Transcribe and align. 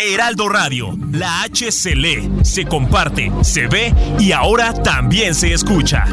Heraldo 0.00 0.48
Radio, 0.48 0.96
la 1.12 1.42
H 1.42 1.72
se 1.72 1.94
lee, 1.94 2.30
se 2.42 2.64
comparte, 2.64 3.30
se 3.42 3.66
ve 3.66 3.94
y 4.18 4.32
ahora 4.32 4.72
también 4.72 5.34
se 5.34 5.52
escucha. 5.52 6.04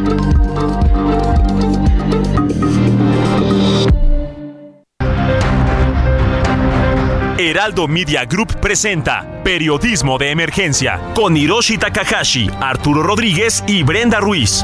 Heraldo 7.37 7.87
Media 7.87 8.25
Group 8.25 8.59
presenta 8.59 9.41
Periodismo 9.43 10.17
de 10.17 10.31
Emergencia 10.31 10.99
con 11.13 11.35
Hiroshi 11.35 11.77
Takahashi, 11.77 12.49
Arturo 12.61 13.03
Rodríguez 13.03 13.63
y 13.67 13.83
Brenda 13.83 14.19
Ruiz. 14.19 14.63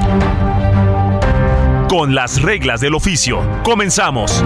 Con 1.89 2.15
las 2.15 2.41
reglas 2.41 2.81
del 2.81 2.95
oficio, 2.95 3.41
comenzamos. 3.63 4.43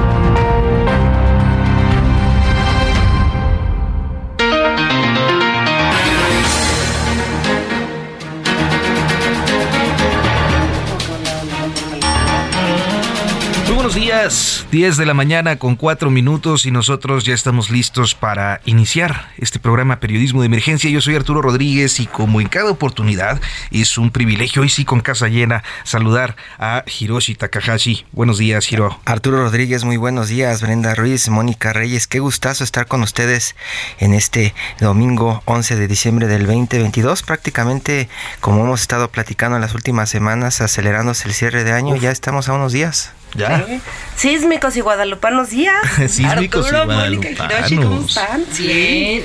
Buenos 13.93 14.09
días, 14.09 14.65
10 14.71 14.97
de 14.97 15.05
la 15.05 15.13
mañana 15.13 15.57
con 15.57 15.75
4 15.75 16.09
minutos 16.09 16.65
y 16.65 16.71
nosotros 16.71 17.25
ya 17.25 17.35
estamos 17.35 17.69
listos 17.69 18.15
para 18.15 18.59
iniciar 18.65 19.29
este 19.37 19.59
programa 19.59 19.99
Periodismo 19.99 20.41
de 20.41 20.47
Emergencia. 20.47 20.89
Yo 20.89 20.99
soy 20.99 21.15
Arturo 21.15 21.43
Rodríguez 21.43 21.99
y 21.99 22.07
como 22.07 22.41
en 22.41 22.47
cada 22.47 22.71
oportunidad 22.71 23.39
es 23.69 23.99
un 23.99 24.09
privilegio, 24.09 24.63
hoy 24.63 24.69
sí 24.69 24.83
con 24.83 25.01
casa 25.01 25.27
llena, 25.27 25.63
saludar 25.83 26.35
a 26.57 26.83
Hiroshi 26.87 27.35
Takahashi. 27.35 28.07
Buenos 28.13 28.39
días, 28.39 28.71
Hiro. 28.71 28.99
Arturo 29.05 29.43
Rodríguez, 29.43 29.83
muy 29.83 29.97
buenos 29.97 30.27
días. 30.27 30.63
Brenda 30.63 30.95
Ruiz, 30.95 31.29
Mónica 31.29 31.71
Reyes, 31.71 32.07
qué 32.07 32.19
gustazo 32.19 32.63
estar 32.63 32.87
con 32.87 33.03
ustedes 33.03 33.55
en 33.99 34.15
este 34.15 34.55
domingo 34.79 35.43
11 35.45 35.75
de 35.75 35.87
diciembre 35.87 36.25
del 36.25 36.47
2022. 36.47 37.21
Prácticamente, 37.21 38.09
como 38.39 38.63
hemos 38.63 38.81
estado 38.81 39.09
platicando 39.09 39.57
en 39.57 39.61
las 39.61 39.75
últimas 39.75 40.09
semanas, 40.09 40.61
acelerándose 40.61 41.27
el 41.27 41.35
cierre 41.35 41.63
de 41.63 41.73
año, 41.73 41.95
ya 41.95 42.09
estamos 42.09 42.49
a 42.49 42.53
unos 42.53 42.71
días. 42.71 43.13
¿Ya? 43.35 43.65
Sísmicos 44.15 44.77
y 44.77 44.81
guadalupanos 44.81 45.49
días. 45.49 45.75
Sísmicos 46.07 46.71
Arturo, 46.71 46.83
y 46.83 46.95
Mónica 46.95 47.29
y 47.29 47.33
Hiroshi, 47.33 47.75
¿cómo 47.77 48.05
están? 48.05 48.43
Bien. 48.57 49.23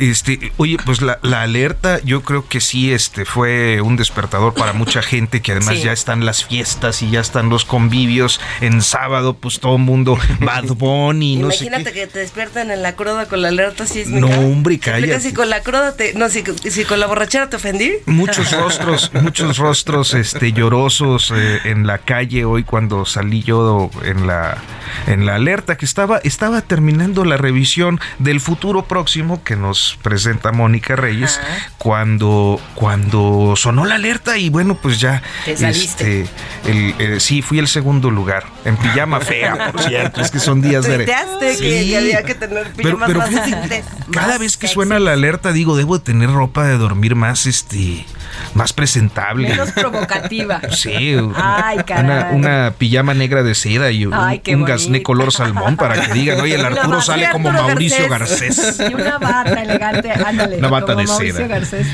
Este, 0.00 0.52
oye, 0.58 0.76
pues 0.84 1.00
la, 1.02 1.18
la, 1.22 1.42
alerta 1.42 2.00
yo 2.04 2.22
creo 2.22 2.46
que 2.46 2.60
sí 2.60 2.92
este, 2.92 3.24
fue 3.24 3.80
un 3.80 3.96
despertador 3.96 4.54
para 4.54 4.72
mucha 4.72 5.02
gente 5.02 5.40
que 5.42 5.52
además 5.52 5.76
Sí. 5.76 5.82
ya 5.84 5.92
están 5.92 6.24
las 6.26 6.44
fiestas 6.44 7.02
y 7.02 7.10
ya 7.10 7.20
están 7.20 7.48
los 7.48 7.64
convivios 7.64 8.40
en 8.60 8.82
sábado, 8.82 9.34
pues 9.34 9.60
todo 9.60 9.76
el 9.76 9.82
mundo 9.82 10.18
Bad 10.40 10.66
Bunny, 10.76 11.36
no 11.36 11.50
sé 11.50 11.64
Imagínate 11.66 11.92
qué. 11.92 12.00
que 12.00 12.06
te 12.06 12.18
despiertan 12.20 12.70
en 12.70 12.82
la 12.82 12.94
cruda 12.94 13.26
con 13.26 13.40
la 13.42 13.48
alerta 13.48 13.86
sísmica. 13.86 14.20
No, 14.20 14.40
hombre, 14.40 14.76
¿Te 14.78 14.90
explicas 14.90 15.10
cállate. 15.16 15.28
si 15.28 15.34
con 15.34 15.50
la 15.50 15.62
cruda 15.62 15.96
te, 15.96 16.14
no, 16.14 16.28
si, 16.28 16.44
si 16.70 16.84
con 16.84 17.00
la 17.00 17.06
borrachera 17.06 17.48
te 17.48 17.56
ofendí? 17.56 17.92
Muchos 18.06 18.52
rostros, 18.52 19.10
muchos 19.14 19.56
rostros 19.58 20.14
este 20.14 20.52
llorosos 20.52 21.32
eh, 21.34 21.60
en 21.64 21.86
la 21.86 21.98
calle 21.98 22.44
hoy 22.44 22.62
cuando 22.64 23.04
salí 23.06 23.41
yo 23.42 23.90
en 24.04 24.26
la 24.26 24.58
en 25.06 25.24
la 25.26 25.36
alerta 25.36 25.76
que 25.76 25.84
estaba 25.84 26.18
estaba 26.18 26.60
terminando 26.60 27.24
la 27.24 27.36
revisión 27.36 27.98
del 28.18 28.40
futuro 28.40 28.84
próximo 28.84 29.42
que 29.42 29.56
nos 29.56 29.98
presenta 30.02 30.52
Mónica 30.52 30.96
Reyes 30.96 31.40
cuando 31.78 32.60
cuando 32.74 33.54
sonó 33.56 33.84
la 33.84 33.94
alerta 33.96 34.36
y 34.38 34.48
bueno 34.50 34.74
pues 34.74 35.00
ya 35.00 35.22
Te 35.44 35.56
saliste. 35.56 36.22
este, 36.22 36.70
el, 36.70 36.94
eh, 36.98 37.20
sí 37.20 37.42
fui 37.42 37.58
el 37.58 37.68
segundo 37.68 38.10
lugar 38.10 38.44
en 38.64 38.76
pijama 38.76 39.20
fea 39.20 39.72
por 39.72 39.82
cierto 39.82 40.20
es 40.20 40.30
que 40.30 40.38
son 40.38 40.60
días 40.60 40.84
de 40.84 40.96
Tuiteaste 40.96 41.46
que, 41.48 41.54
Sí. 41.56 41.90
que 41.90 41.96
había 41.98 42.22
que 42.22 42.34
tener 42.34 42.72
pero, 42.76 42.96
pijamas 42.98 43.06
pero 43.08 43.18
más 43.20 43.28
fíjate, 43.30 43.50
decentes. 43.50 43.84
cada 44.12 44.38
vez 44.38 44.56
que 44.56 44.66
sexy. 44.66 44.74
suena 44.74 44.98
la 44.98 45.12
alerta 45.12 45.52
digo 45.52 45.76
debo 45.76 45.98
de 45.98 46.04
tener 46.04 46.30
ropa 46.30 46.64
de 46.64 46.76
dormir 46.76 47.14
más 47.14 47.46
este 47.46 48.04
más 48.54 48.72
presentable 48.72 49.48
Menos 49.48 49.70
provocativa. 49.72 50.60
Sí, 50.72 50.90
Ay, 51.36 51.76
una, 51.76 51.84
caray. 51.84 52.34
una 52.34 52.72
pijama 52.76 53.14
negra 53.14 53.42
de 53.42 53.54
seda 53.54 53.90
y 53.90 54.06
un, 54.06 54.14
Ay, 54.14 54.40
un 54.48 54.64
gasné 54.64 55.02
color 55.02 55.32
salmón 55.32 55.76
para 55.76 56.00
que 56.00 56.12
digan, 56.12 56.40
oye, 56.40 56.54
el 56.54 56.64
Arturo 56.64 57.00
sale 57.02 57.28
como 57.30 57.50
Arturo 57.50 57.68
Mauricio 57.68 58.08
Garcés. 58.08 58.56
Garcés. 58.56 58.90
Y 58.90 58.94
una 58.94 59.18
bata 59.18 59.62
elegante, 59.62 60.10
ándale. 60.12 60.58
Una 60.58 60.68
bata 60.68 60.86
como 60.94 61.00
de 61.00 61.06
Mauricio 61.06 61.36
seda. 61.36 61.46
Garcés. 61.48 61.86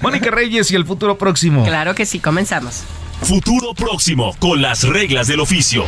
Mónica 0.00 0.30
Reyes 0.30 0.70
y 0.70 0.76
el 0.76 0.84
futuro 0.84 1.16
próximo. 1.18 1.64
Claro 1.64 1.94
que 1.94 2.06
sí, 2.06 2.18
comenzamos. 2.20 2.82
Futuro 3.22 3.72
próximo 3.74 4.34
con 4.38 4.60
las 4.62 4.82
reglas 4.82 5.28
del 5.28 5.40
oficio. 5.40 5.84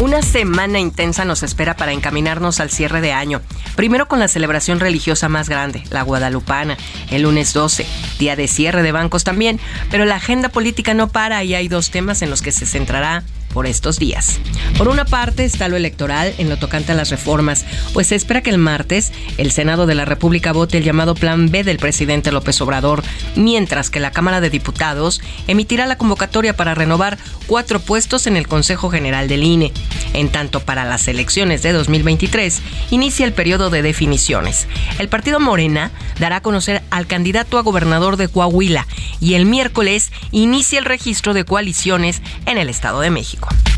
Una 0.00 0.22
semana 0.22 0.78
intensa 0.78 1.24
nos 1.24 1.42
espera 1.42 1.74
para 1.74 1.90
encaminarnos 1.90 2.60
al 2.60 2.70
cierre 2.70 3.00
de 3.00 3.12
año. 3.12 3.42
Primero 3.74 4.06
con 4.06 4.20
la 4.20 4.28
celebración 4.28 4.78
religiosa 4.78 5.28
más 5.28 5.48
grande, 5.48 5.82
la 5.90 6.02
guadalupana, 6.02 6.76
el 7.10 7.22
lunes 7.22 7.52
12, 7.52 7.84
día 8.20 8.36
de 8.36 8.46
cierre 8.46 8.84
de 8.84 8.92
bancos 8.92 9.24
también, 9.24 9.58
pero 9.90 10.04
la 10.04 10.14
agenda 10.14 10.50
política 10.50 10.94
no 10.94 11.08
para 11.08 11.42
y 11.42 11.56
hay 11.56 11.66
dos 11.66 11.90
temas 11.90 12.22
en 12.22 12.30
los 12.30 12.42
que 12.42 12.52
se 12.52 12.64
centrará 12.64 13.24
por 13.58 13.66
estos 13.66 13.98
días. 13.98 14.38
Por 14.76 14.86
una 14.86 15.04
parte 15.04 15.44
está 15.44 15.66
lo 15.66 15.76
electoral 15.76 16.32
en 16.38 16.48
lo 16.48 16.58
tocante 16.58 16.92
a 16.92 16.94
las 16.94 17.10
reformas, 17.10 17.64
pues 17.92 18.06
se 18.06 18.14
espera 18.14 18.40
que 18.40 18.50
el 18.50 18.58
martes 18.58 19.10
el 19.36 19.50
Senado 19.50 19.84
de 19.86 19.96
la 19.96 20.04
República 20.04 20.52
vote 20.52 20.78
el 20.78 20.84
llamado 20.84 21.16
Plan 21.16 21.50
B 21.50 21.64
del 21.64 21.78
presidente 21.78 22.30
López 22.30 22.60
Obrador, 22.60 23.02
mientras 23.34 23.90
que 23.90 23.98
la 23.98 24.12
Cámara 24.12 24.40
de 24.40 24.50
Diputados 24.50 25.20
emitirá 25.48 25.86
la 25.86 25.98
convocatoria 25.98 26.54
para 26.56 26.76
renovar 26.76 27.18
cuatro 27.48 27.80
puestos 27.80 28.28
en 28.28 28.36
el 28.36 28.46
Consejo 28.46 28.90
General 28.90 29.26
del 29.26 29.42
INE. 29.42 29.72
En 30.12 30.28
tanto, 30.28 30.60
para 30.60 30.84
las 30.84 31.08
elecciones 31.08 31.64
de 31.64 31.72
2023 31.72 32.62
inicia 32.92 33.26
el 33.26 33.32
periodo 33.32 33.70
de 33.70 33.82
definiciones. 33.82 34.68
El 35.00 35.08
partido 35.08 35.40
Morena 35.40 35.90
dará 36.20 36.36
a 36.36 36.42
conocer 36.42 36.84
al 36.90 37.08
candidato 37.08 37.58
a 37.58 37.62
gobernador 37.62 38.18
de 38.18 38.28
Coahuila 38.28 38.86
y 39.18 39.34
el 39.34 39.46
miércoles 39.46 40.12
inicia 40.30 40.78
el 40.78 40.84
registro 40.84 41.34
de 41.34 41.44
coaliciones 41.44 42.22
en 42.46 42.58
el 42.58 42.68
Estado 42.68 43.00
de 43.00 43.10
México. 43.10 43.47
Europe. 43.50 43.77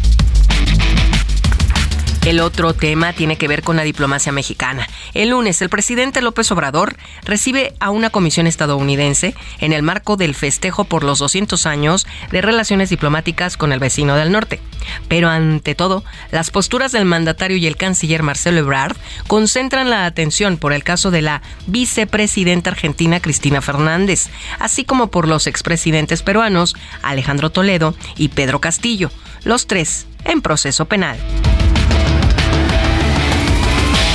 El 2.27 2.41
otro 2.41 2.75
tema 2.75 3.15
tiene 3.15 3.37
que 3.37 3.49
ver 3.49 3.63
con 3.63 3.77
la 3.77 3.83
diplomacia 3.83 4.31
mexicana. 4.31 4.87
El 5.15 5.31
lunes, 5.31 5.63
el 5.63 5.71
presidente 5.71 6.21
López 6.21 6.53
Obrador 6.53 6.97
recibe 7.25 7.73
a 7.81 7.89
una 7.89 8.11
comisión 8.11 8.47
estadounidense 8.47 9.35
en 9.59 9.73
el 9.73 9.83
marco 9.83 10.19
del 10.19 10.35
festejo 10.35 10.85
por 10.85 11.03
los 11.03 11.19
200 11.19 11.65
años 11.65 12.07
de 12.31 12.43
relaciones 12.43 12.91
diplomáticas 12.91 13.57
con 13.57 13.73
el 13.73 13.81
vecino 13.81 14.17
del 14.17 14.33
norte. 14.33 14.61
Pero 15.09 15.31
ante 15.31 15.75
todo, 15.75 16.05
las 16.31 16.51
posturas 16.51 16.93
del 16.93 17.07
mandatario 17.07 17.57
y 17.57 17.67
el 17.67 17.77
canciller 17.77 18.23
Marcelo 18.23 18.59
Ebrard 18.59 18.99
concentran 19.27 19.89
la 19.89 20.05
atención 20.05 20.59
por 20.59 20.75
el 20.75 20.85
caso 20.85 21.11
de 21.11 21.23
la 21.23 21.41
vicepresidenta 21.69 22.69
argentina 22.69 23.21
Cristina 23.21 23.63
Fernández, 23.63 24.29
así 24.59 24.85
como 24.85 25.11
por 25.11 25.27
los 25.27 25.47
expresidentes 25.47 26.23
peruanos 26.23 26.77
Alejandro 27.03 27.49
Toledo 27.49 27.95
y 28.19 28.29
Pedro 28.29 28.61
Castillo, 28.61 29.11
los 29.45 29.67
tres 29.67 30.07
en 30.25 30.43
proceso 30.43 30.85
penal. 30.85 31.19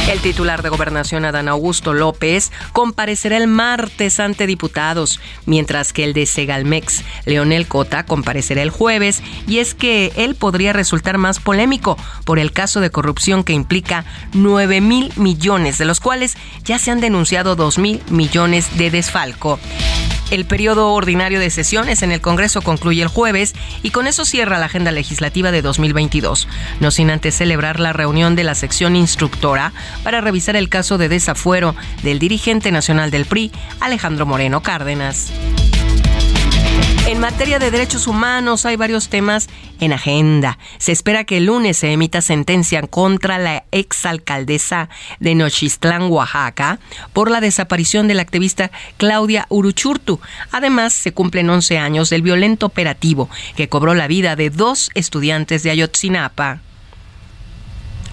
El 0.08 0.20
titular 0.20 0.62
de 0.62 0.70
Gobernación, 0.70 1.26
Adán 1.26 1.48
Augusto 1.48 1.92
López, 1.94 2.52
comparecerá 2.74 3.38
el 3.38 3.48
martes 3.48 4.20
ante 4.20 4.46
diputados, 4.46 5.20
mientras 5.48 5.94
que 5.94 6.04
el 6.04 6.14
de 6.14 6.28
Segalmex, 6.28 7.04
Leonel 7.26 7.68
Cota, 7.68 8.06
comparecerá 8.06 8.62
el 8.62 8.70
jueves, 8.70 9.24
y 9.48 9.58
es 9.58 9.74
que 9.74 10.14
él 10.16 10.36
podría 10.36 10.74
resultar 10.74 11.18
más 11.18 11.40
polémico 11.40 11.98
por 12.24 12.38
el 12.38 12.52
caso 12.52 12.82
de 12.82 12.92
corrupción 12.92 13.44
que 13.44 13.54
implica 13.54 14.06
9 14.34 14.80
mil 14.80 15.12
millones, 15.16 15.80
de 15.80 15.86
los 15.86 16.00
cuales 16.00 16.38
ya 16.64 16.78
se 16.78 16.92
han 16.92 17.02
denunciado 17.02 17.56
2 17.56 17.80
mil 17.80 18.04
millones 18.12 18.78
de 18.78 18.92
desfalco. 18.92 19.60
El 20.32 20.46
periodo 20.46 20.92
ordinario 20.94 21.40
de 21.40 21.50
sesiones 21.50 22.02
en 22.02 22.12
el 22.12 22.22
Congreso 22.22 22.62
concluye 22.62 23.02
el 23.02 23.08
jueves 23.08 23.54
y 23.84 23.92
con 23.92 24.08
eso 24.08 24.26
cierra 24.26 24.58
la 24.58 24.66
agenda 24.66 24.92
legislativa 24.92 25.52
de 25.52 25.62
2022, 25.62 26.48
no 26.80 26.92
sin 26.92 27.12
antes 27.12 27.36
celebrar 27.36 27.80
la 27.80 27.94
reunión 27.94 28.36
de 28.36 28.44
la 28.44 28.56
sección 28.56 28.96
instructora 28.96 29.72
para 30.04 30.22
revisar 30.22 30.56
el 30.56 30.70
caso 30.70 30.98
de 30.98 31.10
desafuero 31.10 31.76
del 32.04 32.20
dirigente 32.20 32.72
nacional 32.72 33.12
del 33.12 33.26
PRI, 33.26 33.52
Alejandro 33.80 34.26
Moreno 34.26 34.62
Cárdenas. 34.62 35.32
En 37.08 37.20
materia 37.20 37.60
de 37.60 37.70
derechos 37.70 38.08
humanos 38.08 38.66
hay 38.66 38.78
varios 38.78 39.10
temas 39.10 39.48
en 39.80 39.94
agenda. 39.94 40.58
Se 40.80 40.92
espera 40.92 41.24
que 41.24 41.38
el 41.38 41.46
lunes 41.46 41.78
se 41.78 41.92
emita 41.92 42.20
sentencia 42.20 42.82
contra 42.82 43.38
la 43.38 43.64
exalcaldesa 43.72 44.90
de 45.20 45.36
Nochistlán, 45.36 46.10
Oaxaca, 46.10 46.80
por 47.14 47.30
la 47.30 47.42
desaparición 47.42 48.08
de 48.08 48.16
la 48.16 48.24
activista 48.24 48.72
Claudia 48.98 49.46
Uruchurtu. 49.50 50.20
Además, 50.52 50.94
se 50.94 51.12
cumplen 51.12 51.48
11 51.48 51.78
años 51.78 52.10
del 52.10 52.24
violento 52.24 52.66
operativo 52.66 53.30
que 53.56 53.70
cobró 53.70 53.94
la 53.94 54.08
vida 54.08 54.36
de 54.36 54.50
dos 54.50 54.90
estudiantes 54.96 55.62
de 55.62 55.70
Ayotzinapa. 55.70 56.65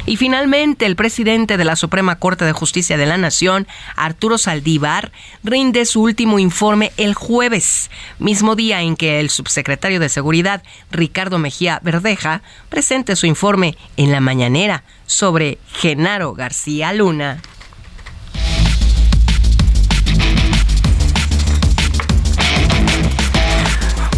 Y 0.04 0.16
finalmente, 0.16 0.84
el 0.84 0.96
presidente 0.96 1.56
de 1.56 1.64
la 1.64 1.76
Suprema 1.76 2.16
Corte 2.16 2.44
de 2.44 2.52
Justicia 2.52 2.96
de 2.96 3.06
la 3.06 3.18
Nación, 3.18 3.68
Arturo 3.94 4.36
Saldívar, 4.36 5.12
rinde 5.44 5.86
su 5.86 6.02
último 6.02 6.40
informe 6.40 6.90
el 6.96 7.14
jueves, 7.14 7.88
mismo 8.18 8.56
día 8.56 8.82
en 8.82 8.96
que 8.96 9.20
el 9.20 9.30
subsecretario 9.30 10.00
de 10.00 10.08
Seguridad, 10.08 10.64
Ricardo 10.90 11.38
Mejía 11.38 11.78
Verdeja, 11.84 12.42
presente 12.68 13.14
su 13.14 13.26
informe 13.26 13.76
en 13.96 14.10
la 14.10 14.20
mañanera 14.20 14.82
sobre 15.06 15.58
Genaro 15.72 16.34
García 16.34 16.92
Luna. 16.92 17.40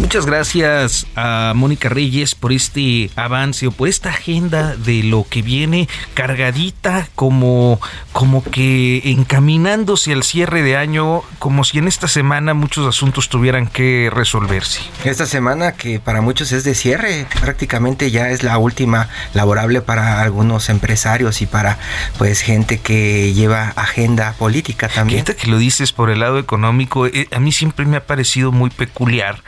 Muchas 0.05 0.27
gracias 0.27 1.07
a 1.15 1.53
Mónica 1.55 1.89
Reyes 1.89 2.35
por 2.35 2.53
este 2.53 3.09
avance 3.15 3.65
o 3.65 3.71
por 3.71 3.89
esta 3.89 4.09
agenda 4.09 4.75
de 4.75 5.01
lo 5.01 5.25
que 5.27 5.41
viene 5.41 5.89
cargadita 6.13 7.09
como, 7.15 7.81
como 8.11 8.43
que 8.43 9.01
encaminándose 9.05 10.13
al 10.13 10.21
cierre 10.21 10.61
de 10.61 10.77
año, 10.77 11.23
como 11.39 11.63
si 11.63 11.79
en 11.79 11.87
esta 11.87 12.07
semana 12.07 12.53
muchos 12.53 12.87
asuntos 12.87 13.29
tuvieran 13.29 13.65
que 13.65 14.11
resolverse. 14.13 14.81
Esta 15.05 15.25
semana 15.25 15.71
que 15.71 15.99
para 15.99 16.21
muchos 16.21 16.51
es 16.51 16.63
de 16.63 16.75
cierre, 16.75 17.25
prácticamente 17.41 18.11
ya 18.11 18.29
es 18.29 18.43
la 18.43 18.59
última 18.59 19.09
laborable 19.33 19.81
para 19.81 20.21
algunos 20.21 20.69
empresarios 20.69 21.41
y 21.41 21.47
para 21.47 21.79
pues 22.19 22.41
gente 22.41 22.77
que 22.77 23.33
lleva 23.33 23.73
agenda 23.75 24.33
política 24.33 24.87
también. 24.87 25.25
que 25.25 25.47
lo 25.47 25.57
dices 25.57 25.93
por 25.93 26.11
el 26.11 26.19
lado 26.19 26.37
económico, 26.37 27.07
eh, 27.07 27.27
a 27.31 27.39
mí 27.39 27.51
siempre 27.51 27.87
me 27.87 27.97
ha 27.97 28.05
parecido 28.05 28.51
muy 28.51 28.69
peculiar 28.69 29.41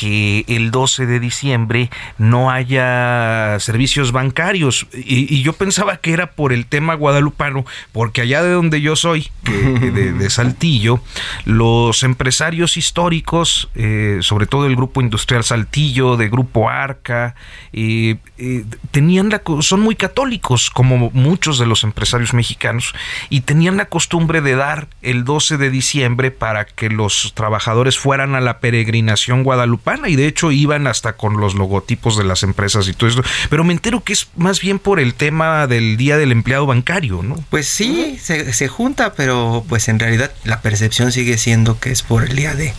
que 0.00 0.46
el 0.48 0.70
12 0.70 1.04
de 1.04 1.20
diciembre 1.20 1.90
no 2.16 2.50
haya 2.50 3.58
servicios 3.60 4.12
bancarios. 4.12 4.86
Y, 4.94 5.42
yo 5.42 5.52
pensaba 5.52 5.98
que 5.98 6.14
era 6.14 6.30
por 6.30 6.54
el 6.54 6.64
tema 6.64 6.94
guadalupano, 6.94 7.66
porque 7.92 8.22
allá 8.22 8.42
de 8.42 8.52
donde 8.52 8.80
yo 8.80 8.96
soy, 8.96 9.28
de, 9.42 10.30
Saltillo, 10.30 11.02
los 11.44 12.02
empresarios 12.02 12.78
históricos, 12.78 13.68
eh, 13.74 14.20
sobre 14.22 14.46
todo 14.46 14.66
el 14.66 14.74
Grupo 14.74 15.02
Industrial 15.02 15.44
Saltillo, 15.44 16.16
de 16.16 16.30
Grupo 16.30 16.70
Arca, 16.70 17.34
eh, 17.74 18.16
eh, 18.38 18.64
tenían 18.92 19.28
la, 19.28 19.42
son 19.60 19.80
muy 19.80 19.96
católicos, 19.96 20.70
como 20.70 21.10
muchos 21.12 21.58
de 21.58 21.66
los 21.66 21.84
empresarios 21.84 22.32
mexicanos, 22.32 22.94
y 23.28 23.42
tenían 23.42 23.76
la 23.76 23.84
costumbre 23.84 24.40
de 24.40 24.54
dar 24.54 24.88
el 25.02 25.24
12 25.24 25.58
de 25.58 25.68
diciembre 25.68 26.30
para 26.30 26.64
que 26.64 26.88
los 26.88 27.34
trabajadores 27.34 27.98
fueran 27.98 28.34
a 28.34 28.40
la 28.40 28.60
peregrinación 28.60 29.42
guadalupana 29.42 29.89
y 30.06 30.16
de 30.16 30.26
hecho 30.26 30.52
iban 30.52 30.86
hasta 30.86 31.14
con 31.14 31.40
los 31.40 31.54
logotipos 31.54 32.16
de 32.16 32.24
las 32.24 32.42
empresas 32.42 32.88
y 32.88 32.92
todo 32.92 33.08
eso. 33.10 33.22
Pero 33.48 33.64
me 33.64 33.72
entero 33.72 34.02
que 34.02 34.12
es 34.12 34.28
más 34.36 34.60
bien 34.60 34.78
por 34.78 35.00
el 35.00 35.14
tema 35.14 35.66
del 35.66 35.96
Día 35.96 36.16
del 36.16 36.32
Empleado 36.32 36.66
Bancario, 36.66 37.22
¿no? 37.22 37.36
Pues 37.50 37.68
sí, 37.68 38.18
se, 38.20 38.68
junta, 38.68 39.14
pero 39.14 39.64
pues 39.68 39.88
en 39.88 39.98
realidad 39.98 40.30
la 40.44 40.60
percepción 40.60 41.12
sigue 41.12 41.38
siendo 41.38 41.78
que 41.78 41.90
es 41.90 42.02
por 42.02 42.24
el 42.24 42.36
día 42.36 42.54
de, 42.54 42.72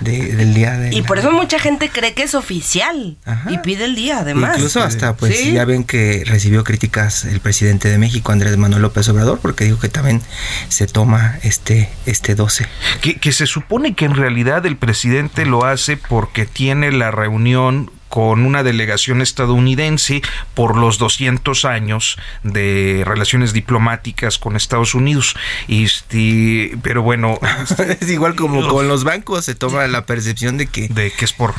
del 0.00 0.54
día 0.54 0.76
de... 0.78 0.94
Y 0.94 1.02
por 1.02 1.18
eso 1.18 1.32
mucha 1.32 1.58
gente 1.58 1.88
cree 1.88 2.14
que 2.14 2.22
es 2.22 2.34
oficial 2.34 3.16
y 3.48 3.58
pide 3.58 3.84
el 3.84 3.94
día 3.94 4.18
además. 4.18 4.56
Incluso 4.56 4.82
hasta 4.82 5.16
pues 5.16 5.52
ya 5.52 5.64
ven 5.64 5.84
que 5.84 6.24
recibió 6.26 6.64
críticas 6.64 7.24
el 7.24 7.40
presidente 7.40 7.88
de 7.88 7.98
México, 7.98 8.32
Andrés 8.32 8.56
Manuel 8.56 8.82
López 8.82 9.08
Obrador, 9.08 9.38
porque 9.40 9.64
dijo 9.64 9.78
que 9.78 9.88
también 9.88 10.20
se 10.68 10.86
toma 10.86 11.38
este, 11.42 11.90
este 12.06 12.34
12. 12.34 12.66
Que, 13.00 13.16
que 13.16 13.32
se 13.32 13.46
supone 13.46 13.94
que 13.94 14.04
en 14.04 14.14
realidad 14.14 14.64
el 14.66 14.76
presidente 14.76 15.46
lo 15.46 15.64
hace 15.64 15.96
porque 15.96 16.41
tiene 16.46 16.92
la 16.92 17.10
reunión 17.10 17.90
con 18.12 18.44
una 18.44 18.62
delegación 18.62 19.22
estadounidense 19.22 20.20
por 20.52 20.76
los 20.76 20.98
200 20.98 21.64
años 21.64 22.18
de 22.42 23.04
relaciones 23.06 23.54
diplomáticas 23.54 24.36
con 24.36 24.54
Estados 24.54 24.94
Unidos. 24.94 25.34
Este, 25.66 26.76
pero 26.82 27.02
bueno, 27.02 27.38
es 28.00 28.10
igual 28.10 28.34
como 28.34 28.68
con 28.68 28.86
los 28.86 29.04
bancos 29.04 29.46
se 29.46 29.54
toma 29.54 29.86
la 29.86 30.04
percepción 30.04 30.58
de 30.58 30.66
que 30.66 30.88
de 30.88 31.10
que 31.10 31.24
es 31.24 31.32
por 31.32 31.54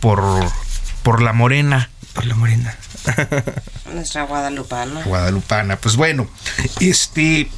por 0.00 0.22
por 1.02 1.20
la 1.20 1.34
morena, 1.34 1.90
por 2.14 2.24
la 2.24 2.34
morena. 2.34 2.74
Nuestra 3.92 4.22
guadalupana. 4.24 5.02
Guadalupana. 5.02 5.76
Pues 5.76 5.96
bueno, 5.96 6.26
este 6.80 7.50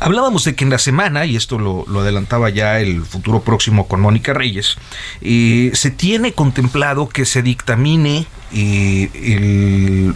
Hablábamos 0.00 0.44
de 0.44 0.54
que 0.54 0.64
en 0.64 0.70
la 0.70 0.78
semana, 0.78 1.24
y 1.24 1.36
esto 1.36 1.58
lo, 1.58 2.00
adelantaba 2.00 2.50
ya 2.50 2.80
el 2.80 3.04
futuro 3.04 3.42
próximo 3.42 3.88
con 3.88 4.00
Mónica 4.00 4.34
Reyes, 4.34 4.76
eh, 5.20 5.70
se 5.74 5.90
tiene 5.90 6.32
contemplado 6.32 7.08
que 7.08 7.24
se 7.24 7.42
dictamine 7.42 8.26
eh, 8.52 9.10
el 9.14 10.14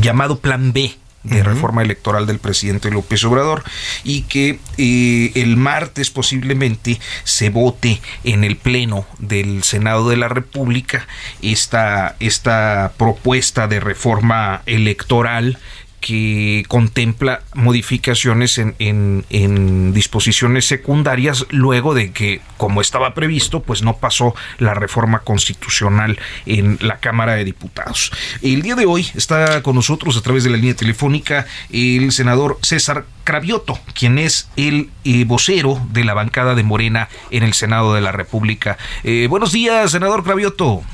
llamado 0.00 0.38
Plan 0.38 0.72
B 0.72 0.96
de 1.24 1.42
reforma 1.42 1.82
electoral 1.82 2.26
del 2.26 2.38
presidente 2.38 2.90
López 2.90 3.24
Obrador 3.24 3.64
y 4.04 4.22
que 4.22 4.60
eh, 4.76 5.32
el 5.34 5.56
martes 5.56 6.10
posiblemente 6.10 7.00
se 7.24 7.48
vote 7.48 8.00
en 8.24 8.44
el 8.44 8.56
Pleno 8.56 9.06
del 9.18 9.64
Senado 9.64 10.08
de 10.10 10.18
la 10.18 10.28
República 10.28 11.08
esta, 11.40 12.16
esta 12.20 12.92
propuesta 12.98 13.66
de 13.66 13.80
reforma 13.80 14.62
electoral 14.66 15.58
que 16.04 16.64
contempla 16.68 17.40
modificaciones 17.54 18.58
en, 18.58 18.74
en, 18.78 19.94
disposiciones 19.94 20.66
secundarias 20.66 21.46
luego 21.48 21.94
de 21.94 22.12
que, 22.12 22.42
como 22.58 22.82
estaba 22.82 23.14
previsto, 23.14 23.62
pues 23.62 23.80
no 23.80 23.96
pasó 23.96 24.34
la 24.58 24.74
reforma 24.74 25.20
constitucional 25.20 26.18
en 26.44 26.76
la 26.82 26.98
Cámara 26.98 27.36
de 27.36 27.46
Diputados. 27.46 28.12
El 28.42 28.60
día 28.60 28.74
de 28.74 28.84
hoy 28.84 29.06
está 29.14 29.62
con 29.62 29.76
nosotros 29.76 30.18
a 30.18 30.20
través 30.20 30.44
de 30.44 30.50
la 30.50 30.58
línea 30.58 30.74
telefónica 30.76 31.46
el 31.72 32.12
senador 32.12 32.58
César 32.60 33.06
Cravioto, 33.24 33.78
quien 33.94 34.18
es 34.18 34.50
el 34.56 34.90
eh, 35.04 35.24
vocero 35.24 35.80
de 35.90 36.04
la 36.04 36.12
bancada 36.12 36.54
de 36.54 36.64
Morena 36.64 37.08
en 37.30 37.44
el 37.44 37.54
Senado 37.54 37.94
de 37.94 38.02
la 38.02 38.12
República. 38.12 38.76
Eh, 39.04 39.26
buenos 39.30 39.52
días, 39.52 39.92
senador 39.92 40.22
Cravioto. 40.22 40.84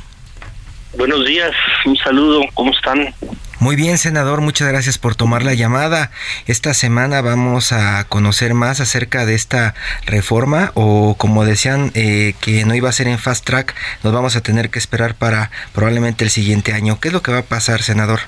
Buenos 0.97 1.25
días, 1.25 1.53
un 1.87 1.97
saludo, 1.97 2.43
¿cómo 2.55 2.73
están? 2.73 3.15
Muy 3.61 3.77
bien, 3.77 3.97
senador, 3.97 4.41
muchas 4.41 4.69
gracias 4.69 4.99
por 4.99 5.15
tomar 5.15 5.45
la 5.45 5.55
llamada. 5.55 6.11
Esta 6.47 6.75
semana 6.75 7.21
vamos 7.21 7.73
a 7.73 8.09
conocer 8.09 8.55
más 8.55 8.81
acerca 8.81 9.25
de 9.25 9.35
esta 9.35 9.75
reforma 10.05 10.73
o 10.75 11.15
como 11.17 11.45
decían 11.45 11.93
eh, 11.95 12.35
que 12.41 12.65
no 12.65 12.75
iba 12.75 12.89
a 12.89 12.93
ser 12.93 13.07
en 13.07 13.19
fast 13.19 13.45
track, 13.45 13.77
nos 14.03 14.13
vamos 14.13 14.35
a 14.35 14.41
tener 14.41 14.71
que 14.71 14.81
esperar 14.81 15.15
para 15.15 15.51
probablemente 15.75 16.25
el 16.25 16.31
siguiente 16.31 16.73
año. 16.73 16.99
¿Qué 17.01 17.09
es 17.09 17.15
lo 17.15 17.23
que 17.23 17.33
va 17.33 17.39
a 17.39 17.43
pasar, 17.43 17.83
senador? 17.83 18.21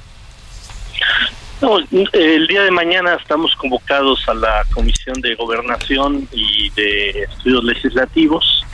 el 2.12 2.46
día 2.48 2.62
de 2.62 2.70
mañana 2.72 3.14
estamos 3.14 3.54
convocados 3.56 4.28
a 4.28 4.34
la 4.34 4.64
Comisión 4.72 5.20
de 5.20 5.34
Gobernación 5.36 6.28
y 6.32 6.70
de 6.70 7.22
Estudios 7.22 7.64
Legislativos, 7.64 8.64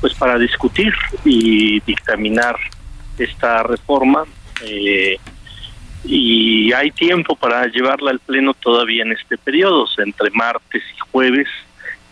pues 0.00 0.14
para 0.14 0.38
discutir 0.38 0.94
y 1.24 1.80
dictaminar 1.80 2.56
esta 3.18 3.62
reforma. 3.62 4.24
Eh, 4.64 5.18
y 6.04 6.72
hay 6.72 6.90
tiempo 6.92 7.34
para 7.34 7.66
llevarla 7.66 8.10
al 8.12 8.20
Pleno 8.20 8.54
todavía 8.54 9.02
en 9.02 9.12
este 9.12 9.36
periodo. 9.38 9.86
entre 9.98 10.30
martes 10.30 10.82
y 10.94 10.98
jueves 11.10 11.48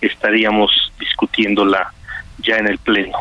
estaríamos 0.00 0.70
discutiéndola 0.98 1.92
ya 2.38 2.56
en 2.56 2.68
el 2.68 2.78
Pleno 2.78 3.16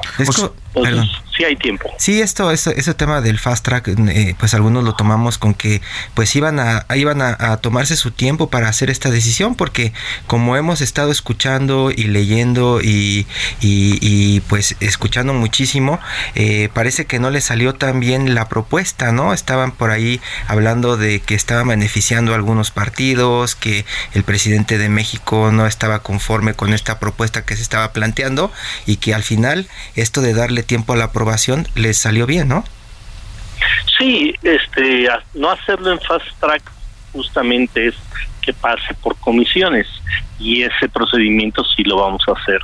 sí 1.36 1.44
hay 1.44 1.56
tiempo. 1.56 1.92
Sí, 1.98 2.22
esto, 2.22 2.52
ese 2.52 2.94
tema 2.94 3.22
del 3.22 3.40
fast 3.40 3.66
track, 3.66 3.88
eh, 3.88 4.36
pues 4.38 4.54
algunos 4.54 4.84
lo 4.84 4.94
tomamos 4.94 5.38
con 5.38 5.54
que 5.54 5.82
pues 6.14 6.36
iban 6.36 6.60
a 6.60 6.86
iban 6.96 7.22
a, 7.22 7.58
tomarse 7.58 7.96
su 7.96 8.12
tiempo 8.12 8.50
para 8.50 8.68
hacer 8.68 8.90
esta 8.90 9.10
decisión, 9.10 9.56
porque 9.56 9.94
como 10.28 10.56
hemos 10.58 10.82
estado 10.82 11.12
escuchando 11.12 11.92
y 11.92 12.06
leyendo 12.06 12.82
y, 12.82 13.26
y, 13.62 14.40
pues 14.42 14.76
escuchando 14.80 15.34
muchísimo, 15.34 16.00
eh, 16.36 16.70
parece 16.74 17.06
que 17.06 17.20
no 17.20 17.30
le 17.30 17.42
salió 17.42 17.76
tan 17.76 18.00
bien 18.00 18.36
la 18.36 18.50
propuesta, 18.50 19.12
¿no? 19.12 19.34
Estaban 19.34 19.72
por 19.72 19.92
ahí 19.92 20.22
hablando 20.48 20.98
de 20.98 21.20
que 21.20 21.36
estaban 21.36 21.68
beneficiando 21.68 22.34
a 22.34 22.36
algunos 22.36 22.72
partidos, 22.72 23.56
que 23.56 23.86
el 24.14 24.24
presidente 24.24 24.78
de 24.78 24.90
México 24.90 25.52
no 25.52 25.66
estaba 25.68 26.00
conforme 26.00 26.54
con 26.54 26.74
esta 26.74 27.00
propuesta 27.00 27.46
que 27.46 27.56
se 27.56 27.62
estaba 27.62 27.94
planteando 27.94 28.52
y 28.86 28.98
que 28.98 29.14
al 29.14 29.24
final 29.24 29.68
esto 29.96 30.22
de 30.22 30.34
darle 30.34 30.64
tiempo 30.64 30.94
a 30.94 30.98
la 30.98 31.12
aprobación 31.24 31.66
les 31.76 31.98
salió 31.98 32.26
bien, 32.26 32.50
¿no? 32.50 32.66
Sí, 33.98 34.34
este, 34.44 35.08
no 35.34 35.52
hacerlo 35.52 35.94
en 35.94 36.00
fast 36.02 36.26
track 36.40 36.62
justamente 37.14 37.88
es 37.88 37.96
que 38.42 38.52
pase 38.52 38.94
por 39.02 39.16
comisiones 39.18 39.88
y 40.38 40.64
ese 40.64 40.90
procedimiento 40.90 41.64
sí 41.64 41.84
lo 41.84 41.98
vamos 41.98 42.22
a 42.28 42.34
hacer 42.34 42.60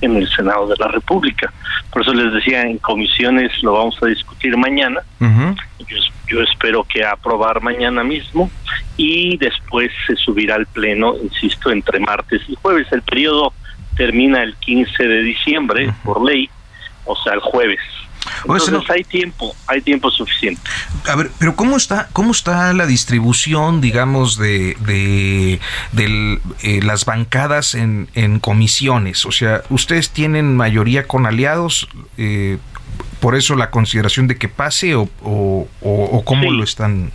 en 0.00 0.16
el 0.16 0.28
Senado 0.30 0.66
de 0.66 0.74
la 0.78 0.88
República. 0.88 1.52
Por 1.92 2.02
eso 2.02 2.12
les 2.12 2.32
decía, 2.32 2.62
en 2.62 2.78
comisiones 2.78 3.52
lo 3.62 3.74
vamos 3.74 3.96
a 4.02 4.06
discutir 4.06 4.56
mañana. 4.56 5.02
yo, 5.20 5.96
yo, 6.26 6.42
espero 6.42 6.82
que 6.82 7.04
aprobar 7.04 7.62
mañana 7.62 8.02
mismo 8.02 8.50
y 8.96 9.36
después 9.36 9.92
se 10.06 10.16
subirá 10.16 10.56
al 10.56 10.66
Pleno, 10.66 11.14
insisto, 11.22 11.70
entre 11.70 12.00
martes 12.00 12.42
y 12.48 12.56
jueves. 12.56 12.88
El 12.90 13.02
periodo 13.02 13.52
termina 13.96 14.42
el 14.42 14.56
15 14.56 15.04
de 15.04 15.22
diciembre 15.22 15.92
por 16.02 16.24
ley, 16.24 16.48
o 17.04 17.14
sea, 17.16 17.34
el 17.34 17.40
jueves. 17.40 17.80
Entonces 18.42 18.90
hay 18.90 19.04
tiempo, 19.04 19.54
hay 19.66 19.80
tiempo 19.80 20.10
suficiente. 20.10 20.60
A 21.08 21.16
ver, 21.16 21.30
pero 21.38 21.56
¿cómo 21.56 21.76
está, 21.76 22.08
cómo 22.12 22.32
está 22.32 22.72
la 22.72 22.86
distribución, 22.86 23.80
digamos, 23.80 24.38
de, 24.38 24.76
de, 24.80 25.60
eh, 26.62 26.80
las 26.82 27.04
bancadas 27.04 27.74
en, 27.74 28.08
en 28.14 28.40
comisiones? 28.40 29.24
O 29.26 29.32
sea, 29.32 29.62
¿ustedes 29.70 30.10
tienen 30.10 30.56
mayoría 30.56 31.06
con 31.06 31.26
aliados? 31.26 31.88
Eh, 32.16 32.58
¿Por 33.20 33.36
eso 33.36 33.54
la 33.54 33.70
consideración 33.70 34.26
de 34.26 34.36
que 34.36 34.48
pase 34.48 34.94
o, 34.94 35.08
o, 35.22 36.22
cómo 36.24 36.50
lo 36.50 36.64
están? 36.64 37.12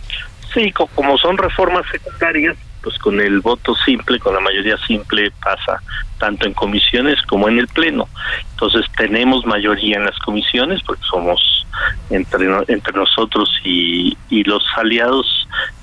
Sí, 0.54 0.72
como 0.72 1.18
son 1.18 1.36
reformas 1.36 1.84
secundarias, 1.90 2.56
pues 2.86 3.00
con 3.00 3.20
el 3.20 3.40
voto 3.40 3.74
simple, 3.84 4.20
con 4.20 4.32
la 4.32 4.38
mayoría 4.38 4.78
simple 4.86 5.32
pasa 5.42 5.82
tanto 6.20 6.46
en 6.46 6.54
comisiones 6.54 7.20
como 7.22 7.48
en 7.48 7.58
el 7.58 7.66
pleno. 7.66 8.08
Entonces 8.52 8.86
tenemos 8.96 9.44
mayoría 9.44 9.96
en 9.96 10.04
las 10.04 10.16
comisiones 10.20 10.80
porque 10.86 11.02
somos 11.10 11.66
entre 12.10 12.46
entre 12.68 12.92
nosotros 12.92 13.50
y, 13.64 14.16
y 14.30 14.44
los 14.44 14.62
aliados 14.76 15.26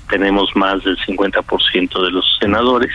tenemos 0.08 0.48
más 0.56 0.82
del 0.82 0.96
50% 0.96 2.04
de 2.04 2.10
los 2.10 2.24
senadores, 2.40 2.92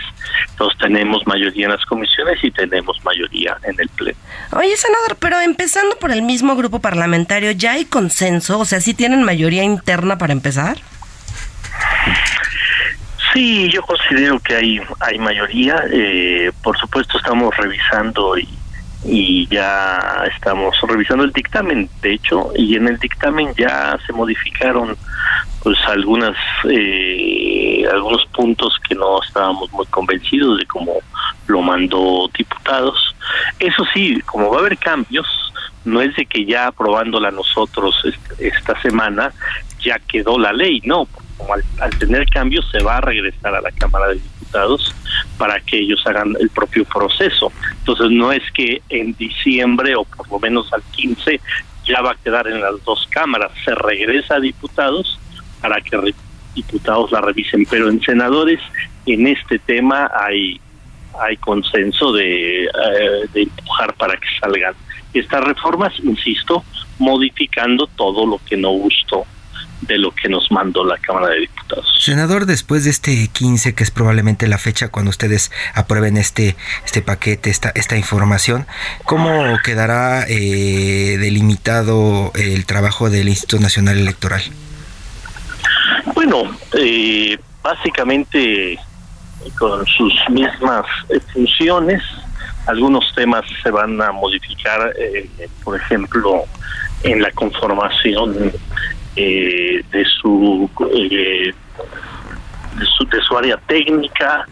entonces 0.50 0.76
tenemos 0.80 1.24
mayoría 1.26 1.66
en 1.66 1.72
las 1.72 1.84
comisiones 1.86 2.42
y 2.42 2.50
tenemos 2.50 2.98
mayoría 3.04 3.58
en 3.62 3.78
el 3.78 3.88
pleno. 3.90 4.18
Oye, 4.56 4.76
senador, 4.76 5.16
pero 5.20 5.40
empezando 5.40 5.96
por 6.00 6.10
el 6.10 6.22
mismo 6.22 6.56
grupo 6.56 6.80
parlamentario, 6.80 7.52
¿ya 7.52 7.72
hay 7.72 7.84
consenso? 7.84 8.58
O 8.58 8.64
sea, 8.64 8.80
¿sí 8.80 8.92
tienen 8.92 9.22
mayoría 9.22 9.62
interna 9.62 10.18
para 10.18 10.32
empezar? 10.32 10.78
Sí, 13.32 13.68
yo 13.70 13.82
considero 13.82 14.40
que 14.40 14.56
hay 14.56 14.80
hay 15.00 15.18
mayoría. 15.18 15.84
Eh, 15.92 16.50
por 16.62 16.76
supuesto, 16.78 17.18
estamos 17.18 17.56
revisando 17.56 18.36
y, 18.38 19.46
ya 19.48 20.24
estamos 20.34 20.76
revisando 20.82 21.24
el 21.24 21.32
dictamen, 21.32 21.88
de 22.02 22.14
hecho, 22.14 22.52
y 22.54 22.76
en 22.76 22.86
el 22.86 22.98
dictamen 22.98 23.54
ya 23.56 23.98
se 24.06 24.12
modificaron 24.12 24.94
pues 25.62 25.78
algunas 25.86 26.36
eh, 26.68 27.84
algunos 27.90 28.26
puntos 28.26 28.78
que 28.86 28.94
no 28.94 29.22
estábamos 29.22 29.72
muy 29.72 29.86
convencidos 29.86 30.58
de 30.58 30.66
cómo 30.66 30.92
lo 31.46 31.62
mandó 31.62 32.28
diputados. 32.36 33.16
Eso 33.58 33.84
sí, 33.94 34.20
como 34.26 34.50
va 34.50 34.58
a 34.58 34.60
haber 34.60 34.76
cambios, 34.76 35.26
no 35.84 36.02
es 36.02 36.14
de 36.16 36.26
que 36.26 36.44
ya 36.44 36.66
aprobándola 36.66 37.30
nosotros 37.30 37.94
esta 38.38 38.80
semana 38.82 39.32
ya 39.82 39.98
quedó 39.98 40.38
la 40.38 40.52
ley, 40.52 40.82
no, 40.84 41.08
al, 41.80 41.98
tener 41.98 42.26
cambios 42.28 42.68
se 42.70 42.82
va 42.82 42.98
a 42.98 43.00
regresar 43.00 43.54
a 43.54 43.60
la 43.60 43.70
Cámara 43.72 44.08
de 44.08 44.14
Diputados 44.14 44.94
para 45.38 45.60
que 45.60 45.78
ellos 45.78 46.02
hagan 46.06 46.36
el 46.40 46.50
propio 46.50 46.84
proceso. 46.84 47.52
Entonces 47.78 48.10
no 48.10 48.32
es 48.32 48.42
que 48.52 48.82
en 48.88 49.14
diciembre 49.14 49.94
o 49.96 50.04
por 50.04 50.30
lo 50.30 50.38
menos 50.38 50.72
al 50.72 50.82
15 50.82 51.40
ya 51.84 52.02
va 52.02 52.12
a 52.12 52.16
quedar 52.16 52.46
en 52.46 52.60
las 52.60 52.82
dos 52.84 53.06
cámaras, 53.10 53.50
se 53.64 53.74
regresa 53.74 54.36
a 54.36 54.40
diputados 54.40 55.18
para 55.60 55.80
que 55.80 56.14
diputados 56.54 57.10
la 57.12 57.20
revisen, 57.20 57.64
pero 57.70 57.88
en 57.88 58.00
senadores 58.02 58.60
en 59.06 59.26
este 59.26 59.58
tema 59.58 60.10
hay 60.14 60.60
hay 61.20 61.36
consenso 61.38 62.12
de, 62.12 62.64
eh, 62.64 62.68
de 63.32 63.42
empujar 63.42 63.92
para 63.94 64.16
que 64.16 64.26
salgan 64.40 64.74
estas 65.12 65.42
reformas, 65.42 65.92
insisto, 66.04 66.64
modificando 66.98 67.88
todo 67.88 68.24
lo 68.26 68.40
que 68.48 68.56
no 68.56 68.70
gustó 68.70 69.26
de 69.82 69.98
lo 69.98 70.10
que 70.10 70.28
nos 70.28 70.50
mandó 70.50 70.84
la 70.84 70.98
Cámara 70.98 71.28
de 71.28 71.40
Diputados. 71.40 71.86
Senador, 71.98 72.46
después 72.46 72.84
de 72.84 72.90
este 72.90 73.28
15, 73.28 73.74
que 73.74 73.82
es 73.82 73.90
probablemente 73.90 74.46
la 74.46 74.58
fecha 74.58 74.88
cuando 74.88 75.10
ustedes 75.10 75.50
aprueben 75.74 76.16
este, 76.16 76.56
este 76.84 77.02
paquete, 77.02 77.50
esta, 77.50 77.70
esta 77.74 77.96
información, 77.96 78.66
¿cómo 79.04 79.58
quedará 79.64 80.24
eh, 80.28 81.16
delimitado 81.18 82.32
el 82.34 82.66
trabajo 82.66 83.10
del 83.10 83.28
Instituto 83.28 83.62
Nacional 83.62 83.98
Electoral? 83.98 84.42
Bueno, 86.14 86.42
eh, 86.78 87.38
básicamente 87.62 88.78
con 89.58 89.86
sus 89.86 90.12
mismas 90.28 90.84
eh, 91.08 91.18
funciones, 91.32 92.02
algunos 92.66 93.14
temas 93.14 93.42
se 93.62 93.70
van 93.70 94.00
a 94.02 94.12
modificar, 94.12 94.92
por 95.64 95.80
ejemplo, 95.80 96.44
en 97.02 97.22
la 97.22 97.30
conformación 97.32 98.52
eh, 99.16 99.82
de 99.90 100.04
su 100.04 100.70
eh, 100.92 101.54
de 102.78 102.86
su 102.86 103.04
de 103.04 103.20
su 103.22 103.36
área 103.36 103.56
técnica 103.56 104.46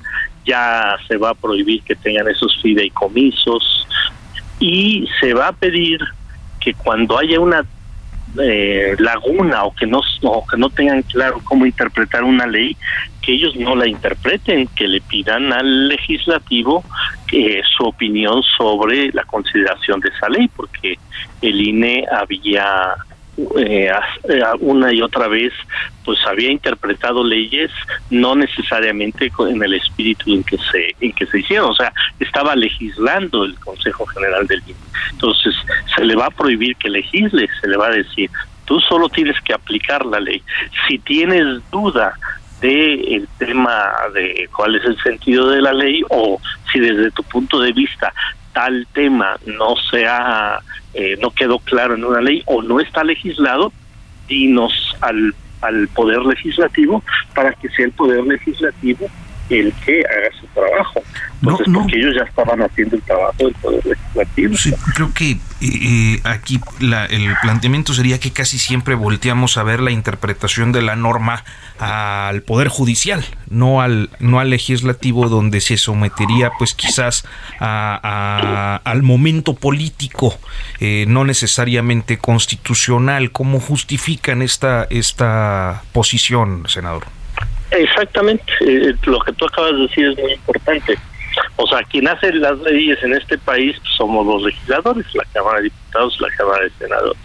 ya 0.45 0.97
se 1.07 1.17
va 1.17 1.31
a 1.31 1.35
prohibir 1.35 1.83
que 1.83 1.95
tengan 1.95 2.29
esos 2.29 2.59
fideicomisos 2.63 3.87
y 4.59 5.09
se 5.21 5.35
va 5.35 5.49
a 5.49 5.53
pedir 5.53 6.01
que 6.61 6.75
cuando 6.75 7.19
haya 7.19 7.39
una 7.39 7.65
eh, 8.39 8.95
laguna 8.99 9.65
o 9.65 9.75
que 9.75 9.87
no 9.87 10.01
o 10.23 10.47
que 10.47 10.57
no 10.57 10.69
tengan 10.71 11.03
claro 11.03 11.41
cómo 11.45 11.65
interpretar 11.65 12.25
una 12.25 12.47
ley 12.47 12.77
que 13.23 13.33
ellos 13.33 13.57
no 13.57 13.75
la 13.75 13.89
interpreten 13.89 14.67
que 14.69 14.87
le 14.87 15.01
pidan 15.01 15.53
al 15.53 15.89
legislativo 15.89 16.85
eh, 17.33 17.63
su 17.77 17.85
opinión 17.85 18.43
sobre 18.57 19.11
la 19.13 19.25
consideración 19.25 20.01
de 20.01 20.11
esa 20.11 20.29
ley 20.29 20.49
porque 20.55 20.99
el 21.41 21.61
INE 21.61 22.05
había 22.11 22.95
eh, 23.59 23.91
eh, 24.29 24.43
una 24.61 24.93
y 24.93 25.01
otra 25.01 25.29
vez 25.29 25.53
pues 26.05 26.19
había 26.27 26.51
interpretado 26.51 27.23
leyes 27.23 27.71
no 28.11 28.35
necesariamente 28.35 29.31
en 29.39 29.63
el 29.63 29.75
espíritu 29.75 30.35
en 30.35 30.43
que 30.43 30.59
se 30.59 30.95
en 31.01 31.13
que 31.13 31.27
se 31.27 31.41
hicieron. 31.41 31.71
O 31.71 31.75
sea 31.75 31.93
estaba 32.19 32.57
legislando 32.57 33.45
el 33.45 33.59
Consejo 33.61 34.07
General 34.07 34.47
del 34.47 34.63
INE 34.67 34.77
entonces 35.13 35.55
se 35.95 36.05
le 36.05 36.17
va 36.17 36.27
a 36.27 36.31
prohibir 36.31 36.77
que 36.77 36.89
legisle 36.89 37.49
se 37.61 37.69
le 37.69 37.77
va 37.77 37.89
a 37.89 37.93
decir 37.93 38.31
tú 38.69 38.81
solo 38.81 39.09
tienes 39.09 39.41
que 39.41 39.55
aplicar 39.55 40.05
la 40.05 40.21
ley. 40.21 40.43
Si 40.87 40.99
tienes 40.99 41.47
duda 41.71 42.15
de 42.61 43.17
el 43.17 43.29
tema 43.39 43.93
de 44.13 44.49
cuál 44.55 44.75
es 44.75 44.85
el 44.85 45.01
sentido 45.03 45.49
de 45.49 45.63
la 45.63 45.73
ley 45.73 46.03
o 46.11 46.41
si 46.71 46.79
desde 46.79 47.11
tu 47.13 47.23
punto 47.23 47.61
de 47.61 47.73
vista 47.73 48.13
tal 48.59 48.89
tema 48.93 49.39
no 49.47 49.77
sea 49.89 50.59
eh, 50.93 51.17
no 51.23 51.31
quedó 51.31 51.61
claro 51.61 51.95
en 51.95 52.05
una 52.05 52.21
ley 52.21 52.43
o 52.47 52.61
no 52.61 52.81
está 52.81 53.05
legislado, 53.05 53.73
dinos 54.27 54.97
al, 55.01 55.33
al 55.61 55.87
Poder 55.87 56.19
Legislativo 56.23 57.05
para 57.37 57.53
que 57.53 57.69
sea 57.69 57.85
el 57.87 57.93
Poder 57.93 58.25
Legislativo 58.25 59.09
el 59.51 59.73
que 59.85 60.01
haga 60.01 60.31
su 60.41 60.47
trabajo. 60.49 61.03
Entonces, 61.41 61.69
no, 61.69 61.81
porque 61.81 61.97
ellos 61.97 62.15
ya 62.17 62.25
estaban 62.25 62.61
haciendo 62.63 62.97
el 62.97 63.03
trabajo 63.03 63.35
del 63.39 63.55
Poder 63.55 63.87
Legislativo. 63.87 64.57
Sí, 64.57 64.75
creo 64.95 65.13
que 65.15 65.31
eh, 65.31 65.39
eh, 65.61 66.21
aquí 66.25 66.61
el 66.81 67.35
planteamiento 67.43 67.95
sería 67.95 68.19
que 68.19 68.33
casi 68.33 68.59
siempre 68.59 68.95
volteamos 68.95 69.57
a 69.57 69.63
ver 69.63 69.81
la 69.81 69.91
interpretación 69.91 70.73
de 70.73 70.83
la 70.83 70.97
norma 70.97 71.45
al 71.79 72.43
Poder 72.43 72.69
Judicial, 72.69 73.25
no 73.49 73.81
al, 73.81 74.11
no 74.19 74.41
al 74.41 74.51
legislativo, 74.51 75.29
donde 75.29 75.61
se 75.61 75.77
sometería 75.77 76.51
pues 76.59 76.75
quizás 76.75 77.25
a, 77.61 78.81
al 78.85 79.03
momento 79.03 79.55
político, 79.55 80.37
eh, 80.81 81.05
no 81.09 81.25
necesariamente 81.25 82.19
constitucional. 82.19 83.31
¿Cómo 83.31 83.61
justifican 83.61 84.43
esta, 84.43 84.87
esta 84.91 85.83
posición, 85.93 86.65
senador? 86.69 87.05
Exactamente, 87.71 88.45
eh, 88.61 88.95
lo 89.05 89.19
que 89.21 89.33
tú 89.33 89.45
acabas 89.45 89.73
de 89.73 89.79
decir 89.83 90.09
es 90.09 90.19
muy 90.19 90.33
importante. 90.33 90.99
O 91.57 91.67
sea, 91.67 91.83
quien 91.83 92.09
hace 92.09 92.33
las 92.33 92.59
leyes 92.61 93.03
en 93.03 93.15
este 93.15 93.37
país 93.39 93.77
pues, 93.79 93.95
somos 93.97 94.27
los 94.27 94.43
legisladores, 94.43 95.07
la 95.15 95.25
Cámara 95.33 95.59
de 95.59 95.65
Diputados, 95.65 96.21
la 96.21 96.31
Cámara 96.31 96.65
de 96.65 96.71
Senadores. 96.79 97.19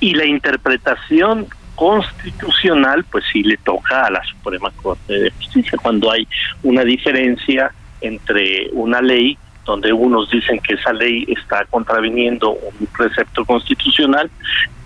Y 0.00 0.14
la 0.14 0.26
interpretación 0.26 1.46
constitucional, 1.76 3.04
pues 3.04 3.24
sí 3.32 3.42
le 3.42 3.56
toca 3.58 4.06
a 4.06 4.10
la 4.10 4.22
Suprema 4.24 4.70
Corte 4.82 5.12
de 5.12 5.30
Justicia, 5.30 5.78
cuando 5.80 6.10
hay 6.10 6.26
una 6.62 6.84
diferencia 6.84 7.72
entre 8.00 8.68
una 8.72 9.00
ley 9.00 9.38
donde 9.64 9.92
unos 9.92 10.30
dicen 10.30 10.60
que 10.60 10.74
esa 10.74 10.92
ley 10.92 11.24
está 11.28 11.64
contraviniendo 11.66 12.52
un 12.52 12.86
precepto 12.96 13.44
constitucional 13.44 14.30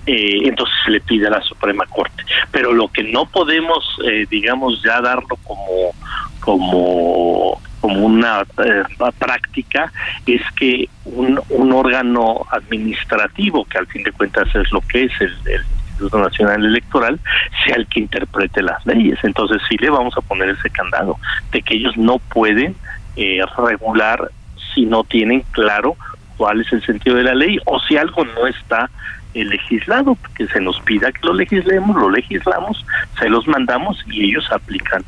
eh, 0.07 0.41
entonces 0.45 0.75
se 0.85 0.91
le 0.91 1.01
pide 1.01 1.27
a 1.29 1.31
la 1.31 1.43
Suprema 1.43 1.87
Corte. 1.87 2.25
Pero 2.51 2.73
lo 2.73 2.89
que 2.89 3.03
no 3.05 3.27
podemos, 3.27 3.85
eh, 4.05 4.27
digamos, 4.29 4.83
ya 4.83 5.01
darlo 5.01 5.37
como 5.45 5.95
como 6.41 7.61
como 7.81 8.07
una 8.07 8.43
eh, 8.65 8.83
práctica 9.19 9.93
es 10.27 10.41
que 10.57 10.89
un, 11.05 11.41
un 11.51 11.73
órgano 11.73 12.47
administrativo, 12.51 13.65
que 13.67 13.79
al 13.79 13.87
fin 13.87 14.03
de 14.03 14.13
cuentas 14.13 14.49
es 14.55 14.73
lo 14.73 14.81
que 14.81 15.05
es 15.05 15.13
el, 15.21 15.35
Instituto 15.95 16.19
Nacional 16.19 16.65
Electoral, 16.65 17.21
sea 17.65 17.77
el 17.77 17.87
que 17.87 18.01
interprete 18.01 18.63
las 18.63 18.85
leyes. 18.85 19.17
Entonces 19.23 19.63
sí 19.69 19.77
le 19.79 19.91
vamos 19.91 20.13
a 20.17 20.23
poner 20.23 20.49
ese 20.49 20.69
candado 20.71 21.19
de 21.53 21.63
que 21.63 21.75
ellos 21.75 21.97
no 21.97 22.19
pueden 22.19 22.75
regular 23.57 24.29
si 24.75 24.87
no 24.87 25.05
tienen 25.05 25.45
claro 25.53 25.97
cuál 26.37 26.61
es 26.61 26.73
el 26.73 26.85
sentido 26.85 27.17
de 27.17 27.25
la 27.25 27.35
ley 27.35 27.59
o 27.67 27.79
si 27.81 27.97
algo 27.97 28.25
no 28.25 28.47
está 28.47 28.91
legislado, 29.33 30.17
que 30.37 30.47
se 30.47 30.61
nos 30.61 30.81
pida 30.83 31.11
que 31.11 31.27
lo 31.27 31.35
legislemos, 31.35 31.97
lo 31.97 32.11
legislamos, 32.11 32.85
se 33.19 33.29
los 33.29 33.47
mandamos 33.49 34.01
y 34.07 34.31
ellos 34.31 34.47
aplican 34.53 35.05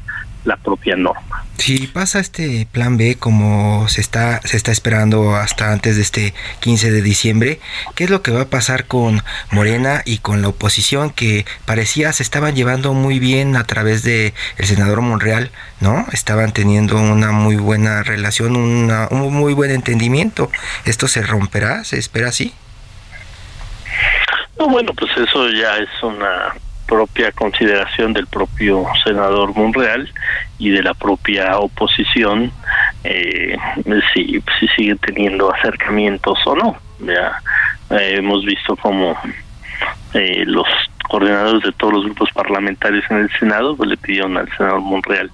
la 0.46 0.56
propia 0.56 0.96
norma. 0.96 1.44
Si 1.58 1.86
pasa 1.86 2.20
este 2.20 2.66
plan 2.70 2.96
B 2.96 3.16
como 3.18 3.88
se 3.88 4.00
está 4.00 4.40
se 4.42 4.56
está 4.56 4.72
esperando 4.72 5.36
hasta 5.36 5.72
antes 5.72 5.96
de 5.96 6.02
este 6.02 6.34
15 6.60 6.90
de 6.90 7.02
diciembre, 7.02 7.60
¿qué 7.94 8.04
es 8.04 8.10
lo 8.10 8.22
que 8.22 8.30
va 8.30 8.42
a 8.42 8.50
pasar 8.50 8.86
con 8.86 9.22
Morena 9.50 10.02
y 10.04 10.18
con 10.18 10.42
la 10.42 10.48
oposición 10.48 11.10
que 11.10 11.46
parecía 11.64 12.12
se 12.12 12.22
estaban 12.22 12.54
llevando 12.54 12.94
muy 12.94 13.18
bien 13.18 13.56
a 13.56 13.64
través 13.64 14.02
de 14.02 14.34
el 14.58 14.66
senador 14.66 15.00
Monreal, 15.00 15.50
¿no? 15.80 16.06
Estaban 16.12 16.52
teniendo 16.52 16.96
una 16.96 17.32
muy 17.32 17.56
buena 17.56 18.02
relación, 18.02 18.56
una, 18.56 19.08
un 19.10 19.32
muy 19.34 19.54
buen 19.54 19.70
entendimiento. 19.70 20.50
¿Esto 20.84 21.08
se 21.08 21.22
romperá? 21.22 21.84
¿Se 21.84 21.98
espera 21.98 22.28
así? 22.28 22.54
No, 24.58 24.68
bueno, 24.68 24.92
pues 24.94 25.10
eso 25.16 25.50
ya 25.50 25.76
es 25.78 25.88
una 26.02 26.54
propia 26.86 27.32
consideración 27.32 28.12
del 28.12 28.26
propio 28.26 28.84
senador 29.04 29.54
Monreal 29.54 30.08
y 30.58 30.70
de 30.70 30.82
la 30.82 30.94
propia 30.94 31.58
oposición 31.58 32.52
eh, 33.04 33.56
si, 34.14 34.42
si 34.58 34.68
sigue 34.76 34.96
teniendo 34.96 35.52
acercamientos 35.52 36.38
o 36.46 36.54
no. 36.54 36.76
Ya 37.00 37.40
eh, 37.90 38.16
hemos 38.18 38.44
visto 38.44 38.76
como 38.76 39.16
eh, 40.14 40.44
los 40.46 40.66
coordinadores 41.08 41.62
de 41.62 41.72
todos 41.72 41.92
los 41.92 42.04
grupos 42.04 42.30
parlamentarios 42.32 43.04
en 43.10 43.18
el 43.18 43.30
Senado 43.38 43.76
pues, 43.76 43.88
le 43.88 43.96
pidieron 43.96 44.36
al 44.36 44.48
senador 44.56 44.80
Monreal 44.80 45.30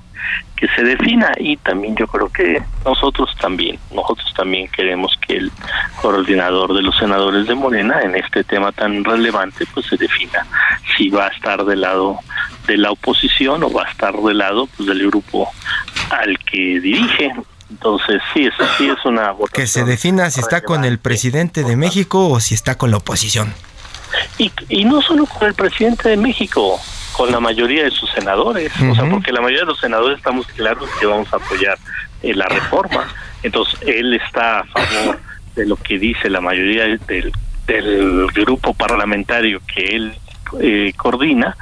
que 0.57 0.69
se 0.69 0.85
defina 0.85 1.33
y 1.39 1.57
también 1.57 1.97
yo 1.97 2.07
creo 2.07 2.29
que 2.29 2.63
nosotros 2.85 3.29
también, 3.41 3.79
nosotros 3.93 4.33
también 4.37 4.69
queremos 4.69 5.19
que 5.27 5.39
el 5.39 5.53
coordinador 6.01 6.73
de 6.75 6.83
los 6.83 6.97
senadores 6.97 7.49
de 7.49 7.55
Morena 7.57 8.01
en 8.03 8.15
este 8.15 8.45
tema 8.45 8.71
tan 8.71 9.03
relevante 9.03 9.67
pues 9.75 9.87
se 9.87 9.97
defina 9.97 10.47
si 10.97 11.09
va 11.09 11.27
a 11.27 11.29
estar 11.31 11.65
del 11.65 11.81
lado 11.81 12.19
de 12.69 12.77
la 12.77 12.93
oposición 12.93 13.65
o 13.65 13.73
va 13.73 13.85
a 13.85 13.91
estar 13.91 14.15
del 14.15 14.39
lado 14.39 14.69
pues 14.77 14.89
del 14.89 15.07
grupo 15.09 15.51
al 16.11 16.39
que 16.39 16.81
dirige. 16.81 17.33
Entonces, 17.69 18.21
sí, 18.33 18.45
es, 18.45 18.53
sí 18.77 18.89
es 18.89 19.05
una 19.05 19.35
Que 19.53 19.67
se 19.67 19.85
defina 19.85 20.31
si 20.31 20.41
está 20.41 20.61
con 20.61 20.85
el 20.85 20.99
presidente 20.99 21.65
de 21.65 21.75
México 21.75 22.29
o 22.29 22.39
si 22.39 22.55
está 22.55 22.77
con 22.77 22.91
la 22.91 22.99
oposición. 22.99 23.53
Y, 24.37 24.53
y 24.69 24.85
no 24.85 25.01
solo 25.01 25.25
con 25.25 25.49
el 25.49 25.55
presidente 25.55 26.11
de 26.11 26.19
México, 26.19 26.79
con 27.13 27.31
la 27.31 27.41
mayoría 27.41 27.85
de 27.85 27.91
sus 27.91 28.11
senadores, 28.11 28.73
o 28.81 28.95
sea, 28.95 29.09
porque 29.11 29.33
la 29.33 29.41
mayoría 29.41 29.61
de 29.61 29.67
los 29.67 29.81
senadores 29.81 30.19
estamos 30.19 30.47
claros 30.49 30.89
que 30.99 31.07
vamos 31.07 31.33
a 31.33 31.37
apoyar 31.37 31.79
eh, 32.23 32.35
la 32.35 32.47
reforma. 32.47 33.07
Entonces, 33.43 33.79
él 33.87 34.15
está 34.15 34.61
a 34.61 34.65
favor 34.65 35.21
de 35.55 35.67
lo 35.67 35.77
que 35.77 35.99
dice 35.99 36.31
la 36.31 36.41
mayoría 36.41 36.85
del, 36.85 37.33
del 37.67 38.27
grupo 38.29 38.73
parlamentario 38.75 39.61
que 39.67 39.85
él 39.85 40.15
eh, 40.61 40.93
coordina 40.97 41.57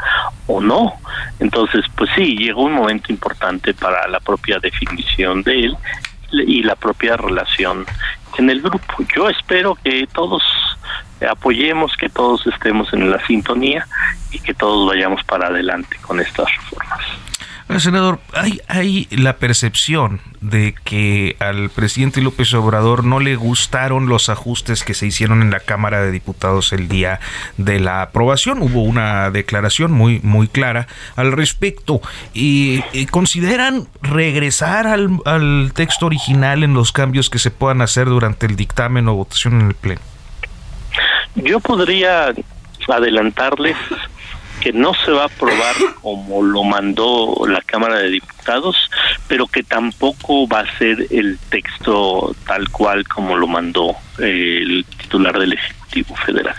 o 0.46 0.60
no. 0.60 0.94
Entonces, 1.38 1.84
pues 1.96 2.10
sí, 2.14 2.36
llegó 2.36 2.64
un 2.64 2.72
momento 2.72 3.12
importante 3.12 3.74
para 3.74 4.08
la 4.08 4.20
propia 4.20 4.58
definición 4.58 5.42
de 5.42 5.66
él 5.66 5.76
y 6.32 6.62
la 6.62 6.76
propia 6.76 7.16
relación 7.16 7.86
en 8.38 8.50
el 8.50 8.60
grupo. 8.60 8.94
Yo 9.14 9.28
espero 9.28 9.76
que 9.82 10.06
todos 10.12 10.42
apoyemos, 11.28 11.96
que 11.96 12.08
todos 12.08 12.46
estemos 12.46 12.92
en 12.92 13.10
la 13.10 13.24
sintonía 13.26 13.86
y 14.30 14.38
que 14.38 14.54
todos 14.54 14.88
vayamos 14.88 15.22
para 15.24 15.48
adelante 15.48 15.96
con 16.02 16.20
estas 16.20 16.46
reformas. 16.56 17.00
Senador, 17.78 18.18
hay, 18.34 18.60
hay 18.66 19.06
la 19.10 19.36
percepción 19.36 20.20
de 20.40 20.74
que 20.82 21.36
al 21.38 21.70
presidente 21.70 22.20
López 22.20 22.52
Obrador 22.52 23.04
no 23.04 23.20
le 23.20 23.36
gustaron 23.36 24.08
los 24.08 24.28
ajustes 24.28 24.82
que 24.82 24.92
se 24.92 25.06
hicieron 25.06 25.40
en 25.40 25.52
la 25.52 25.60
Cámara 25.60 26.02
de 26.02 26.10
Diputados 26.10 26.72
el 26.72 26.88
día 26.88 27.20
de 27.58 27.78
la 27.78 28.02
aprobación. 28.02 28.60
Hubo 28.60 28.82
una 28.82 29.30
declaración 29.30 29.92
muy, 29.92 30.18
muy 30.24 30.48
clara 30.48 30.88
al 31.14 31.30
respecto. 31.30 32.00
¿Y, 32.34 32.82
consideran 33.10 33.86
regresar 34.02 34.88
al, 34.88 35.20
al 35.24 35.72
texto 35.72 36.06
original 36.06 36.64
en 36.64 36.74
los 36.74 36.90
cambios 36.90 37.30
que 37.30 37.38
se 37.38 37.52
puedan 37.52 37.82
hacer 37.82 38.06
durante 38.06 38.46
el 38.46 38.56
dictamen 38.56 39.06
o 39.08 39.14
votación 39.14 39.60
en 39.60 39.68
el 39.68 39.74
Pleno? 39.74 40.00
Yo 41.36 41.60
podría 41.60 42.32
adelantarles 42.88 43.76
que 44.60 44.72
no 44.72 44.92
se 44.94 45.10
va 45.10 45.22
a 45.22 45.26
aprobar 45.26 45.74
como 46.02 46.42
lo 46.42 46.64
mandó 46.64 47.34
la 47.48 47.60
Cámara 47.62 47.98
de 47.98 48.10
Diputados, 48.10 48.76
pero 49.28 49.46
que 49.46 49.62
tampoco 49.62 50.46
va 50.46 50.60
a 50.60 50.78
ser 50.78 51.06
el 51.10 51.38
texto 51.50 52.34
tal 52.46 52.68
cual 52.70 53.06
como 53.08 53.36
lo 53.36 53.46
mandó 53.46 53.96
el 54.18 54.84
titular 54.98 55.38
del 55.38 55.54
Ejecutivo 55.54 56.14
Federal. 56.16 56.56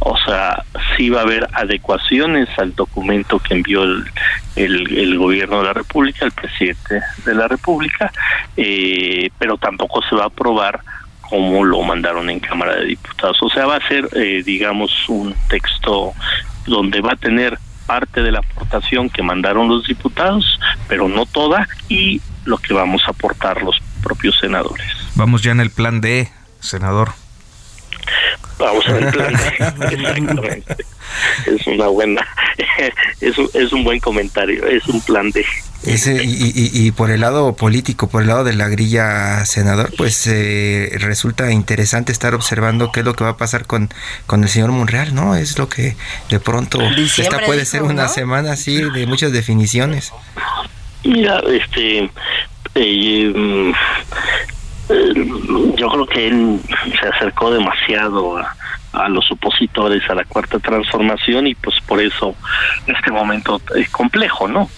O 0.00 0.16
sea, 0.18 0.64
sí 0.96 1.10
va 1.10 1.20
a 1.20 1.22
haber 1.22 1.46
adecuaciones 1.52 2.48
al 2.58 2.74
documento 2.74 3.38
que 3.38 3.54
envió 3.54 3.84
el, 3.84 4.04
el, 4.56 5.18
gobierno 5.18 5.58
de 5.58 5.64
la 5.64 5.72
República, 5.72 6.24
el 6.24 6.32
presidente 6.32 7.00
de 7.24 7.34
la 7.34 7.46
República, 7.46 8.10
eh, 8.56 9.30
pero 9.38 9.56
tampoco 9.58 10.02
se 10.02 10.16
va 10.16 10.24
a 10.24 10.26
aprobar 10.26 10.80
como 11.32 11.64
lo 11.64 11.80
mandaron 11.80 12.28
en 12.28 12.40
Cámara 12.40 12.76
de 12.76 12.84
Diputados. 12.88 13.38
O 13.40 13.48
sea, 13.48 13.64
va 13.64 13.76
a 13.76 13.88
ser, 13.88 14.06
eh, 14.12 14.42
digamos, 14.44 15.08
un 15.08 15.34
texto 15.48 16.12
donde 16.66 17.00
va 17.00 17.12
a 17.12 17.16
tener 17.16 17.58
parte 17.86 18.20
de 18.20 18.32
la 18.32 18.40
aportación 18.40 19.08
que 19.08 19.22
mandaron 19.22 19.66
los 19.66 19.86
diputados, 19.86 20.60
pero 20.88 21.08
no 21.08 21.24
toda, 21.24 21.66
y 21.88 22.20
lo 22.44 22.58
que 22.58 22.74
vamos 22.74 23.04
a 23.06 23.12
aportar 23.12 23.62
los 23.62 23.80
propios 24.02 24.38
senadores. 24.40 24.86
Vamos 25.14 25.42
ya 25.42 25.52
en 25.52 25.60
el 25.60 25.70
plan 25.70 26.02
D, 26.02 26.28
senador. 26.60 27.12
Vamos 28.58 28.86
en 28.88 28.96
el 28.96 29.10
plan 29.10 29.32
D, 29.32 29.46
exactamente. 30.04 30.76
Es 31.46 31.66
una 31.66 31.86
buena, 31.86 32.28
es 33.22 33.38
un, 33.38 33.48
es 33.54 33.72
un 33.72 33.84
buen 33.84 34.00
comentario, 34.00 34.66
es 34.66 34.86
un 34.86 35.00
plan 35.00 35.30
D. 35.30 35.46
Ese, 35.84 36.22
y, 36.22 36.52
y, 36.54 36.92
por 36.92 37.10
el 37.10 37.22
lado 37.22 37.56
político, 37.56 38.08
por 38.08 38.22
el 38.22 38.28
lado 38.28 38.44
de 38.44 38.52
la 38.52 38.68
grilla 38.68 39.44
senador, 39.44 39.90
pues 39.96 40.26
eh, 40.28 40.96
resulta 41.00 41.50
interesante 41.50 42.12
estar 42.12 42.34
observando 42.34 42.92
qué 42.92 43.00
es 43.00 43.06
lo 43.06 43.14
que 43.14 43.24
va 43.24 43.30
a 43.30 43.36
pasar 43.36 43.66
con, 43.66 43.88
con 44.26 44.44
el 44.44 44.48
señor 44.48 44.70
Monreal, 44.70 45.12
¿no? 45.12 45.34
Es 45.34 45.58
lo 45.58 45.68
que 45.68 45.96
de 46.30 46.38
pronto 46.38 46.80
esta 46.80 47.40
puede 47.40 47.64
ser 47.64 47.82
una 47.82 48.06
semana 48.06 48.52
así 48.52 48.80
de 48.80 49.06
muchas 49.06 49.32
definiciones. 49.32 50.12
Mira, 51.04 51.40
este, 51.48 52.08
eh, 52.76 53.32
mm, 53.34 53.70
eh, 54.88 55.74
yo 55.76 55.88
creo 55.88 56.06
que 56.06 56.28
él 56.28 56.60
se 57.00 57.08
acercó 57.08 57.50
demasiado 57.50 58.38
a, 58.38 58.56
a 58.92 59.08
los 59.08 59.30
opositores 59.30 60.08
a 60.10 60.14
la 60.14 60.24
cuarta 60.24 60.58
transformación 60.58 61.46
y 61.46 61.54
pues 61.54 61.80
por 61.86 62.00
eso 62.00 62.34
este 62.86 63.10
momento 63.10 63.60
es 63.74 63.88
complejo, 63.90 64.48
¿no? 64.48 64.68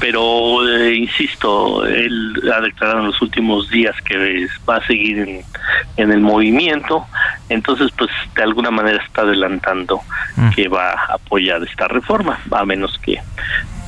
Pero 0.00 0.68
eh, 0.68 0.94
insisto, 0.94 1.84
él 1.86 2.34
ha 2.54 2.60
declarado 2.60 3.00
en 3.00 3.06
los 3.06 3.22
últimos 3.22 3.70
días 3.70 3.94
que 4.02 4.46
va 4.68 4.76
a 4.76 4.86
seguir 4.86 5.18
en, 5.18 5.40
en 5.96 6.12
el 6.12 6.20
movimiento, 6.20 7.06
entonces 7.48 7.90
pues 7.96 8.10
de 8.34 8.42
alguna 8.42 8.70
manera 8.70 9.02
está 9.02 9.22
adelantando 9.22 10.00
mm. 10.36 10.50
que 10.50 10.68
va 10.68 10.92
a 10.92 11.14
apoyar 11.14 11.62
esta 11.62 11.88
reforma, 11.88 12.38
a 12.50 12.64
menos 12.64 12.98
que 12.98 13.18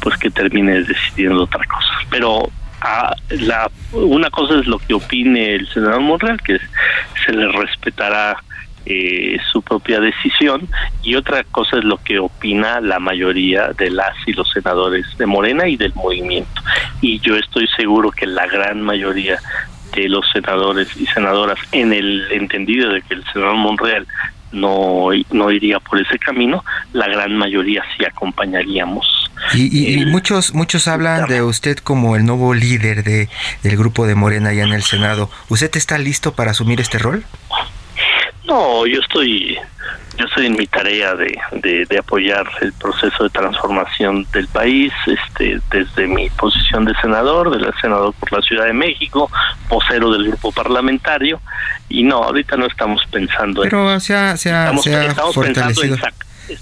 pues 0.01 0.17
que 0.19 0.31
termine 0.31 0.83
decidiendo 0.83 1.45
otra 1.45 1.65
cosa. 1.67 1.93
Pero 2.11 2.51
a 2.83 3.15
la 3.31 3.71
una 3.93 4.29
cosa 4.31 4.59
es 4.61 4.67
lo 4.67 4.79
que 4.79 4.95
opine 4.95 5.55
el 5.55 5.69
senador 5.69 6.01
Monreal, 6.01 6.41
que 6.43 6.59
se 7.25 7.33
le 7.33 7.51
respetará 7.53 8.37
eh, 8.87 9.39
su 9.51 9.63
propia 9.63 9.99
decisión 10.01 10.69
y 11.03 11.15
otra 11.15 11.45
cosa 11.45 11.79
es 11.79 11.85
lo 11.85 11.99
que 11.99 12.19
opina 12.19 12.81
la 12.81 12.99
mayoría 12.99 13.69
de 13.69 13.91
las 13.91 14.15
y 14.27 14.33
los 14.33 14.51
senadores 14.51 15.07
de 15.17 15.27
Morena 15.27 15.67
y 15.69 15.77
del 15.77 15.95
movimiento. 15.95 16.63
Y 17.01 17.19
yo 17.21 17.37
estoy 17.37 17.67
seguro 17.77 18.11
que 18.11 18.27
la 18.27 18.47
gran 18.47 18.83
mayoría 18.83 19.39
de 19.95 20.09
los 20.09 20.29
senadores 20.33 20.89
y 20.97 21.07
senadoras, 21.07 21.59
en 21.73 21.93
el 21.93 22.27
entendido 22.33 22.93
de 22.93 23.03
que 23.03 23.15
el 23.15 23.25
senador 23.33 23.57
Monreal 23.57 24.07
no, 24.53 25.09
no 25.33 25.51
iría 25.51 25.81
por 25.81 26.01
ese 26.01 26.19
camino, 26.19 26.65
la 26.93 27.09
gran 27.09 27.37
mayoría 27.37 27.83
sí 27.97 28.05
acompañaríamos. 28.05 29.31
Y, 29.53 29.95
y, 29.95 30.07
muchos 30.07 30.55
muchos 30.55 30.89
hablan 30.89 31.27
de 31.27 31.43
usted 31.43 31.79
como 31.79 32.17
el 32.17 32.25
nuevo 32.25 32.55
líder 32.55 33.03
de, 33.03 33.29
del 33.63 33.77
grupo 33.77 34.07
de 34.07 34.15
Morena 34.15 34.53
ya 34.53 34.63
en 34.63 34.73
el 34.73 34.83
Senado. 34.83 35.29
¿Usted 35.49 35.71
está 35.77 35.99
listo 35.99 36.35
para 36.35 36.53
asumir 36.53 36.81
este 36.81 36.99
rol? 36.99 37.25
No, 38.47 38.87
yo 38.87 39.01
estoy 39.01 39.59
yo 40.19 40.27
estoy 40.27 40.47
en 40.47 40.57
mi 40.57 40.67
tarea 40.67 41.15
de, 41.15 41.87
de, 41.89 41.99
apoyar 41.99 42.47
el 42.61 42.73
proceso 42.75 43.25
de 43.25 43.31
transformación 43.31 44.27
del 44.33 44.47
país, 44.47 44.93
este, 45.07 45.61
desde 45.71 46.07
mi 46.07 46.31
posición 46.31 46.85
de 46.85 46.95
senador, 47.01 47.51
del 47.51 47.73
senador 47.81 48.15
por 48.15 48.33
la 48.33 48.41
Ciudad 48.43 48.67
de 48.67 48.73
México, 48.73 49.29
vocero 49.69 50.13
del 50.13 50.29
grupo 50.29 50.53
parlamentario, 50.53 51.41
y 51.89 52.05
no, 52.05 52.23
ahorita 52.23 52.57
no 52.57 52.67
estamos 52.67 53.03
pensando 53.11 53.65
en... 53.65 53.71
Pero 53.71 53.99
se 53.99 54.15
ha, 54.15 54.37
se 54.37 54.53
ha, 54.53 54.73
fortalecido. 55.33 55.97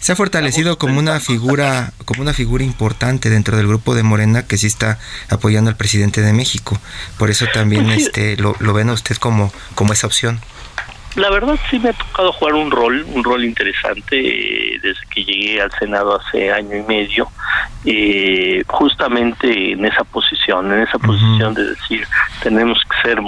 se 0.01 0.13
ha 0.13 0.17
fortalecido 0.17 0.79
como 0.79 0.99
una 0.99 1.21
figura 1.21 1.93
como 2.07 2.23
una 2.23 2.33
figura 2.33 2.65
importante 2.65 3.29
dentro 3.29 3.59
del 3.59 3.67
grupo 3.67 3.95
de 3.95 4.03
Morena 4.03 4.47
que 4.47 4.57
sí 4.57 4.67
está 4.67 4.99
apoyando 5.29 5.71
al 5.71 5.77
presidente 5.77 6.23
de 6.23 6.33
México. 6.33 6.81
Por 7.19 7.29
eso 7.29 7.47
también 7.53 7.91
este 7.91 8.37
lo, 8.39 8.57
lo 8.61 8.73
ven 8.73 8.89
a 8.89 8.93
usted 8.93 9.17
como 9.17 9.53
como 9.75 9.93
esa 9.93 10.07
opción 10.07 10.41
la 11.17 11.31
verdad 11.31 11.59
sí 11.71 11.79
me 11.79 11.91
ha 11.91 11.93
tocado 11.93 12.33
jugar 12.33 12.55
un 12.55 12.71
rol, 12.71 13.05
un 13.15 13.23
rol 13.23 13.45
interesante 13.45 14.19
eh, 14.19 14.81
desde 14.83 15.01
que 15.11 15.25
llegué 15.25 15.61
al 15.61 15.71
Senado 15.73 16.19
hace 16.19 16.51
año 16.51 16.77
y 16.77 16.83
medio, 16.83 17.29
eh, 17.85 18.63
justamente 18.67 19.73
en 19.73 19.85
esa 19.85 20.05
posición, 20.05 20.73
en 20.73 20.81
esa 20.81 20.99
posición 20.99 21.55
de 21.55 21.65
decir 21.65 22.07
tenemos 22.43 22.79
que 22.85 23.09
ser 23.09 23.19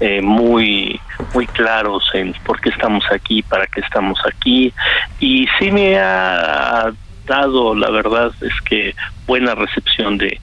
eh, 0.00 0.20
muy 0.22 1.00
muy 1.34 1.46
claros 1.46 2.04
en 2.14 2.32
por 2.44 2.60
qué 2.60 2.70
estamos 2.70 3.04
aquí, 3.10 3.42
para 3.42 3.66
qué 3.66 3.80
estamos 3.80 4.18
aquí 4.26 4.72
y 5.20 5.46
sí 5.58 5.70
me 5.70 5.98
ha 5.98 6.90
dado, 7.26 7.74
la 7.74 7.90
verdad 7.90 8.32
es 8.40 8.60
que 8.64 8.94
buena 9.26 9.54
recepción 9.56 10.16
de, 10.16 10.40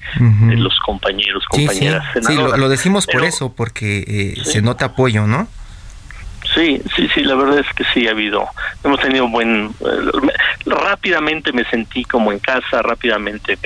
los 0.57 0.77
compañeros, 0.79 1.45
compañeras. 1.45 2.03
Sí, 2.21 2.35
lo, 2.35 2.67
decimos 2.67 3.07
por 3.07 3.23
eso, 3.23 3.53
porque 3.55 4.35
se 4.43 4.61
nota 4.61 4.85
apoyo, 4.85 5.25
¿no? 5.25 5.47
Sí, 6.53 6.81
sí, 6.95 7.07
sí, 7.13 7.23
la 7.23 7.35
verdad 7.35 7.59
es 7.59 7.73
que 7.73 7.83
sí 7.93 8.07
ha 8.07 8.11
habido, 8.11 8.45
hemos 8.83 8.99
tenido 8.99 9.27
buen, 9.27 9.71
eh, 9.79 10.31
rápidamente 10.65 11.51
me 11.51 11.65
sentí 11.65 12.03
como 12.03 12.31
en 12.31 12.39
casa, 12.39 12.81
rápidamente 12.81 13.57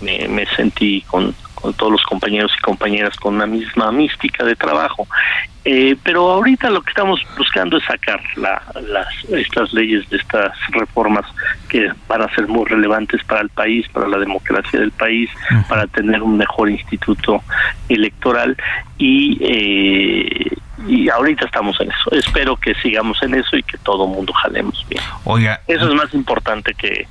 me, 0.00 0.28
me, 0.28 0.46
sentí 0.46 1.02
con, 1.02 1.34
con 1.54 1.74
todos 1.74 1.92
los 1.92 2.02
compañeros 2.04 2.52
y 2.56 2.62
compañeras 2.62 3.16
con 3.16 3.34
una 3.34 3.46
misma 3.46 3.92
mística 3.92 4.44
de 4.44 4.56
trabajo. 4.56 5.06
Eh, 5.64 5.96
pero 6.02 6.28
ahorita 6.32 6.70
lo 6.70 6.82
que 6.82 6.90
estamos 6.90 7.20
buscando 7.38 7.76
es 7.76 7.84
sacar 7.84 8.20
la, 8.34 8.60
las, 8.88 9.06
estas 9.30 9.72
leyes 9.72 10.08
de 10.10 10.16
estas 10.16 10.52
reformas 10.70 11.24
que 11.68 11.88
van 12.08 12.22
a 12.22 12.34
ser 12.34 12.48
muy 12.48 12.64
relevantes 12.64 13.22
para 13.24 13.42
el 13.42 13.48
país, 13.50 13.86
para 13.90 14.08
la 14.08 14.18
democracia 14.18 14.80
del 14.80 14.90
país, 14.90 15.30
para 15.68 15.86
tener 15.86 16.20
un 16.22 16.36
mejor 16.36 16.68
instituto 16.68 17.42
electoral 17.88 18.56
y 18.98 19.38
eh, 19.40 20.56
y 20.86 21.08
ahorita 21.08 21.46
estamos 21.46 21.80
en 21.80 21.90
eso. 21.90 22.10
Espero 22.12 22.56
que 22.56 22.74
sigamos 22.74 23.22
en 23.22 23.34
eso 23.34 23.56
y 23.56 23.62
que 23.62 23.78
todo 23.78 24.06
mundo 24.06 24.32
jalemos 24.32 24.84
bien. 24.88 25.02
Oiga, 25.24 25.60
eso 25.66 25.88
es 25.88 25.94
más 25.94 26.12
importante 26.14 26.74
que 26.74 27.06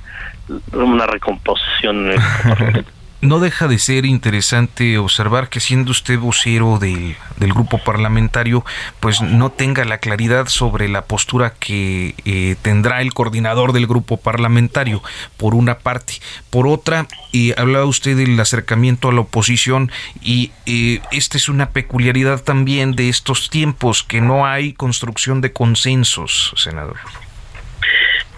una 0.72 1.06
recomposición 1.06 2.12
en 2.12 2.76
el 2.76 2.86
no 3.22 3.38
deja 3.38 3.68
de 3.68 3.78
ser 3.78 4.04
interesante 4.04 4.98
observar 4.98 5.48
que 5.48 5.60
siendo 5.60 5.92
usted 5.92 6.18
vocero 6.18 6.78
del, 6.80 7.14
grupo 7.38 7.78
parlamentario, 7.78 8.64
pues 8.98 9.20
no 9.22 9.50
tenga 9.50 9.84
la 9.84 9.98
claridad 9.98 10.48
sobre 10.48 10.88
la 10.88 11.02
postura 11.02 11.54
que 11.58 12.14
eh, 12.24 12.56
tendrá 12.62 13.00
el 13.00 13.14
coordinador 13.14 13.72
del 13.72 13.86
grupo 13.86 14.16
parlamentario, 14.16 15.02
por 15.36 15.54
una 15.54 15.78
parte. 15.78 16.14
Por 16.50 16.66
otra, 16.66 17.06
eh, 17.32 17.54
hablaba 17.56 17.84
usted 17.84 18.16
del 18.16 18.38
acercamiento 18.40 19.08
a 19.08 19.12
la 19.12 19.20
oposición 19.20 19.92
y 20.20 20.50
eh, 20.66 21.00
esta 21.12 21.36
es 21.36 21.48
una 21.48 21.70
peculiaridad 21.70 22.42
también 22.42 22.96
de 22.96 23.08
estos 23.08 23.50
tiempos, 23.50 24.02
que 24.02 24.20
no 24.20 24.46
hay 24.46 24.72
construcción 24.72 25.40
de 25.40 25.52
consensos, 25.52 26.52
senador. 26.56 26.96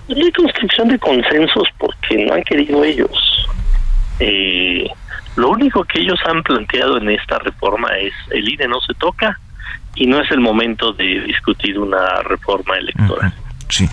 No 0.08 0.22
hay 0.22 0.32
construcción 0.32 0.88
de 0.88 0.98
consensos 0.98 1.68
porque 1.78 2.26
no 2.26 2.34
han 2.34 2.42
querido 2.42 2.84
ellos 2.84 3.34
eh, 4.20 4.88
lo 5.36 5.50
único 5.50 5.84
que 5.84 6.00
ellos 6.00 6.18
han 6.26 6.42
planteado 6.42 6.98
en 6.98 7.10
esta 7.10 7.38
reforma 7.38 7.88
es 7.98 8.12
el 8.30 8.48
INE 8.48 8.68
no 8.68 8.80
se 8.80 8.94
toca 8.94 9.38
y 9.96 10.06
no 10.06 10.20
es 10.20 10.30
el 10.30 10.40
momento 10.40 10.92
de 10.92 11.20
discutir 11.22 11.78
una 11.78 12.22
reforma 12.22 12.76
electoral. 12.76 13.32
Sí. 13.68 13.88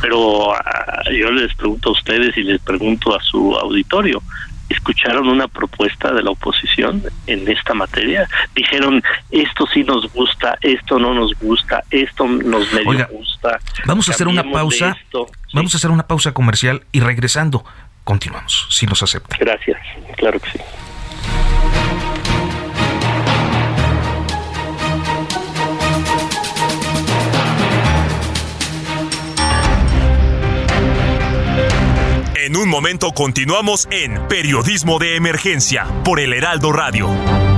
Pero 0.00 0.54
ah, 0.54 1.02
yo 1.10 1.30
les 1.30 1.54
pregunto 1.54 1.90
a 1.90 1.92
ustedes 1.92 2.36
y 2.36 2.42
les 2.42 2.60
pregunto 2.60 3.14
a 3.14 3.22
su 3.22 3.54
auditorio, 3.56 4.22
¿escucharon 4.68 5.28
una 5.28 5.48
propuesta 5.48 6.12
de 6.12 6.22
la 6.22 6.30
oposición 6.30 7.02
en 7.26 7.48
esta 7.48 7.74
materia? 7.74 8.28
Dijeron, 8.54 9.02
esto 9.30 9.66
sí 9.72 9.84
nos 9.84 10.12
gusta, 10.12 10.56
esto 10.60 10.98
no 10.98 11.14
nos 11.14 11.32
gusta, 11.38 11.82
esto 11.90 12.26
nos 12.26 12.72
medio 12.72 13.08
gusta. 13.10 13.58
Vamos 13.86 14.08
a 14.08 14.12
hacer 14.12 14.28
una 14.28 14.44
pausa. 14.44 14.96
Vamos 15.52 15.74
a 15.74 15.76
hacer 15.78 15.90
una 15.90 16.06
pausa 16.06 16.32
comercial 16.32 16.82
y 16.92 17.00
regresando 17.00 17.64
continuamos, 18.08 18.66
si 18.70 18.86
nos 18.86 19.02
acepta. 19.02 19.36
Gracias, 19.38 19.78
claro 20.16 20.40
que 20.40 20.50
sí. 20.50 20.58
En 32.34 32.56
un 32.56 32.70
momento 32.70 33.12
continuamos 33.12 33.86
en 33.90 34.26
Periodismo 34.26 34.98
de 34.98 35.16
Emergencia 35.16 35.84
por 36.02 36.18
el 36.18 36.32
Heraldo 36.32 36.72
Radio. 36.72 37.57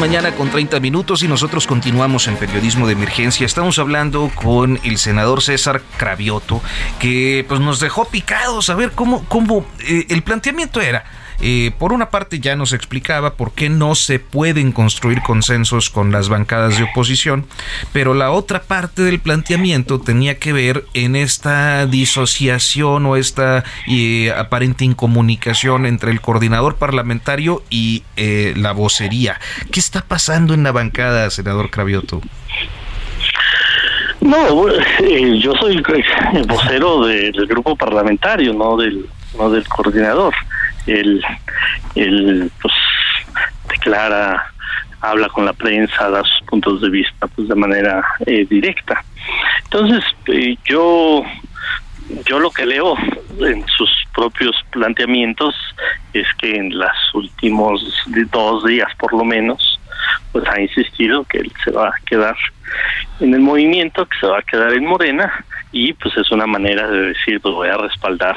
Mañana 0.00 0.32
con 0.32 0.50
30 0.50 0.80
minutos 0.80 1.22
y 1.22 1.28
nosotros 1.28 1.66
continuamos 1.66 2.26
en 2.26 2.36
periodismo 2.36 2.86
de 2.86 2.94
emergencia. 2.94 3.44
Estamos 3.44 3.78
hablando 3.78 4.30
con 4.34 4.80
el 4.82 4.96
senador 4.96 5.42
César 5.42 5.82
Cravioto, 5.98 6.62
que 6.98 7.44
pues 7.46 7.60
nos 7.60 7.80
dejó 7.80 8.06
picados 8.06 8.70
a 8.70 8.74
ver 8.74 8.92
cómo, 8.92 9.26
cómo 9.28 9.66
eh, 9.80 10.06
el 10.08 10.22
planteamiento 10.22 10.80
era 10.80 11.04
eh, 11.42 11.72
por 11.78 11.92
una 11.92 12.10
parte 12.10 12.38
ya 12.38 12.54
nos 12.54 12.72
explicaba 12.72 13.34
por 13.34 13.52
qué 13.52 13.70
no 13.70 13.94
se 13.94 14.18
pueden 14.18 14.72
construir 14.72 15.22
consensos 15.22 15.88
con 15.88 16.12
las 16.12 16.28
bancadas 16.28 16.76
de 16.76 16.84
oposición, 16.84 17.46
pero 17.92 18.12
la 18.12 18.30
otra 18.30 18.62
parte 18.62 19.02
del 19.02 19.20
planteamiento 19.20 20.00
tenía 20.00 20.38
que 20.38 20.52
ver 20.52 20.84
en 20.92 21.16
esta 21.16 21.86
disociación 21.86 23.06
o 23.06 23.16
esta 23.16 23.64
eh, 23.88 24.32
aparente 24.36 24.84
incomunicación 24.84 25.86
entre 25.86 26.10
el 26.10 26.20
coordinador 26.20 26.76
parlamentario 26.76 27.62
y 27.70 28.02
eh, 28.16 28.52
la 28.56 28.72
vocería. 28.72 29.40
¿Qué 29.72 29.80
está 29.80 30.02
pasando 30.02 30.52
en 30.52 30.62
la 30.62 30.72
bancada, 30.72 31.30
senador 31.30 31.70
Cravioto? 31.70 32.20
No, 34.20 34.68
yo 35.38 35.54
soy 35.54 35.82
el 36.34 36.46
vocero 36.46 37.06
del 37.06 37.46
grupo 37.46 37.74
parlamentario, 37.74 38.52
no 38.52 38.76
del, 38.76 39.06
no 39.38 39.48
del 39.50 39.66
coordinador 39.66 40.34
él, 40.90 41.22
él 41.94 42.50
pues 42.60 42.74
declara, 43.68 44.52
habla 45.00 45.28
con 45.28 45.46
la 45.46 45.52
prensa, 45.52 46.10
da 46.10 46.22
sus 46.22 46.46
puntos 46.46 46.80
de 46.80 46.90
vista 46.90 47.26
pues 47.28 47.48
de 47.48 47.54
manera 47.54 48.02
eh, 48.26 48.46
directa. 48.48 49.04
Entonces, 49.64 50.04
eh, 50.26 50.56
yo 50.64 51.24
yo 52.26 52.40
lo 52.40 52.50
que 52.50 52.66
leo 52.66 52.96
en 53.40 53.64
sus 53.68 53.90
propios 54.14 54.56
planteamientos 54.70 55.54
es 56.12 56.26
que 56.38 56.56
en 56.56 56.76
los 56.76 57.14
últimos 57.14 57.82
dos 58.32 58.64
días 58.64 58.88
por 58.98 59.12
lo 59.12 59.24
menos 59.24 59.80
pues 60.32 60.44
ha 60.48 60.60
insistido 60.60 61.24
que 61.24 61.38
él 61.38 61.52
se 61.64 61.70
va 61.70 61.88
a 61.88 61.94
quedar 62.06 62.36
en 63.20 63.34
el 63.34 63.40
movimiento, 63.40 64.06
que 64.06 64.18
se 64.18 64.26
va 64.26 64.38
a 64.38 64.42
quedar 64.42 64.72
en 64.72 64.86
Morena 64.86 65.44
y 65.72 65.92
pues 65.92 66.16
es 66.16 66.30
una 66.30 66.46
manera 66.46 66.88
de 66.88 67.12
decir 67.12 67.40
pues 67.40 67.54
voy 67.54 67.68
a 67.68 67.76
respaldar 67.76 68.36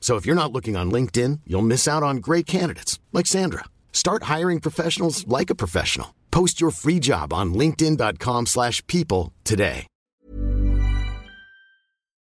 So 0.00 0.16
if 0.16 0.26
you're 0.26 0.42
not 0.42 0.50
looking 0.50 0.76
on 0.76 0.90
LinkedIn, 0.90 1.42
you'll 1.46 1.72
miss 1.74 1.86
out 1.86 2.02
on 2.02 2.16
great 2.16 2.46
candidates 2.48 2.98
like 3.12 3.28
Sandra. 3.28 3.66
Start 3.92 4.24
hiring 4.24 4.58
professionals 4.58 5.24
like 5.28 5.50
a 5.50 5.54
professional. 5.54 6.16
Post 6.32 6.60
your 6.60 6.72
free 6.72 6.98
job 6.98 7.32
on 7.32 7.54
linkedin.com/people 7.54 9.32
today. 9.44 9.86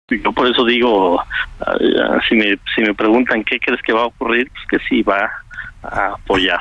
Yo 0.08 0.30
por 0.30 0.46
eso 0.46 0.64
digo, 0.64 1.18
ah, 1.18 2.20
si 2.28 2.36
me, 2.36 2.56
si 2.76 2.82
me 2.82 2.94
preguntan 2.94 3.44
qué 3.44 3.58
crees 3.58 3.82
que 3.82 3.92
va 3.92 4.02
a 4.02 4.06
ocurrir, 4.06 4.48
pues 4.52 4.64
que 4.70 4.78
sí 4.88 5.02
va 5.02 5.28
a 5.90 6.14
apoyar. 6.14 6.60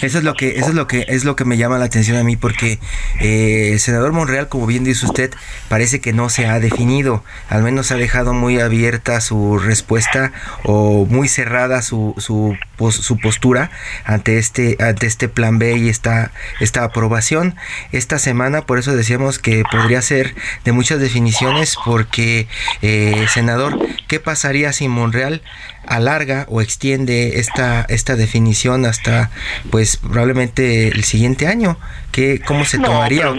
Eso 0.00 0.18
es 0.18 0.24
lo 0.24 0.34
que 0.34 0.58
eso 0.58 0.68
es 0.68 0.74
lo 0.74 0.86
que 0.86 1.06
es 1.08 1.24
lo 1.24 1.36
que 1.36 1.44
me 1.44 1.56
llama 1.56 1.78
la 1.78 1.86
atención 1.86 2.16
a 2.16 2.24
mí 2.24 2.36
porque 2.36 2.78
eh, 3.20 3.70
el 3.72 3.80
senador 3.80 4.12
Monreal, 4.12 4.48
como 4.48 4.66
bien 4.66 4.84
dice 4.84 5.06
usted, 5.06 5.32
parece 5.68 6.00
que 6.00 6.12
no 6.12 6.28
se 6.28 6.46
ha 6.46 6.60
definido, 6.60 7.24
al 7.48 7.62
menos 7.62 7.90
ha 7.92 7.96
dejado 7.96 8.32
muy 8.32 8.60
abierta 8.60 9.20
su 9.20 9.58
respuesta 9.58 10.32
o 10.64 11.06
muy 11.06 11.28
cerrada 11.28 11.82
su, 11.82 12.14
su, 12.18 12.56
su 12.90 13.18
postura 13.18 13.70
ante 14.04 14.38
este 14.38 14.76
ante 14.80 15.06
este 15.06 15.28
plan 15.28 15.58
B 15.58 15.76
y 15.76 15.88
esta 15.88 16.32
esta 16.60 16.84
aprobación. 16.84 17.56
Esta 17.92 18.18
semana, 18.18 18.62
por 18.62 18.78
eso 18.78 18.94
decíamos 18.94 19.38
que 19.38 19.62
podría 19.70 20.02
ser 20.02 20.34
de 20.64 20.72
muchas 20.72 21.00
definiciones 21.00 21.76
porque 21.84 22.48
eh, 22.82 23.26
senador, 23.28 23.78
¿qué 24.08 24.20
pasaría 24.20 24.72
si 24.72 24.88
Monreal 24.88 25.42
alarga 25.86 26.46
o 26.48 26.60
extiende 26.60 27.38
esta, 27.38 27.82
esta 27.88 28.16
definición 28.16 28.86
hasta 28.86 29.30
pues 29.70 29.96
probablemente 29.96 30.88
el 30.88 31.04
siguiente 31.04 31.46
año? 31.46 31.76
¿Qué, 32.12 32.40
¿Cómo 32.44 32.64
se 32.64 32.78
tomaría? 32.78 33.32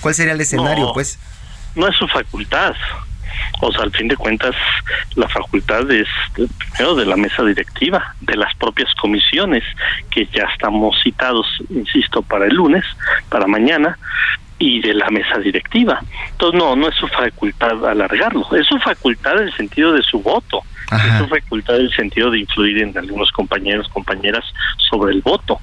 ¿Cuál 0.00 0.14
sería 0.14 0.32
el 0.32 0.40
escenario? 0.40 0.92
pues 0.92 1.18
No 1.74 1.88
es 1.88 1.96
su 1.96 2.06
facultad. 2.08 2.74
O 3.60 3.72
sea, 3.72 3.82
al 3.82 3.90
fin 3.90 4.08
de 4.08 4.16
cuentas, 4.16 4.54
la 5.14 5.28
facultad 5.28 5.90
es 5.90 6.08
primero 6.34 6.94
de 6.94 7.06
la 7.06 7.16
mesa 7.16 7.42
directiva, 7.42 8.14
de 8.20 8.36
las 8.36 8.54
propias 8.54 8.92
comisiones, 8.94 9.62
que 10.10 10.26
ya 10.26 10.44
estamos 10.52 10.96
citados, 11.02 11.46
insisto, 11.70 12.22
para 12.22 12.46
el 12.46 12.54
lunes, 12.54 12.84
para 13.28 13.46
mañana, 13.46 13.98
y 14.58 14.80
de 14.80 14.94
la 14.94 15.08
mesa 15.10 15.38
directiva. 15.38 16.00
Entonces, 16.32 16.58
no, 16.58 16.76
no 16.76 16.88
es 16.88 16.94
su 16.94 17.08
facultad 17.08 17.86
alargarlo, 17.86 18.46
es 18.54 18.66
su 18.66 18.78
facultad 18.78 19.38
en 19.38 19.48
el 19.48 19.56
sentido 19.56 19.92
de 19.92 20.02
su 20.02 20.20
voto, 20.20 20.62
es 20.92 21.18
su 21.18 21.28
facultad 21.28 21.76
el 21.76 21.92
sentido 21.92 22.30
de 22.30 22.40
influir 22.40 22.82
en 22.82 22.96
algunos 22.96 23.30
compañeros, 23.32 23.88
compañeras 23.88 24.44
sobre 24.90 25.14
el 25.14 25.22
voto, 25.22 25.60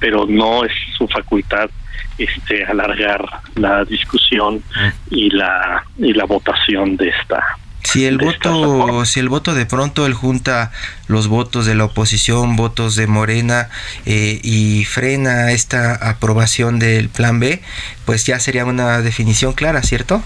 pero 0.00 0.26
no 0.26 0.64
es 0.64 0.72
su 0.96 1.06
facultad 1.08 1.70
este 2.18 2.64
alargar 2.64 3.24
la 3.54 3.84
discusión 3.84 4.62
y 5.10 5.30
la 5.30 5.84
y 5.98 6.12
la 6.12 6.24
votación 6.24 6.96
de 6.96 7.08
esta 7.08 7.58
si 7.84 8.06
el 8.06 8.18
voto 8.18 9.04
si 9.04 9.20
el 9.20 9.28
voto 9.28 9.54
de 9.54 9.66
pronto 9.66 10.06
él 10.06 10.14
junta 10.14 10.72
los 11.08 11.28
votos 11.28 11.66
de 11.66 11.74
la 11.74 11.84
oposición 11.84 12.56
votos 12.56 12.96
de 12.96 13.06
Morena 13.06 13.68
eh, 14.06 14.40
y 14.42 14.84
frena 14.84 15.52
esta 15.52 15.94
aprobación 15.94 16.78
del 16.78 17.08
plan 17.08 17.40
B 17.40 17.62
pues 18.04 18.24
ya 18.26 18.38
sería 18.38 18.64
una 18.64 19.00
definición 19.00 19.52
clara 19.52 19.82
cierto 19.82 20.22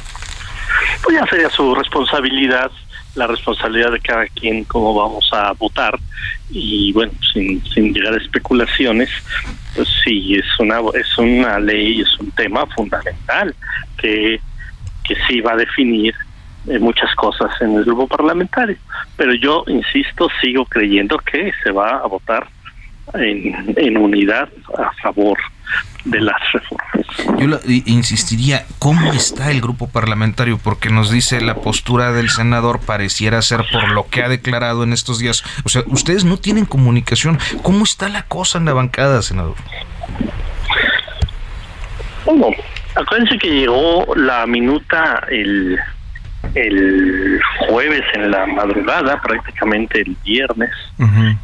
pues 1.03 1.17
ya 1.17 1.27
sería 1.27 1.51
su 1.51 1.75
responsabilidad 1.75 2.71
la 3.17 3.27
responsabilidad 3.27 3.93
de 3.93 4.01
cada 4.01 4.27
quien 4.29 4.65
cómo 4.65 4.95
vamos 4.95 5.29
a 5.33 5.53
votar. 5.53 5.99
Y 6.51 6.93
bueno 6.93 7.13
sin, 7.33 7.65
sin 7.67 7.93
llegar 7.93 8.15
a 8.15 8.19
especulaciones 8.19 9.11
pues 9.75 9.89
sí 10.05 10.37
es 10.37 10.47
una 10.61 10.79
es 10.95 11.19
una 11.19 11.59
ley 11.59 12.01
es 12.01 12.19
un 12.21 12.31
tema 12.31 12.65
fundamental 12.67 13.53
que 13.99 14.41
que 15.03 15.17
sí 15.27 15.41
va 15.41 15.53
a 15.53 15.57
definir 15.57 16.15
eh, 16.69 16.79
muchas 16.79 17.15
cosas 17.15 17.51
en 17.61 17.77
el 17.77 17.85
grupo 17.85 18.09
parlamentario. 18.09 18.77
Pero 19.17 19.35
yo 19.35 19.65
insisto 19.69 20.29
sigo 20.41 20.65
creyendo 20.67 21.19
que 21.19 21.53
se 21.63 21.71
va 21.71 21.99
a 21.99 22.07
votar 22.07 22.49
en, 23.15 23.75
en 23.77 23.97
unidad 23.97 24.49
a 24.77 24.91
favor 25.03 25.39
de 26.07 26.21
las 26.21 26.37
reformas. 26.53 27.07
Yo 27.39 27.59
insistiría, 27.87 28.65
¿cómo 28.79 29.13
está 29.13 29.51
el 29.51 29.61
grupo 29.61 29.89
parlamentario? 29.89 30.59
Porque 30.59 30.89
nos 30.89 31.11
dice 31.11 31.41
la 31.41 31.57
postura 31.57 32.13
del 32.13 32.31
senador 32.31 32.81
pareciera 32.81 33.43
ser 33.43 33.65
por 33.71 33.91
lo 33.91 34.09
que 34.09 34.23
ha 34.23 34.29
declarado 34.29 34.85
en 34.85 34.93
estos 34.93 35.19
días. 35.19 35.43
O 35.65 35.69
sea, 35.69 35.83
ustedes 35.87 36.25
no 36.25 36.37
tienen 36.37 36.65
comunicación. 36.65 37.39
¿Cómo 37.63 37.85
está 37.85 38.09
la 38.09 38.23
cosa 38.23 38.59
en 38.59 38.65
la 38.65 38.73
bancada, 38.73 39.23
senador? 39.23 39.57
Bueno, 42.25 42.49
acuérdense 42.95 43.39
que 43.39 43.51
llegó 43.51 44.07
la 44.17 44.47
minuta 44.47 45.27
el, 45.31 45.79
el 46.55 47.41
jueves 47.69 48.03
en 48.15 48.31
la 48.31 48.47
madrugada, 48.47 49.21
prácticamente 49.21 50.01
el 50.01 50.17
viernes. 50.25 50.71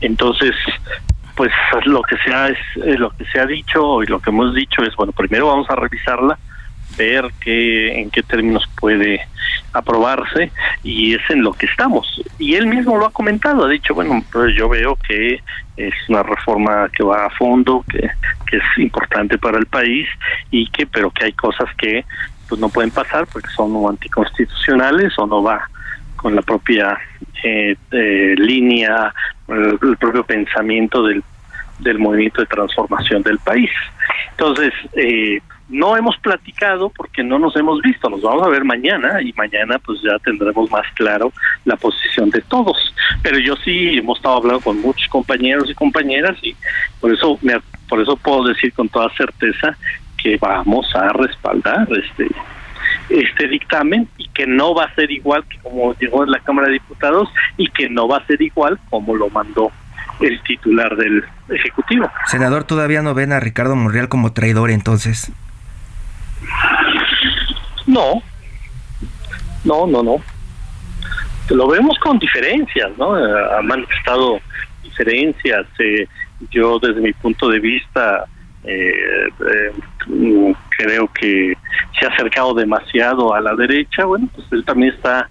Entonces, 0.01 0.55
pues 1.35 1.53
lo 1.85 2.03
que 2.03 2.17
se 2.19 2.33
ha 2.33 2.49
es 2.49 2.59
eh, 2.77 2.97
lo 2.99 3.11
que 3.11 3.25
se 3.27 3.41
ha 3.41 3.47
dicho 3.47 4.03
y 4.03 4.07
lo 4.07 4.21
que 4.21 4.31
hemos 4.31 4.55
dicho 4.55 4.83
es 4.83 4.95
bueno 4.97 5.13
primero 5.13 5.49
vamos 5.49 5.69
a 5.71 5.77
revisarla 5.77 6.39
ver 6.97 7.31
qué 7.41 8.01
en 8.01 8.11
qué 8.11 8.23
términos 8.23 8.69
puede 8.79 9.27
aprobarse 9.73 10.53
y 10.83 11.15
es 11.15 11.23
en 11.31 11.43
lo 11.43 11.55
que 11.55 11.65
estamos. 11.65 12.21
Y 12.39 12.55
él 12.55 12.67
mismo 12.67 12.99
lo 12.99 13.07
ha 13.07 13.11
comentado 13.11 13.65
ha 13.65 13.69
dicho 13.69 13.95
bueno 13.95 14.23
pues 14.31 14.55
yo 14.55 14.69
veo 14.69 14.97
que 15.09 15.41
es 15.77 15.95
una 16.09 16.23
reforma 16.23 16.89
que 16.91 17.03
va 17.03 17.27
a 17.27 17.31
fondo 17.31 17.85
que, 17.89 18.11
que 18.47 18.59
es 18.59 18.65
importante 18.77 19.39
para 19.39 19.59
el 19.59 19.67
país 19.67 20.07
y 20.51 20.69
que 20.69 20.87
pero 20.87 21.11
que 21.11 21.25
hay 21.27 21.33
cosas 21.33 21.69
que 21.77 22.05
pues 22.49 22.61
no 22.61 22.69
pueden 22.69 22.91
pasar 22.91 23.27
porque 23.33 23.49
son 23.49 23.73
anticonstitucionales 23.89 25.19
o 25.19 25.27
no 25.27 25.43
va 25.43 25.67
con 26.17 26.37
la 26.37 26.43
propia 26.43 26.99
eh, 27.43 27.77
eh, 27.91 28.35
línea, 28.37 29.13
el, 29.49 29.97
propio 29.99 30.25
pensamiento 30.25 31.03
del, 31.03 31.23
del 31.81 31.99
movimiento 31.99 32.41
de 32.41 32.47
transformación 32.47 33.23
del 33.23 33.39
país. 33.39 33.71
Entonces, 34.31 34.73
eh, 34.95 35.41
no 35.69 35.97
hemos 35.97 36.17
platicado 36.19 36.91
porque 36.91 37.23
no 37.23 37.39
nos 37.39 37.57
hemos 37.57 37.81
visto, 37.81 38.11
nos 38.11 38.23
vamos 38.23 38.47
a 38.47 38.51
ver 38.51 38.65
mañana 38.65 39.23
y 39.23 39.33
mañana 39.33 39.79
pues 39.79 40.01
ya 40.03 40.19
tendremos 40.19 40.71
más 40.71 40.87
claro 40.95 41.33
la 41.65 41.77
posición 41.77 42.31
de 42.31 42.43
todos. 42.43 42.95
Pero 43.23 43.39
yo 43.39 43.57
sí 43.57 43.97
hemos 43.99 44.19
estado 44.19 44.37
hablando 44.37 44.61
con 44.61 44.81
muchos 44.81 45.09
compañeros 45.09 45.71
y 45.71 45.75
compañeras 45.75 46.37
y 46.43 46.55
por 47.01 47.13
eso 47.13 47.39
me, 47.43 47.55
por 47.89 48.01
eso 48.01 48.17
puedo 48.17 48.45
decir 48.45 48.73
con 48.75 48.89
toda 48.89 49.09
certeza 49.17 49.77
que 50.23 50.37
vamos 50.37 50.87
a 50.95 51.09
respaldar 51.13 51.89
este 51.91 52.29
este 53.09 53.49
dictamen 53.49 54.09
y 54.17 54.29
que 54.29 54.47
no 54.47 54.75
va 54.75 54.85
a 54.85 54.95
ser 54.95 55.11
igual 55.11 55.45
que 55.49 55.59
como 55.59 55.95
llegó 55.95 56.25
en 56.25 56.31
la 56.31 56.41
Cámara 56.41 56.69
de 56.69 56.75
Diputados 56.75 57.29
y 57.57 57.69
que 57.71 57.89
no 57.89 58.09
va 58.09 58.19
a 58.19 58.27
ser 58.27 58.41
igual 58.41 58.79
como 58.91 59.15
lo 59.15 59.29
mandó 59.31 59.71
el 60.21 60.41
titular 60.43 60.97
del 60.97 61.25
Ejecutivo. 61.49 62.11
Senador, 62.27 62.65
¿todavía 62.65 63.03
no 63.03 63.15
ven 63.15 63.33
a 63.33 63.41
Ricardo 63.41 63.77
Monreal 63.77 64.09
como 64.09 64.33
traidor 64.33 64.71
entonces? 64.71 65.33
No, 67.87 68.23
no, 69.65 69.87
no, 69.87 70.03
no. 70.03 70.17
Lo 71.51 71.69
vemos 71.69 71.99
con 71.99 72.19
diferencias, 72.19 72.91
¿no? 72.97 73.15
Ha 73.15 73.61
manifestado 73.63 74.41
diferencias. 74.83 75.67
Eh, 75.79 76.07
yo 76.51 76.79
desde 76.79 77.01
mi 77.01 77.13
punto 77.13 77.49
de 77.49 77.61
vista 77.61 78.25
eh, 78.65 79.29
eh, 79.29 80.55
creo 80.77 81.09
que 81.13 81.55
se 81.99 82.07
ha 82.07 82.11
acercado 82.11 82.55
demasiado 82.55 83.35
a 83.35 83.41
la 83.41 83.55
derecha, 83.55 84.05
bueno, 84.05 84.29
pues 84.35 84.47
él 84.53 84.65
también 84.65 84.95
está 84.95 85.29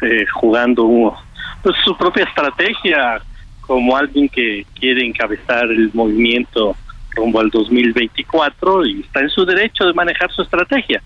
eh, 0.00 0.26
jugando 0.34 1.16
pues, 1.62 1.76
su 1.84 1.96
propia 1.96 2.24
estrategia 2.24 3.22
como 3.60 3.96
alguien 3.96 4.28
que 4.28 4.66
quiere 4.78 5.06
encabezar 5.06 5.64
el 5.70 5.90
movimiento 5.94 6.76
rumbo 7.14 7.40
al 7.40 7.50
2024 7.50 8.86
y 8.86 9.00
está 9.02 9.20
en 9.20 9.30
su 9.30 9.44
derecho 9.44 9.84
de 9.84 9.92
manejar 9.92 10.30
su 10.32 10.42
estrategia. 10.42 11.00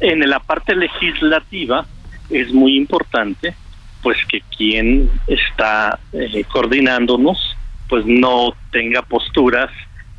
En 0.00 0.20
la 0.28 0.40
parte 0.40 0.74
legislativa 0.74 1.86
es 2.28 2.52
muy 2.52 2.76
importante 2.76 3.54
pues 4.02 4.18
que 4.26 4.40
quien 4.56 5.10
está 5.26 5.98
eh, 6.12 6.44
coordinándonos 6.52 7.56
pues 7.88 8.04
no 8.06 8.52
tenga 8.70 9.02
posturas 9.02 9.70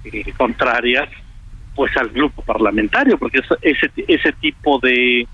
eh, 0.06 0.34
contrarias 0.38 1.10
pues 1.76 1.96
al 1.98 2.10
grupo 2.10 2.42
parlamentario, 2.42 3.18
porque 3.18 3.42
ese, 3.62 3.92
ese 4.08 4.32
tipo 4.34 4.80
de, 4.80 5.26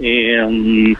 eh, 0.00 0.96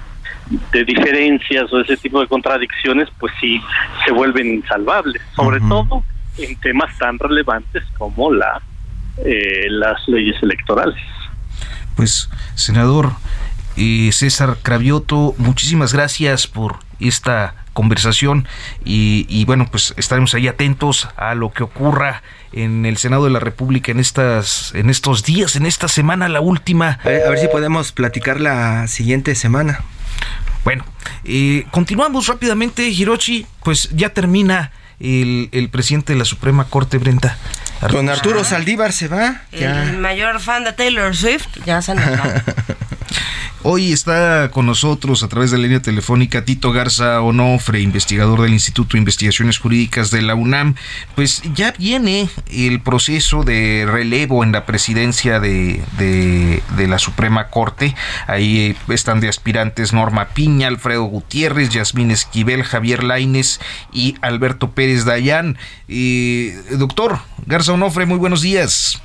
de 0.72 0.84
diferencias 0.84 1.72
o 1.72 1.80
ese 1.80 1.96
tipo 1.96 2.20
de 2.20 2.26
contradicciones, 2.26 3.08
pues 3.18 3.32
sí 3.40 3.60
se 4.04 4.12
vuelven 4.12 4.54
insalvables, 4.54 5.22
sobre 5.34 5.60
todo 5.60 6.04
en 6.38 6.56
temas 6.56 6.96
tan 6.98 7.18
relevantes 7.18 7.82
como 7.96 8.32
la 8.32 8.60
eh, 9.18 9.66
las 9.70 10.06
leyes 10.08 10.36
electorales. 10.42 11.00
Pues, 11.94 12.28
senador 12.56 13.12
eh, 13.76 14.10
César 14.12 14.56
Cravioto, 14.60 15.34
muchísimas 15.38 15.92
gracias 15.92 16.48
por 16.48 16.78
esta 16.98 17.54
conversación 17.72 18.48
y, 18.84 19.26
y, 19.28 19.44
bueno, 19.44 19.68
pues 19.70 19.94
estaremos 19.96 20.34
ahí 20.34 20.48
atentos 20.48 21.08
a 21.16 21.34
lo 21.36 21.52
que 21.52 21.62
ocurra 21.62 22.22
en 22.54 22.86
el 22.86 22.96
Senado 22.96 23.24
de 23.24 23.30
la 23.30 23.40
República 23.40 23.92
en 23.92 24.00
estas 24.00 24.72
en 24.74 24.90
estos 24.90 25.24
días, 25.24 25.56
en 25.56 25.66
esta 25.66 25.88
semana, 25.88 26.28
la 26.28 26.40
última. 26.40 26.98
A 27.04 27.08
ver, 27.08 27.38
si 27.38 27.48
podemos 27.48 27.92
platicar 27.92 28.40
la 28.40 28.86
siguiente 28.86 29.34
semana. 29.34 29.80
Bueno, 30.64 30.84
eh, 31.24 31.66
continuamos 31.70 32.26
rápidamente, 32.26 32.88
Hiroshi, 32.88 33.46
pues 33.62 33.90
ya 33.92 34.10
termina 34.10 34.72
el, 34.98 35.50
el, 35.52 35.68
presidente 35.68 36.14
de 36.14 36.18
la 36.18 36.24
Suprema 36.24 36.64
Corte, 36.64 36.96
Brenda. 36.98 37.36
Don 37.90 38.08
Arturo 38.08 38.44
Saldívar 38.44 38.92
se 38.92 39.08
va. 39.08 39.42
El 39.52 39.98
mayor 39.98 40.40
fan 40.40 40.64
de 40.64 40.72
Taylor 40.72 41.14
Swift 41.14 41.48
ya 41.66 41.82
se 41.82 41.94
nos 41.94 42.04
va. 42.18 42.42
Hoy 43.66 43.92
está 43.92 44.50
con 44.50 44.66
nosotros 44.66 45.22
a 45.22 45.28
través 45.28 45.50
de 45.50 45.56
la 45.56 45.62
línea 45.62 45.80
telefónica 45.80 46.44
Tito 46.44 46.70
Garza 46.70 47.22
Onofre, 47.22 47.80
investigador 47.80 48.42
del 48.42 48.52
Instituto 48.52 48.92
de 48.92 48.98
Investigaciones 48.98 49.56
Jurídicas 49.56 50.10
de 50.10 50.20
la 50.20 50.34
UNAM. 50.34 50.74
Pues 51.14 51.40
ya 51.54 51.72
viene 51.72 52.28
el 52.52 52.82
proceso 52.82 53.42
de 53.42 53.86
relevo 53.90 54.44
en 54.44 54.52
la 54.52 54.66
presidencia 54.66 55.40
de, 55.40 55.82
la 56.76 56.98
Suprema 56.98 57.48
Corte. 57.48 57.94
Ahí 58.26 58.76
están 58.90 59.20
de 59.20 59.30
aspirantes 59.30 59.94
Norma 59.94 60.26
Piña, 60.34 60.68
Alfredo 60.68 61.04
Gutiérrez, 61.04 61.70
Yasmín 61.70 62.10
Esquivel, 62.10 62.64
Javier 62.64 63.02
Laines 63.02 63.62
y 63.94 64.14
Alberto 64.20 64.72
Pérez 64.72 65.06
Dayán. 65.06 65.56
Eh, 65.88 66.54
doctor 66.72 67.20
Garza 67.46 67.72
Onofre, 67.72 68.04
muy 68.04 68.18
buenos 68.18 68.42
días. 68.42 69.00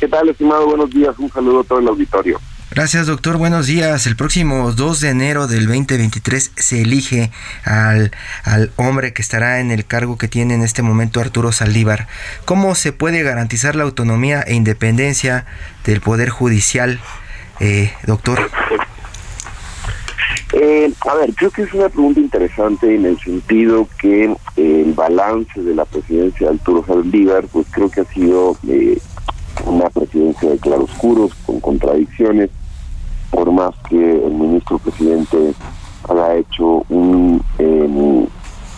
¿Qué 0.00 0.08
tal, 0.08 0.30
estimado? 0.30 0.68
Buenos 0.68 0.88
días. 0.88 1.14
Un 1.18 1.30
saludo 1.30 1.60
a 1.60 1.64
todo 1.64 1.80
el 1.80 1.88
auditorio. 1.88 2.40
Gracias, 2.74 3.06
doctor. 3.06 3.36
Buenos 3.36 3.68
días. 3.68 4.04
El 4.08 4.16
próximo 4.16 4.72
2 4.72 4.98
de 4.98 5.10
enero 5.10 5.46
del 5.46 5.68
2023 5.68 6.54
se 6.56 6.82
elige 6.82 7.30
al, 7.64 8.10
al, 8.42 8.72
hombre 8.74 9.12
que 9.12 9.22
estará 9.22 9.60
en 9.60 9.70
el 9.70 9.86
cargo 9.86 10.18
que 10.18 10.26
tiene 10.26 10.54
en 10.54 10.62
este 10.62 10.82
momento 10.82 11.20
Arturo 11.20 11.52
Saldívar. 11.52 12.08
¿Cómo 12.44 12.74
se 12.74 12.92
puede 12.92 13.22
garantizar 13.22 13.76
la 13.76 13.84
autonomía 13.84 14.42
e 14.42 14.54
independencia 14.54 15.46
del 15.86 16.00
Poder 16.00 16.30
Judicial, 16.30 16.98
eh, 17.60 17.92
doctor? 18.08 18.50
Eh, 20.52 20.92
a 21.08 21.14
ver, 21.14 21.32
creo 21.36 21.52
que 21.52 21.62
es 21.62 21.72
una 21.74 21.88
pregunta 21.88 22.18
interesante 22.18 22.92
en 22.92 23.06
el 23.06 23.20
sentido 23.20 23.88
que 24.00 24.34
el 24.56 24.92
balance 24.94 25.62
de 25.62 25.76
la 25.76 25.84
presidencia 25.84 26.48
de 26.48 26.54
Arturo 26.54 26.84
Saldívar, 26.84 27.44
pues 27.52 27.68
creo 27.70 27.88
que 27.88 28.00
ha 28.00 28.04
sido 28.06 28.56
eh, 28.66 28.98
una 29.64 29.88
presidencia 29.90 30.50
de 30.50 30.58
claroscuros, 30.58 31.32
con 31.46 31.60
contradicciones, 31.60 32.50
por 33.34 33.50
más 33.50 33.74
que 33.88 34.26
el 34.26 34.32
ministro 34.32 34.78
presidente 34.78 35.54
haya 36.08 36.36
hecho 36.36 36.84
un, 36.88 37.42
em, 37.58 38.26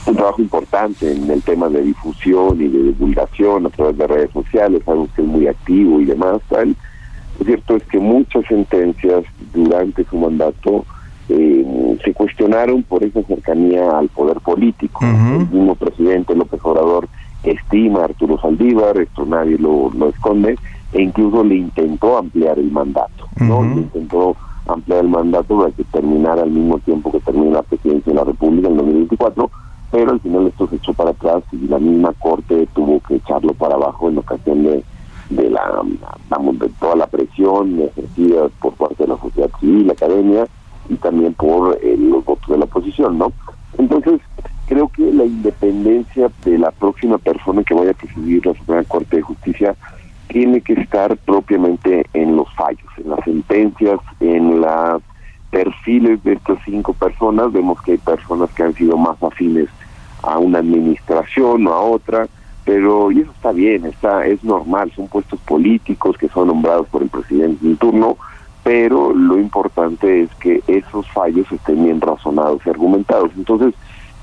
un 0.06 0.14
trabajo 0.14 0.40
importante 0.40 1.12
en 1.12 1.30
el 1.30 1.42
tema 1.42 1.68
de 1.68 1.82
difusión 1.82 2.60
y 2.60 2.68
de 2.68 2.82
divulgación 2.84 3.66
a 3.66 3.70
través 3.70 3.98
de 3.98 4.06
redes 4.06 4.30
sociales, 4.30 4.82
algo 4.86 5.08
que 5.14 5.22
es 5.22 5.28
muy 5.28 5.46
activo 5.46 6.00
y 6.00 6.06
demás, 6.06 6.40
tal. 6.48 6.74
Lo 7.38 7.44
cierto 7.44 7.76
es 7.76 7.82
que 7.84 7.98
muchas 7.98 8.46
sentencias 8.46 9.24
durante 9.52 10.04
su 10.04 10.16
mandato 10.16 10.86
em, 11.28 11.98
se 12.02 12.14
cuestionaron 12.14 12.82
por 12.84 13.04
esa 13.04 13.22
cercanía 13.24 13.98
al 13.98 14.08
poder 14.08 14.40
político. 14.40 15.04
El 15.04 15.48
mismo 15.50 15.74
presidente 15.74 16.34
López 16.34 16.60
Obrador 16.62 17.08
estima 17.42 18.00
a 18.00 18.04
Arturo 18.04 18.40
Saldívar, 18.40 18.96
esto 18.98 19.26
nadie 19.26 19.58
lo, 19.58 19.90
lo 19.90 20.08
esconde, 20.08 20.56
e 20.92 21.02
incluso 21.02 21.44
le 21.44 21.56
intentó 21.56 22.18
ampliar 22.18 22.58
el 22.58 22.70
mandato, 22.70 23.28
¿no? 23.40 23.62
Le 23.62 23.82
intentó 23.82 24.36
ampliar 24.66 25.00
el 25.00 25.08
mandato 25.08 25.58
para 25.58 25.70
que 25.70 25.84
terminara 25.84 26.42
al 26.42 26.50
mismo 26.50 26.78
tiempo 26.78 27.12
que 27.12 27.20
termina 27.20 27.56
la 27.56 27.62
presidencia 27.62 28.12
de 28.12 28.18
la 28.18 28.24
República 28.24 28.68
en 28.68 28.76
2024, 28.76 29.50
pero 29.90 30.10
al 30.12 30.20
final 30.20 30.46
esto 30.46 30.68
se 30.68 30.76
echó 30.76 30.92
para 30.92 31.10
atrás 31.10 31.42
y 31.52 31.68
la 31.68 31.78
misma 31.78 32.12
Corte 32.14 32.66
tuvo 32.74 33.00
que 33.00 33.16
echarlo 33.16 33.52
para 33.54 33.74
abajo 33.74 34.08
en 34.08 34.18
ocasión 34.18 34.62
de, 34.64 34.84
de 35.30 35.50
la, 35.50 35.82
vamos, 36.28 36.58
de 36.58 36.68
toda 36.80 36.96
la 36.96 37.06
presión 37.06 37.80
ejercida 37.80 38.48
por 38.60 38.74
parte 38.74 39.04
de 39.04 39.08
la 39.08 39.18
sociedad 39.18 39.50
civil, 39.60 39.86
la 39.86 39.92
academia 39.92 40.46
y 40.88 40.94
también 40.96 41.34
por 41.34 41.78
eh, 41.82 41.96
los 41.96 42.24
votos 42.24 42.48
de 42.48 42.58
la 42.58 42.64
oposición, 42.64 43.18
¿no? 43.18 43.32
Entonces, 43.78 44.20
creo 44.66 44.88
que 44.88 45.12
la 45.12 45.24
independencia 45.24 46.30
de 46.44 46.58
la 46.58 46.70
próxima 46.70 47.18
persona 47.18 47.62
que 47.62 47.74
vaya 47.74 47.90
a 47.90 47.94
presidir 47.94 48.44
la 48.46 48.54
Suprema 48.54 48.84
Corte 48.84 49.16
de 49.16 49.22
Justicia 49.22 49.76
tiene 50.28 50.60
que 50.60 50.74
estar 50.74 51.16
propiamente 51.18 52.06
en 52.12 52.36
los 52.36 52.52
fallos, 52.54 52.90
en 52.98 53.10
las 53.10 53.24
sentencias, 53.24 54.00
en 54.20 54.60
los 54.60 55.02
perfiles 55.50 56.22
de 56.24 56.34
estas 56.34 56.58
cinco 56.64 56.92
personas. 56.92 57.52
Vemos 57.52 57.80
que 57.82 57.92
hay 57.92 57.98
personas 57.98 58.50
que 58.50 58.62
han 58.62 58.74
sido 58.74 58.96
más 58.96 59.22
afines 59.22 59.68
a 60.22 60.38
una 60.38 60.58
administración 60.58 61.66
o 61.66 61.72
a 61.72 61.80
otra, 61.80 62.26
pero 62.64 63.12
y 63.12 63.20
eso 63.20 63.30
está 63.30 63.52
bien, 63.52 63.86
está 63.86 64.26
es 64.26 64.42
normal, 64.42 64.92
son 64.96 65.08
puestos 65.08 65.38
políticos 65.40 66.18
que 66.18 66.28
son 66.28 66.48
nombrados 66.48 66.88
por 66.88 67.02
el 67.02 67.08
presidente 67.08 67.64
en 67.64 67.76
turno, 67.76 68.16
pero 68.64 69.14
lo 69.14 69.38
importante 69.38 70.22
es 70.22 70.34
que 70.40 70.60
esos 70.66 71.08
fallos 71.12 71.50
estén 71.52 71.84
bien 71.84 72.00
razonados 72.00 72.60
y 72.66 72.70
argumentados. 72.70 73.30
Entonces, 73.36 73.74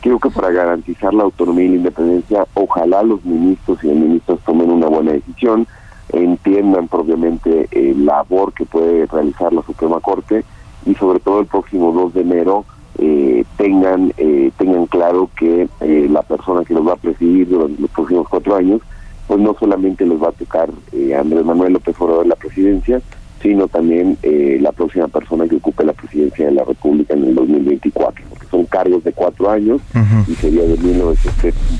creo 0.01 0.19
que 0.19 0.29
para 0.29 0.51
garantizar 0.51 1.13
la 1.13 1.23
autonomía 1.23 1.63
y 1.63 1.69
la 1.69 1.75
independencia, 1.75 2.45
ojalá 2.53 3.03
los 3.03 3.23
ministros 3.23 3.81
y 3.83 3.87
ministros 3.87 4.41
tomen 4.41 4.69
una 4.69 4.87
buena 4.87 5.13
decisión 5.13 5.65
entiendan 6.09 6.87
propiamente 6.87 7.67
el 7.71 8.05
labor 8.05 8.53
que 8.53 8.65
puede 8.65 9.05
realizar 9.07 9.53
la 9.53 9.63
Suprema 9.63 9.99
Corte 9.99 10.43
y 10.85 10.95
sobre 10.95 11.19
todo 11.19 11.39
el 11.39 11.47
próximo 11.47 11.91
2 11.91 12.13
de 12.13 12.21
enero 12.21 12.65
eh, 12.99 13.43
tengan 13.57 14.13
eh, 14.17 14.51
tengan 14.57 14.85
claro 14.85 15.29
que 15.35 15.67
eh, 15.81 16.07
la 16.09 16.21
persona 16.21 16.63
que 16.63 16.75
los 16.75 16.87
va 16.87 16.93
a 16.93 16.97
presidir 16.97 17.49
durante 17.49 17.81
los 17.81 17.89
próximos 17.89 18.27
cuatro 18.29 18.55
años 18.55 18.81
pues 19.27 19.39
no 19.39 19.55
solamente 19.59 20.05
les 20.05 20.21
va 20.21 20.29
a 20.29 20.33
tocar 20.33 20.69
Andrés 21.17 21.45
Manuel 21.45 21.73
López 21.73 21.95
Obrador 21.99 22.27
la 22.27 22.35
presidencia 22.35 23.01
sino 23.41 23.67
también 23.67 24.17
la 24.61 24.71
próxima 24.71 25.07
persona 25.07 25.47
que 25.47 25.55
ocupe 25.55 25.83
la 25.83 25.93
presidencia 25.93 26.45
de 26.45 26.51
la 26.51 26.63
República 26.63 27.13
en 27.13 27.25
el 27.25 27.35
2024 27.35 28.25
porque 28.29 28.47
son 28.47 28.65
cargos 28.65 29.03
de 29.03 29.11
cuatro 29.11 29.49
años 29.49 29.81
y 30.27 30.35
sería 30.35 30.63
de 30.63 30.77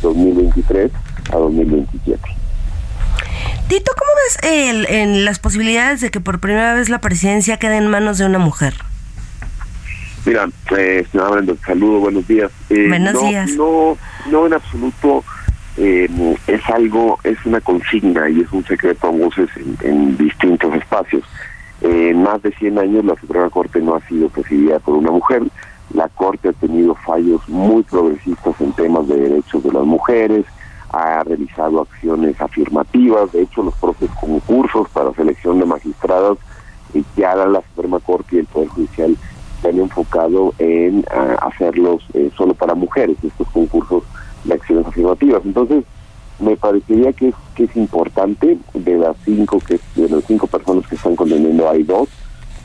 2023 0.02 0.92
a 1.32 1.38
2027 1.38 2.20
Tito, 3.68 3.92
¿cómo 3.98 4.12
ves 4.24 4.38
el, 4.44 4.86
en 4.88 5.26
las 5.26 5.40
posibilidades 5.40 6.02
de 6.02 6.12
que 6.12 6.20
por 6.20 6.40
primera 6.40 6.74
vez 6.74 6.90
la 6.90 7.00
presidencia 7.00 7.58
quede 7.58 7.78
en 7.78 7.88
manos 7.88 8.18
de 8.18 8.26
una 8.26 8.40
mujer? 8.40 8.74
Mira, 10.26 10.48
eh, 10.78 11.06
saludo, 11.66 12.00
buenos 12.00 12.28
días. 12.28 12.52
Eh, 12.70 12.88
buenos 12.88 13.22
días. 13.22 13.52
No, 13.56 13.98
no 14.30 14.48
en 14.48 14.54
absoluto 14.54 15.24
eh, 15.78 16.08
es 16.48 16.70
algo, 16.70 17.20
es 17.24 17.38
una 17.46 17.60
consigna 17.60 18.30
y 18.30 18.42
es 18.42 18.52
un 18.52 18.64
secreto 18.66 19.08
a 19.08 19.12
voces 19.12 19.50
en, 19.82 20.16
distintos 20.18 20.74
espacios. 20.76 21.24
En 21.82 22.24
más 22.24 22.42
de 22.42 22.52
100 22.52 22.80
años 22.80 23.06
la 23.06 23.16
Suprema 23.16 23.50
Corte 23.50 23.82
no 23.82 23.96
ha 23.96 24.08
sido 24.08 24.30
presidida 24.30 24.80
por 24.80 24.96
una 24.96 25.12
mujer. 25.12 25.44
La 25.94 26.08
Corte 26.08 26.50
ha 26.50 26.54
tenido 26.54 26.96
fallos 26.96 27.42
muy 27.50 27.84
progresistas 27.84 28.56
en 28.62 28.72
temas 28.74 29.08
de 29.08 29.18
derechos 29.18 29.64
de 29.64 29.74
las 29.74 29.84
mujeres, 29.84 30.46
ha 30.94 31.24
realizado 31.24 31.82
acciones 31.82 32.40
afirmativas, 32.40 33.32
de 33.32 33.42
hecho 33.42 33.64
los 33.64 33.74
propios 33.76 34.12
concursos 34.12 34.88
para 34.90 35.12
selección 35.14 35.60
de 35.60 35.66
magistrados 35.66 36.38
eh, 36.94 37.04
ya 37.18 37.36
la 37.36 37.62
Suprema 37.62 38.00
Corte 38.00 38.36
y 38.36 38.40
el 38.40 38.46
Poder 38.46 38.70
Judicial 38.70 39.18
se 39.62 39.70
han 39.70 39.80
enfocado 39.80 40.54
en 40.60 41.04
ah, 41.12 41.36
hacerlos 41.42 42.04
eh, 42.14 42.30
solo 42.38 42.54
para 42.54 42.76
mujeres, 42.76 43.18
estos 43.24 43.48
concursos 43.50 44.04
de 44.44 44.54
acciones 44.54 44.86
afirmativas. 44.86 45.42
Entonces, 45.46 45.84
me 46.40 46.56
parecería 46.56 47.12
que 47.14 47.30
es, 47.30 47.36
que 47.56 47.64
es 47.64 47.76
importante, 47.76 48.58
de 48.74 48.98
las 48.98 49.16
cinco 49.26 49.60
que 49.60 49.80
de 49.96 50.10
las 50.10 50.24
cinco 50.26 50.46
personas 50.48 50.86
que 50.88 50.96
están 50.96 51.16
condenando 51.16 51.70
hay 51.70 51.84
dos, 51.84 52.10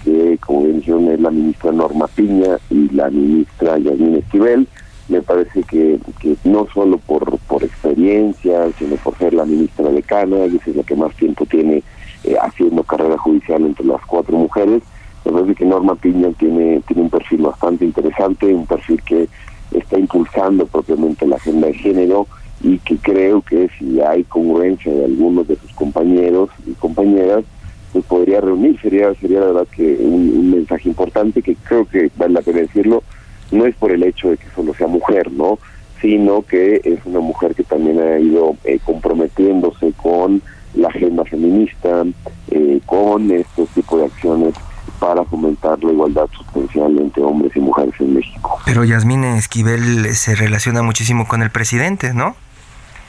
que 0.04 0.38
como 0.44 0.64
bien 0.64 0.80
dijeron 0.80 1.08
es 1.08 1.20
la 1.20 1.30
ministra 1.30 1.72
Norma 1.72 2.06
Piña 2.08 2.58
y 2.68 2.88
la 2.90 3.08
ministra 3.08 3.78
Yasmín 3.78 4.16
Esquivel, 4.16 4.68
me 5.08 5.22
parece 5.22 5.62
que, 5.62 5.98
que 6.20 6.36
no 6.44 6.66
solo 6.72 6.98
por, 6.98 7.38
por 7.40 7.64
experiencia, 7.64 8.68
sino 8.78 8.96
por 8.96 9.16
ser 9.16 9.34
la 9.34 9.44
ministra 9.44 9.88
decana, 9.88 10.36
que 10.48 10.70
es 10.70 10.76
la 10.76 10.82
que 10.82 10.96
más 10.96 11.14
tiempo 11.16 11.46
tiene 11.46 11.82
eh, 12.24 12.36
haciendo 12.40 12.82
carrera 12.82 13.16
judicial 13.16 13.64
entre 13.64 13.86
las 13.86 14.04
cuatro 14.04 14.36
mujeres, 14.36 14.82
me 15.24 15.32
parece 15.32 15.54
que 15.54 15.64
Norma 15.64 15.94
Piña 15.94 16.30
tiene, 16.38 16.80
tiene 16.86 17.02
un 17.02 17.10
perfil 17.10 17.42
bastante 17.42 17.84
interesante, 17.84 18.54
un 18.54 18.66
perfil 18.66 19.02
que 19.02 19.28
está 19.72 19.98
impulsando 19.98 20.66
propiamente 20.66 21.26
la 21.26 21.36
agenda 21.36 21.68
de 21.68 21.74
género 21.74 22.26
y 22.62 22.78
que 22.78 22.96
creo 22.96 23.42
que 23.42 23.68
si 23.78 24.00
hay 24.00 24.24
congruencia 24.24 24.92
de 24.92 25.04
algunos 25.04 25.46
de 25.48 25.56
sus 25.56 25.72
compañeros 25.72 26.50
y 26.66 26.72
compañeras, 26.72 27.44
pues 27.92 28.04
podría 28.04 28.40
reunir, 28.40 28.78
sería, 28.80 29.14
sería 29.14 29.40
la 29.40 29.46
verdad 29.46 29.68
que 29.74 29.96
un, 30.00 30.30
un 30.36 30.50
mensaje 30.50 30.88
importante 30.88 31.42
que 31.42 31.54
creo 31.56 31.86
que 31.86 32.10
vale 32.16 32.34
la 32.34 32.42
pena 32.42 32.60
decirlo, 32.60 33.02
no 33.50 33.66
es 33.66 33.74
por 33.76 33.92
el 33.92 34.02
hecho 34.02 34.30
de 34.30 34.36
que 34.36 34.46
solo 34.54 34.74
sea 34.74 34.86
mujer, 34.86 35.30
¿no? 35.32 35.58
Sino 36.00 36.42
que 36.42 36.80
es 36.84 37.00
una 37.04 37.20
mujer 37.20 37.54
que 37.54 37.64
también 37.64 38.00
ha 38.00 38.18
ido 38.18 38.56
eh, 38.64 38.78
comprometiéndose 38.84 39.92
con 39.96 40.42
la 40.74 40.88
agenda 40.88 41.24
feminista, 41.24 42.04
eh, 42.50 42.80
con 42.86 43.30
estos 43.30 43.68
tipos 43.70 44.00
de 44.00 44.06
acciones 44.06 44.54
para 44.98 45.24
fomentar 45.24 45.82
la 45.82 45.92
igualdad 45.92 46.26
sustancial 46.36 46.98
entre 46.98 47.22
hombres 47.22 47.54
y 47.54 47.60
mujeres 47.60 47.94
en 48.00 48.14
México. 48.14 48.58
Pero 48.64 48.84
Yasmín 48.84 49.24
Esquivel 49.24 50.14
se 50.14 50.34
relaciona 50.34 50.82
muchísimo 50.82 51.26
con 51.26 51.42
el 51.42 51.50
presidente, 51.50 52.12
¿no? 52.14 52.36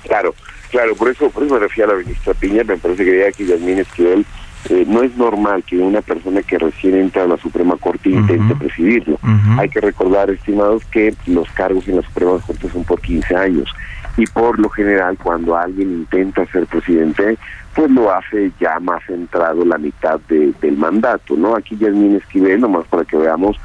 Claro, 0.04 0.34
claro, 0.72 0.96
por 0.96 1.10
eso, 1.10 1.30
por 1.30 1.44
eso 1.44 1.54
me 1.56 1.60
refiero 1.60 1.92
a 1.92 1.96
la 1.96 2.00
ministra 2.02 2.34
Piña, 2.34 2.64
me 2.64 2.78
parece 2.78 3.04
que 3.04 3.12
diría 3.12 3.32
que 3.32 3.46
Yasmín 3.46 3.80
Esquivel 3.80 4.26
eh, 4.70 4.86
no 4.88 5.04
es 5.04 5.16
normal 5.16 5.64
que 5.64 5.78
una 5.78 6.02
persona 6.02 6.42
que 6.42 6.58
recién 6.58 6.96
entra 6.96 7.24
a 7.24 7.28
la 7.28 7.38
Suprema 7.38 7.78
Corte 7.78 8.10
intente 8.10 8.56
presidirlo. 8.56 9.18
Hay 9.58 9.70
que 9.70 9.80
recordar, 9.80 10.30
estimados, 10.30 10.84
que 10.86 11.14
los 11.28 11.50
cargos 11.52 11.88
en 11.88 11.96
la 11.96 12.02
Suprema 12.02 12.40
Corte 12.46 12.70
son 12.70 12.84
por 12.84 13.00
15 13.00 13.36
años 13.36 13.70
y 14.18 14.26
por 14.28 14.60
lo 14.60 14.70
general 14.70 15.18
cuando 15.18 15.56
alguien 15.56 15.90
intenta 15.92 16.46
ser 16.48 16.66
presidente, 16.66 17.38
pues 17.74 17.90
lo 17.90 18.12
hace 18.12 18.52
ya 18.60 18.80
más 18.80 19.02
centrado 19.06 19.64
la 19.64 19.78
mitad 19.78 20.20
del 20.28 20.78
mandato, 20.78 21.36
¿no? 21.38 21.56
Aquí 21.56 21.78
Yasmín 21.78 22.16
Esquivel, 22.16 22.60
nomás 22.60 22.86
para 22.88 23.06
que 23.06 23.16
veamos, 23.16 23.58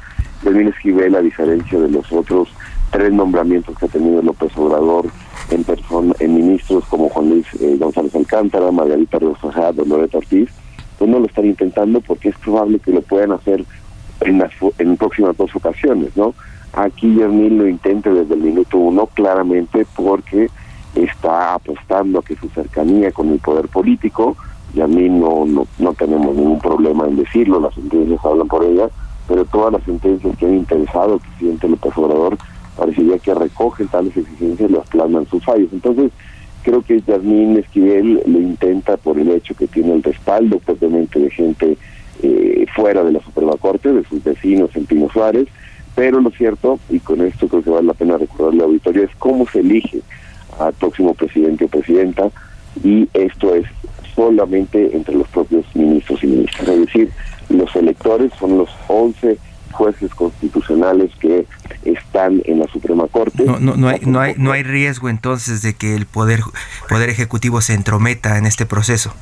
Yasmín 0.43 0.69
Esquivel, 0.69 1.15
a 1.15 1.21
diferencia 1.21 1.77
de 1.77 1.89
los 1.89 2.09
otros 2.11 2.49
tres 2.91 3.11
nombramientos 3.11 3.77
que 3.77 3.85
ha 3.85 3.89
tenido 3.89 4.21
López 4.21 4.55
Obrador 4.55 5.07
en 5.51 5.63
persona, 5.65 6.13
en 6.19 6.35
ministros 6.35 6.85
como 6.85 7.09
Juan 7.09 7.29
Luis 7.29 7.45
eh, 7.59 7.75
González 7.77 8.15
Alcántara, 8.15 8.71
Margarita 8.71 9.19
Rosajado, 9.19 9.83
Loreta 9.83 10.19
Ortiz, 10.19 10.49
pues 10.97 11.09
no 11.09 11.19
lo 11.19 11.25
están 11.25 11.45
intentando 11.45 12.01
porque 12.01 12.29
es 12.29 12.37
probable 12.37 12.79
que 12.79 12.91
lo 12.91 13.01
puedan 13.01 13.31
hacer 13.31 13.63
en 14.21 14.39
las 14.39 14.51
en 14.79 14.97
próximas 14.97 15.35
dos 15.37 15.55
ocasiones, 15.55 16.15
¿no? 16.15 16.33
Aquí 16.73 17.15
Yasmín 17.15 17.57
lo 17.57 17.67
intente 17.67 18.09
desde 18.09 18.33
el 18.33 18.41
minuto 18.41 18.77
uno 18.77 19.07
claramente 19.07 19.85
porque 19.95 20.49
está 20.95 21.55
apostando 21.55 22.19
a 22.19 22.23
que 22.23 22.35
su 22.35 22.49
cercanía 22.49 23.11
con 23.11 23.29
el 23.29 23.39
poder 23.39 23.67
político, 23.67 24.35
y 24.73 24.81
a 24.81 24.87
no, 24.87 25.45
no, 25.45 25.67
no 25.79 25.93
tenemos 25.93 26.35
ningún 26.35 26.59
problema 26.59 27.05
en 27.07 27.15
decirlo, 27.15 27.59
las 27.59 27.73
sentencias 27.75 28.19
hablan 28.25 28.47
por 28.47 28.63
ella, 28.63 28.89
pero 29.27 29.45
todas 29.45 29.73
las 29.73 29.83
sentencias 29.83 30.37
que 30.37 30.45
han 30.45 30.55
interesado 30.55 31.13
al 31.13 31.19
presidente 31.19 31.69
López 31.69 31.97
Obrador 31.97 32.37
parecería 32.77 33.19
que 33.19 33.33
recogen 33.33 33.87
tales 33.87 34.15
exigencias 34.17 34.69
y 34.69 34.73
las 34.73 34.87
plasman 34.87 35.25
sus 35.27 35.43
fallos. 35.43 35.69
Entonces, 35.71 36.11
creo 36.65 36.81
que 36.81 36.99
Yasmín 37.01 37.57
Esquivel 37.57 38.23
lo 38.25 38.39
intenta 38.39 38.97
por 38.97 39.19
el 39.19 39.29
hecho 39.29 39.53
que 39.53 39.67
tiene 39.67 39.93
el 39.93 40.01
respaldo 40.01 40.57
propiamente 40.57 41.19
de 41.19 41.29
gente 41.29 41.77
eh, 42.23 42.65
fuera 42.75 43.03
de 43.03 43.11
la 43.11 43.21
Suprema 43.21 43.53
Corte, 43.57 43.93
de 43.93 44.03
sus 44.03 44.23
vecinos 44.23 44.75
en 44.75 44.87
Pino 44.87 45.07
Suárez, 45.09 45.47
pero 45.93 46.19
lo 46.19 46.31
cierto, 46.31 46.79
y 46.89 46.99
con 46.99 47.21
esto 47.21 47.47
creo 47.47 47.61
que 47.61 47.69
vale 47.69 47.85
la 47.85 47.93
pena 47.93 48.17
recordarle 48.17 48.57
la 48.57 48.63
auditorio, 48.65 49.03
es 49.03 49.15
cómo 49.19 49.47
se 49.47 49.59
elige 49.59 50.01
al 50.59 50.73
próximo 50.73 51.13
presidente 51.13 51.65
o 51.65 51.67
presidenta, 51.67 52.31
y 52.83 53.07
esto 53.13 53.53
es 53.53 53.65
solamente 54.15 54.95
entre 54.95 55.15
los 55.15 55.27
propios 55.27 55.63
ministros 55.75 56.23
y 56.23 56.27
ministras. 56.27 56.67
Es 56.67 56.79
decir, 56.87 57.11
los 57.49 57.75
electores 57.75 58.31
son 58.39 58.57
los 58.57 58.69
11 58.87 59.37
jueces 59.75 60.13
constitucionales 60.15 61.11
que 61.19 61.45
están 61.83 62.41
en 62.45 62.59
la 62.59 62.67
Suprema 62.67 63.07
Corte. 63.07 63.43
No, 63.43 63.59
no, 63.59 63.75
no, 63.75 63.89
hay, 63.89 63.99
no, 64.05 64.19
hay, 64.19 64.33
no 64.37 64.51
hay 64.51 64.63
riesgo 64.63 65.09
entonces 65.09 65.61
de 65.61 65.75
que 65.75 65.95
el 65.95 66.05
poder, 66.05 66.41
poder 66.89 67.09
Ejecutivo 67.09 67.61
se 67.61 67.73
entrometa 67.73 68.37
en 68.37 68.45
este 68.45 68.65
proceso. 68.65 69.13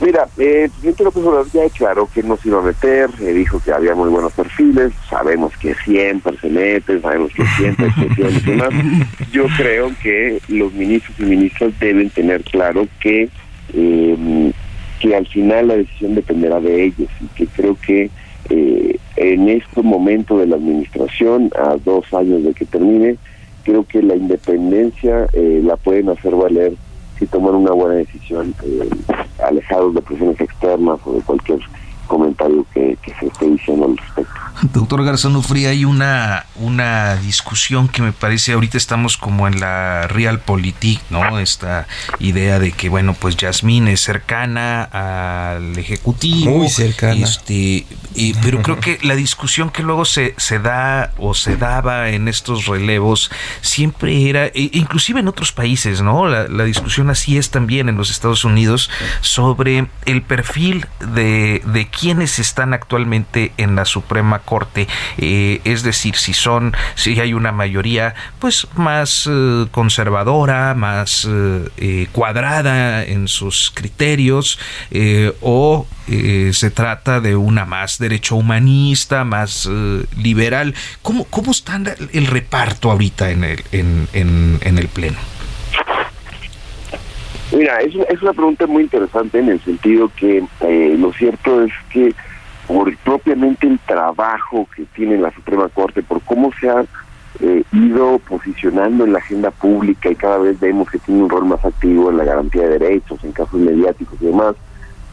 Mira, 0.00 0.26
eh, 0.38 0.64
el 0.64 0.70
presidente 0.70 1.04
López 1.04 1.22
Obrador 1.24 1.46
ya 1.52 1.62
declaró 1.62 2.08
que 2.12 2.22
no 2.22 2.36
se 2.36 2.48
iba 2.48 2.58
a 2.58 2.62
meter, 2.62 3.10
eh, 3.20 3.32
dijo 3.32 3.60
que 3.60 3.72
había 3.72 3.94
muy 3.94 4.10
buenos 4.10 4.32
perfiles, 4.32 4.92
sabemos 5.08 5.56
que 5.56 5.74
siempre 5.84 6.36
se 6.40 6.48
mete, 6.48 7.00
sabemos 7.00 7.32
que 7.32 7.46
siempre 7.56 7.86
hay 7.96 8.36
y 8.36 8.40
demás. 8.40 8.70
Yo 9.32 9.46
creo 9.56 9.92
que 10.02 10.40
los 10.48 10.72
ministros 10.72 11.18
y 11.20 11.22
ministras 11.22 11.78
deben 11.78 12.10
tener 12.10 12.42
claro 12.42 12.88
que, 13.00 13.28
eh, 13.72 14.52
que 14.98 15.14
al 15.14 15.26
final 15.28 15.68
la 15.68 15.76
decisión 15.76 16.16
dependerá 16.16 16.58
de 16.60 16.84
ellos 16.86 17.08
y 17.20 17.26
que 17.36 17.46
creo 17.46 17.78
que 17.86 18.10
eh, 18.50 18.98
en 19.16 19.48
este 19.48 19.82
momento 19.82 20.38
de 20.38 20.46
la 20.46 20.56
administración, 20.56 21.50
a 21.56 21.76
dos 21.84 22.12
años 22.12 22.42
de 22.44 22.52
que 22.52 22.64
termine, 22.64 23.16
creo 23.64 23.84
que 23.84 24.02
la 24.02 24.16
independencia 24.16 25.26
eh, 25.32 25.60
la 25.64 25.76
pueden 25.76 26.10
hacer 26.10 26.34
valer 26.34 26.74
si 27.18 27.26
toman 27.26 27.54
una 27.54 27.72
buena 27.72 27.94
decisión, 27.94 28.54
eh, 28.64 28.88
alejados 29.42 29.94
de 29.94 30.02
presiones 30.02 30.40
externas 30.40 30.98
o 31.04 31.14
de 31.14 31.20
cualquier 31.20 31.60
comentario 32.06 32.66
que, 32.72 32.96
se 33.18 33.26
esté 33.26 33.46
diciendo 33.50 33.86
al 33.86 33.96
respecto. 33.96 34.32
Doctor 34.72 35.04
Garzón 35.04 35.36
Ufri, 35.36 35.66
hay 35.66 35.84
una, 35.84 36.46
una 36.56 37.16
discusión 37.16 37.88
que 37.88 38.02
me 38.02 38.12
parece, 38.12 38.52
ahorita 38.52 38.76
estamos 38.76 39.16
como 39.16 39.46
en 39.48 39.60
la 39.60 40.06
realpolitik, 40.06 41.00
¿no? 41.10 41.38
Esta 41.38 41.86
idea 42.18 42.58
de 42.58 42.72
que, 42.72 42.88
bueno, 42.88 43.14
pues 43.14 43.36
Yasmín 43.36 43.88
es 43.88 44.00
cercana 44.00 44.84
al 44.84 45.76
Ejecutivo. 45.76 46.58
Muy 46.58 46.68
cercana. 46.68 47.14
Este, 47.14 47.86
pero 48.42 48.62
creo 48.62 48.80
que 48.80 48.98
la 49.02 49.16
discusión 49.16 49.70
que 49.70 49.82
luego 49.82 50.04
se, 50.04 50.34
se 50.36 50.58
da 50.58 51.12
o 51.18 51.34
se 51.34 51.56
daba 51.56 52.10
en 52.10 52.28
estos 52.28 52.66
relevos 52.66 53.30
siempre 53.60 54.28
era, 54.28 54.46
e, 54.46 54.70
inclusive 54.72 55.20
en 55.20 55.28
otros 55.28 55.52
países, 55.52 56.00
¿no? 56.00 56.26
La, 56.26 56.48
la 56.48 56.64
discusión 56.64 57.10
así 57.10 57.36
es 57.36 57.50
también 57.50 57.88
en 57.88 57.96
los 57.96 58.10
Estados 58.10 58.44
Unidos 58.44 58.88
sobre 59.20 59.88
el 60.06 60.22
perfil 60.22 60.86
de, 61.14 61.62
de 61.66 61.86
quienes 61.98 62.38
están 62.38 62.74
actualmente 62.74 63.52
en 63.56 63.76
la 63.76 63.84
Suprema 63.84 64.40
Corte, 64.40 64.88
eh, 65.18 65.60
es 65.64 65.82
decir, 65.82 66.16
si 66.16 66.32
son, 66.32 66.74
si 66.94 67.18
hay 67.20 67.34
una 67.34 67.52
mayoría 67.52 68.14
pues 68.38 68.66
más 68.74 69.28
eh, 69.30 69.66
conservadora, 69.70 70.74
más 70.74 71.26
eh, 71.30 72.08
cuadrada 72.12 73.04
en 73.04 73.28
sus 73.28 73.70
criterios, 73.74 74.58
o 75.40 75.86
se 76.06 76.70
trata 76.70 77.20
de 77.20 77.34
una 77.34 77.64
más 77.64 77.98
derecho 77.98 78.36
humanista, 78.36 79.24
más 79.24 79.68
liberal. 80.16 80.74
¿Cómo, 81.02 81.24
¿Cómo 81.24 81.50
está 81.50 81.80
el 82.12 82.26
reparto 82.26 82.90
ahorita 82.90 83.30
en 83.30 83.44
el, 83.44 83.64
en, 83.72 84.08
en 84.12 84.78
el 84.78 84.88
Pleno? 84.88 85.33
Mira, 87.52 87.80
es, 87.80 88.22
una 88.22 88.32
pregunta 88.32 88.66
muy 88.66 88.84
interesante 88.84 89.38
en 89.38 89.50
el 89.50 89.60
sentido 89.60 90.10
que 90.16 90.42
eh, 90.60 90.96
lo 90.98 91.12
cierto 91.12 91.62
es 91.62 91.72
que 91.90 92.14
por 92.66 92.96
propiamente 92.98 93.66
el 93.66 93.78
trabajo 93.80 94.66
que 94.74 94.84
tiene 94.94 95.18
la 95.18 95.30
Suprema 95.32 95.68
Corte, 95.68 96.02
por 96.02 96.20
cómo 96.22 96.50
se 96.58 96.68
ha 96.70 96.84
eh, 97.40 97.62
ido 97.72 98.18
posicionando 98.20 99.04
en 99.04 99.12
la 99.12 99.18
agenda 99.18 99.50
pública 99.50 100.10
y 100.10 100.14
cada 100.14 100.38
vez 100.38 100.58
vemos 100.58 100.90
que 100.90 100.98
tiene 100.98 101.22
un 101.22 101.30
rol 101.30 101.44
más 101.44 101.64
activo 101.64 102.10
en 102.10 102.16
la 102.16 102.24
garantía 102.24 102.62
de 102.62 102.78
derechos, 102.78 103.22
en 103.22 103.32
casos 103.32 103.60
mediáticos 103.60 104.16
y 104.20 104.26
demás, 104.26 104.56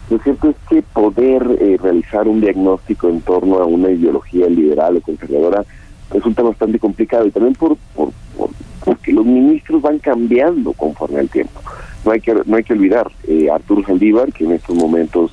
lo 0.10 0.20
cierto 0.20 0.50
es 0.50 0.56
que 0.70 0.82
poder 0.82 1.58
eh, 1.60 1.78
realizar 1.82 2.28
un 2.28 2.42
diagnóstico 2.42 3.08
en 3.10 3.22
torno 3.22 3.60
a 3.60 3.66
una 3.66 3.92
ideología 3.92 4.48
liberal 4.48 4.98
o 4.98 5.02
conservadora 5.02 5.64
resulta 6.12 6.42
bastante 6.42 6.80
complicado 6.80 7.26
y 7.26 7.32
también 7.32 7.56
por, 7.56 7.78
por, 7.96 8.12
por 8.38 8.50
porque 8.84 9.12
los 9.14 9.26
ministros 9.26 9.82
van 9.82 10.00
cambiando 10.00 10.74
conforme 10.74 11.20
al 11.20 11.30
tiempo. 11.30 11.62
No 12.06 12.12
hay 12.12 12.22
que 12.22 12.34
no 12.46 12.58
hay 12.58 12.64
que 12.64 12.74
olvidar 12.74 13.12
eh, 13.28 13.50
Arturo 13.52 13.84
Saldívar 13.86 14.32
que 14.34 14.46
en 14.46 14.54
estos 14.54 14.76
momentos 14.76 15.32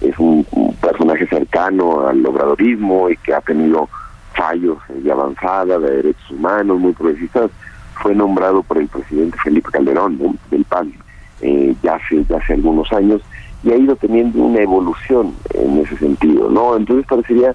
es 0.00 0.18
un, 0.18 0.46
personaje 0.80 1.26
cercano 1.26 2.06
al 2.06 2.24
obradorismo 2.24 3.10
y 3.10 3.16
que 3.18 3.34
ha 3.34 3.40
tenido 3.42 3.88
fallos 4.32 4.78
de 4.88 5.12
avanzada 5.12 5.78
de 5.78 5.96
derechos 5.96 6.30
humanos 6.30 6.80
muy 6.80 6.92
progresistas 6.92 7.50
fue 7.96 8.14
nombrado 8.14 8.62
por 8.62 8.78
el 8.78 8.88
presidente 8.88 9.36
Felipe 9.44 9.68
Calderón 9.70 10.38
del 10.50 10.64
PAN 10.64 10.92
eh, 11.42 11.74
ya 11.82 11.96
hace 11.96 12.24
ya 12.24 12.38
hace 12.38 12.54
algunos 12.54 12.90
años 12.92 13.20
y 13.62 13.72
ha 13.72 13.76
ido 13.76 13.94
teniendo 13.96 14.42
una 14.42 14.62
evolución 14.62 15.34
en 15.52 15.78
ese 15.80 15.98
sentido 15.98 16.48
no 16.48 16.76
entonces 16.76 17.06
parecería 17.06 17.54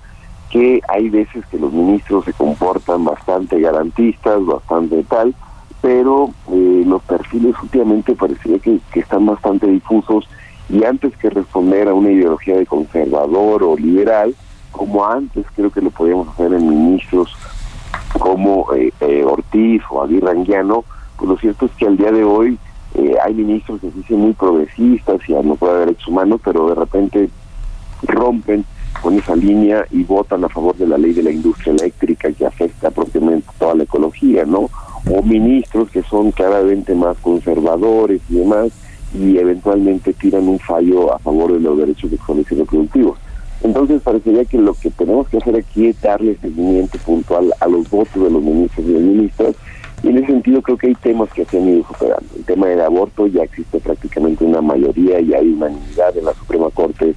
que 0.56 0.80
hay 0.88 1.10
veces 1.10 1.46
que 1.48 1.60
los 1.60 1.74
ministros 1.74 2.24
se 2.24 2.32
comportan 2.32 3.04
bastante 3.04 3.60
garantistas 3.60 4.46
bastante 4.46 5.04
tal 5.04 5.36
pero 5.82 6.30
eh, 6.50 6.84
los 6.88 7.04
perfiles 7.04 7.54
últimamente 7.62 8.16
parecería 8.16 8.60
que, 8.60 8.80
están 8.94 9.26
bastante 9.26 9.68
difusos 9.68 10.30
y 10.70 10.86
antes 10.86 11.16
que 11.18 11.30
responder 11.30 11.90
a 11.90 11.94
una 11.94 12.10
ideología 12.10 12.56
de 12.56 12.66
conservador 12.66 13.64
o 13.64 13.76
liberal, 13.76 14.34
como 14.72 15.06
antes 15.06 15.46
creo 15.58 15.70
que 15.70 15.82
lo 15.82 15.92
podíamos 15.92 16.30
hacer 16.30 16.54
en 16.54 16.70
ministros 16.70 17.36
como 18.18 18.74
eh, 18.74 18.94
eh, 19.02 19.26
Ortiz 19.26 19.84
o 19.92 20.04
Aguirre 20.04 20.32
Anguiano, 20.32 20.86
pues 21.18 21.30
lo 21.30 21.38
cierto 21.38 21.66
es 21.66 21.72
que 21.74 21.86
al 21.86 21.98
día 21.98 22.12
de 22.14 22.24
hoy 22.24 22.58
hay 23.24 23.34
ministros 23.34 23.82
que 23.82 23.92
se 23.92 23.98
dicen 23.98 24.20
muy 24.22 24.32
progresistas 24.32 25.20
y 25.28 25.34
no 25.34 25.56
puede 25.56 25.74
haber 25.74 25.88
derechos 25.88 26.08
humanos, 26.08 26.40
pero 26.44 26.70
de 26.70 26.76
repente 26.76 27.30
rompen 28.04 28.66
con 29.02 29.18
esa 29.18 29.36
línea 29.36 29.86
y 29.92 30.04
votan 30.04 30.44
a 30.44 30.50
favor 30.50 30.76
de 30.76 30.88
la 30.88 30.98
ley 30.98 31.14
de 31.14 31.24
la 31.24 31.32
industria 31.32 31.74
eléctrica 31.74 32.32
que 32.32 32.46
afecta 32.46 32.92
propiamente 32.92 33.48
toda 33.58 33.76
la 33.76 33.84
ecología, 33.84 34.46
¿no? 34.46 34.70
o 35.10 35.22
ministros 35.22 35.90
que 35.92 36.02
son 36.04 36.32
claramente 36.32 36.96
más 36.96 37.18
conservadores 37.20 38.22
y 38.30 38.36
demás, 38.36 38.70
y 39.14 39.38
eventualmente 39.38 40.14
tiran 40.14 40.48
un 40.48 40.60
fallo 40.60 41.14
a 41.14 41.20
favor 41.20 41.54
de 41.54 41.60
los 41.60 41.78
derechos 41.78 42.10
sexuales 42.10 42.46
y 42.52 42.56
reproductivos. 42.56 43.18
Entonces 43.64 44.02
parecería 44.02 44.46
que 44.46 44.58
lo 44.58 44.74
que 44.74 44.92
tenemos 44.92 45.28
que 45.30 45.38
hacer 45.38 45.56
aquí 45.56 45.88
es 45.88 46.02
darle 46.02 46.38
seguimiento 46.38 46.98
puntual 47.00 47.54
a 47.60 47.68
los 47.68 47.90
votos 47.90 48.22
de 48.22 48.30
los 48.30 48.42
ministros 48.42 48.86
y 48.86 48.94
de 48.94 49.00
ministras, 49.00 49.56
y 50.04 50.10
en 50.10 50.18
ese 50.18 50.28
sentido 50.28 50.62
creo 50.62 50.78
que 50.78 50.88
hay 50.88 50.96
temas 50.96 51.32
que 51.34 51.46
se 51.46 51.58
han 51.58 51.70
ido 51.70 51.88
superando. 51.88 52.28
El 52.36 52.44
tema 52.44 52.68
del 52.68 52.82
aborto 52.82 53.28
ya 53.28 53.44
existe 53.44 53.80
prácticamente 53.80 54.44
una 54.44 54.62
mayoría 54.62 55.20
y 55.20 55.34
hay 55.34 55.50
unanimidad 55.50 56.16
en 56.18 56.26
la 56.26 56.34
Suprema 56.34 56.70
Corte 56.72 57.16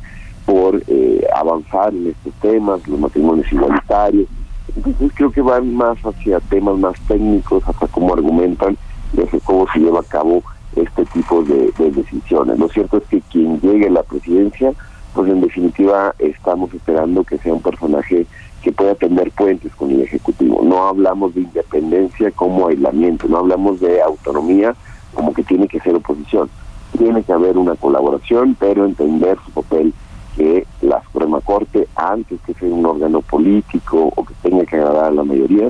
por 0.48 0.82
eh, 0.86 1.26
avanzar 1.36 1.92
en 1.92 2.06
estos 2.06 2.32
temas, 2.40 2.88
los 2.88 2.98
matrimonios 2.98 3.52
igualitarios, 3.52 4.26
entonces 4.74 5.12
creo 5.14 5.30
que 5.30 5.42
van 5.42 5.74
más 5.74 5.98
hacia 5.98 6.40
temas 6.40 6.78
más 6.78 6.98
técnicos, 7.06 7.62
hasta 7.68 7.86
cómo 7.88 8.14
argumentan 8.14 8.78
hacia 9.12 9.40
cómo 9.40 9.66
se 9.70 9.80
lleva 9.80 10.00
a 10.00 10.04
cabo 10.04 10.42
este 10.74 11.04
tipo 11.04 11.42
de, 11.42 11.70
decisiones. 11.90 12.58
Lo 12.58 12.66
cierto 12.70 12.96
es 12.96 13.04
que 13.08 13.20
quien 13.30 13.60
llegue 13.60 13.88
a 13.88 13.90
la 13.90 14.02
presidencia, 14.02 14.72
pues 15.12 15.30
en 15.30 15.42
definitiva 15.42 16.14
estamos 16.18 16.72
esperando 16.72 17.24
que 17.24 17.36
sea 17.36 17.52
un 17.52 17.60
personaje 17.60 18.24
que 18.62 18.72
pueda 18.72 18.94
tender 18.94 19.30
puentes 19.32 19.74
con 19.74 19.90
el 19.90 20.00
Ejecutivo. 20.00 20.62
No 20.64 20.88
hablamos 20.88 21.34
de 21.34 21.42
independencia 21.42 22.30
como 22.30 22.68
aislamiento, 22.68 23.28
no 23.28 23.36
hablamos 23.36 23.80
de 23.80 24.00
autonomía, 24.00 24.74
como 25.12 25.34
que 25.34 25.42
tiene 25.42 25.68
que 25.68 25.80
ser 25.80 25.94
oposición. 25.94 26.48
Tiene 26.96 27.22
que 27.22 27.34
haber 27.34 27.58
una 27.58 27.74
colaboración, 27.76 28.56
pero 28.58 28.86
entender 28.86 29.36
su 29.44 29.50
papel 29.50 29.92
que 30.38 30.66
la 30.82 31.02
Suprema 31.02 31.40
Corte, 31.40 31.88
antes 31.96 32.40
que 32.46 32.54
ser 32.54 32.70
un 32.70 32.86
órgano 32.86 33.20
político 33.22 34.12
o 34.14 34.24
que 34.24 34.34
tenga 34.40 34.64
que 34.64 34.76
agradar 34.76 35.06
a 35.06 35.10
la 35.10 35.24
mayoría, 35.24 35.66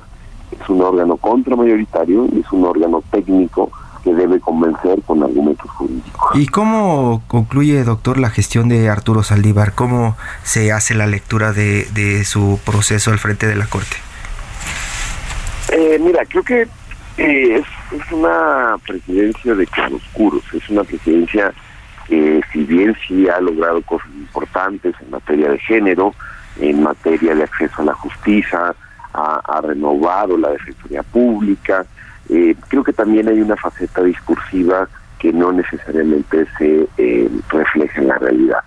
es 0.51 0.69
un 0.69 0.83
órgano 0.83 1.17
contramayoritario 1.17 2.27
y 2.33 2.41
es 2.41 2.53
un 2.53 2.67
órgano 2.67 3.03
técnico 3.11 3.71
que 4.05 4.13
debe 4.13 4.39
convencer 4.41 5.01
con 5.07 5.23
argumentos 5.23 5.71
jurídicos. 5.71 6.31
¿Y 6.35 6.47
cómo 6.47 7.23
concluye, 7.27 7.83
doctor, 7.83 8.19
la 8.19 8.31
gestión 8.31 8.69
de 8.69 8.91
Arturo 8.91 9.23
Saldívar? 9.23 9.75
¿Cómo 9.75 10.17
se 10.43 10.71
hace 10.71 10.95
la 10.95 11.07
lectura 11.07 11.53
de, 11.53 11.87
de 11.95 12.25
su 12.25 12.61
proceso 12.65 13.11
al 13.11 13.19
frente 13.19 13.47
de 13.47 13.57
la 13.57 13.67
Corte? 13.67 13.97
Eh, 15.73 15.99
mira, 16.01 16.25
creo 16.27 16.43
que 16.43 16.63
eh, 16.63 17.57
es, 17.57 18.01
es, 18.01 18.13
una 18.13 18.77
presidencia 18.87 19.55
de 19.55 19.67
claroscuros, 19.67 20.43
es 20.53 20.69
una 20.69 20.85
presidencia 20.85 21.53
que 22.09 22.41
si 22.53 22.65
bien 22.65 22.97
sí 23.07 23.29
ha 23.29 23.41
logrado 23.41 23.83
cosas 23.83 24.09
importantes 24.15 24.95
en 25.01 25.11
materia 25.11 25.51
de 25.51 25.59
género, 25.59 26.15
en 26.59 26.83
materia 26.83 27.35
de 27.35 27.45
acceso 27.45 27.83
a 27.83 27.87
la 27.87 27.95
justicia, 27.95 28.75
ha, 29.15 29.61
renovado 29.63 30.37
la 30.37 30.51
defensoría 30.51 31.03
pública, 31.03 31.85
eh, 32.29 32.55
creo 32.69 32.85
que 32.85 32.93
también 32.93 33.29
hay 33.29 33.41
una 33.41 33.57
faceta 33.57 34.03
discursiva 34.03 34.89
que 35.19 35.33
no 35.33 35.53
necesariamente 35.53 36.47
se 36.57 36.89
eh, 36.97 37.29
refleja 37.49 38.01
en 38.01 38.09
la 38.09 38.19
realidad. 38.19 38.61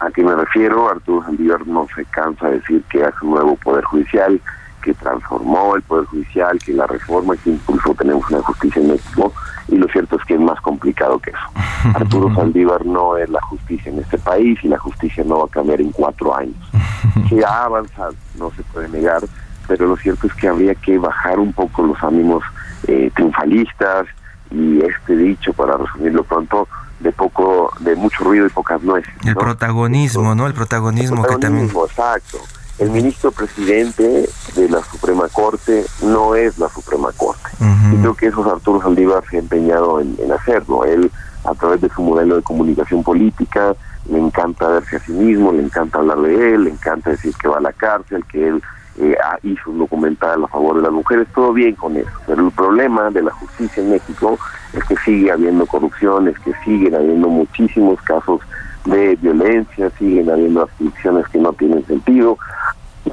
¿A 0.00 0.10
qué 0.10 0.22
me 0.22 0.34
refiero? 0.34 0.88
Arturo 0.88 1.24
Sandívar 1.24 1.66
no 1.66 1.86
se 1.94 2.04
cansa 2.06 2.48
de 2.48 2.60
decir 2.60 2.82
que 2.88 3.04
hace 3.04 3.16
un 3.22 3.32
nuevo 3.32 3.56
poder 3.56 3.84
judicial, 3.84 4.40
que 4.88 4.94
transformó 4.94 5.76
el 5.76 5.82
poder 5.82 6.06
judicial, 6.06 6.58
que 6.64 6.72
la 6.72 6.86
reforma, 6.86 7.36
que 7.36 7.50
incluso 7.50 7.94
tenemos 7.94 8.24
una 8.30 8.40
justicia 8.40 8.80
en 8.80 8.88
México, 8.92 9.34
y 9.68 9.76
lo 9.76 9.86
cierto 9.88 10.16
es 10.16 10.24
que 10.24 10.32
es 10.32 10.40
más 10.40 10.58
complicado 10.62 11.18
que 11.18 11.28
eso. 11.28 11.94
Arturo 11.94 12.34
Saldívar 12.34 12.86
no 12.86 13.18
es 13.18 13.28
la 13.28 13.40
justicia 13.42 13.92
en 13.92 13.98
este 13.98 14.16
país 14.16 14.58
y 14.62 14.68
la 14.68 14.78
justicia 14.78 15.22
no 15.24 15.40
va 15.40 15.44
a 15.44 15.48
cambiar 15.48 15.82
en 15.82 15.92
cuatro 15.92 16.34
años. 16.34 16.56
Que 17.28 17.44
ha 17.44 17.64
avanzado, 17.64 18.14
no 18.38 18.50
se 18.52 18.62
puede 18.62 18.88
negar, 18.88 19.22
pero 19.66 19.86
lo 19.86 19.96
cierto 19.96 20.26
es 20.26 20.34
que 20.34 20.48
habría 20.48 20.74
que 20.74 20.96
bajar 20.96 21.38
un 21.38 21.52
poco 21.52 21.82
los 21.82 22.02
ánimos 22.02 22.42
eh, 22.86 23.10
triunfalistas 23.14 24.06
y 24.50 24.80
este 24.80 25.16
dicho, 25.16 25.52
para 25.52 25.76
resumirlo 25.76 26.24
pronto, 26.24 26.66
de 27.00 27.12
poco, 27.12 27.70
de 27.80 27.94
mucho 27.96 28.24
ruido 28.24 28.46
y 28.46 28.50
pocas 28.50 28.82
nueces. 28.82 29.12
El 29.26 29.36
protagonismo, 29.36 30.34
¿no? 30.34 30.46
El 30.46 30.54
protagonismo, 30.54 31.22
que 31.24 31.36
también. 31.36 31.66
Exacto. 31.68 32.38
El 32.78 32.90
ministro 32.90 33.32
presidente 33.32 34.28
de 34.54 34.68
la 34.68 34.82
Suprema 34.84 35.28
Corte 35.28 35.84
no 36.02 36.34
es 36.36 36.58
la 36.58 36.68
Suprema 36.68 37.10
Corte. 37.16 37.50
Y 37.92 37.96
creo 37.96 38.14
que 38.14 38.26
eso 38.26 38.48
Arturo 38.48 38.80
Saldívar 38.80 39.24
se 39.28 39.36
ha 39.36 39.40
empeñado 39.40 40.00
en, 40.00 40.14
en 40.18 40.30
hacerlo. 40.30 40.84
Él, 40.84 41.10
a 41.44 41.54
través 41.54 41.80
de 41.80 41.88
su 41.88 42.02
modelo 42.02 42.36
de 42.36 42.42
comunicación 42.42 43.02
política, 43.02 43.74
le 44.08 44.18
encanta 44.18 44.68
verse 44.68 44.96
a 44.96 45.00
sí 45.00 45.12
mismo, 45.12 45.52
le 45.52 45.62
encanta 45.62 45.98
hablar 45.98 46.18
de 46.20 46.54
él, 46.54 46.64
le 46.64 46.70
encanta 46.70 47.10
decir 47.10 47.34
que 47.40 47.48
va 47.48 47.58
a 47.58 47.60
la 47.60 47.72
cárcel, 47.72 48.24
que 48.30 48.48
él 48.48 48.62
eh, 49.00 49.16
hizo 49.42 49.70
un 49.70 49.78
documental 49.78 50.44
a 50.44 50.48
favor 50.48 50.76
de 50.76 50.82
las 50.82 50.92
mujeres, 50.92 51.28
todo 51.34 51.52
bien 51.52 51.74
con 51.74 51.96
eso. 51.96 52.10
Pero 52.26 52.46
el 52.46 52.52
problema 52.52 53.10
de 53.10 53.22
la 53.22 53.32
justicia 53.32 53.82
en 53.82 53.90
México 53.90 54.38
es 54.72 54.84
que 54.84 54.96
sigue 55.04 55.30
habiendo 55.30 55.66
corrupciones, 55.66 56.38
que 56.40 56.52
siguen 56.64 56.94
habiendo 56.94 57.28
muchísimos 57.28 58.00
casos 58.02 58.40
de 58.84 59.16
violencia, 59.16 59.90
siguen 59.98 60.30
habiendo 60.30 60.62
aflicciones 60.62 61.26
que 61.28 61.38
no 61.38 61.52
tienen 61.52 61.86
sentido. 61.86 62.38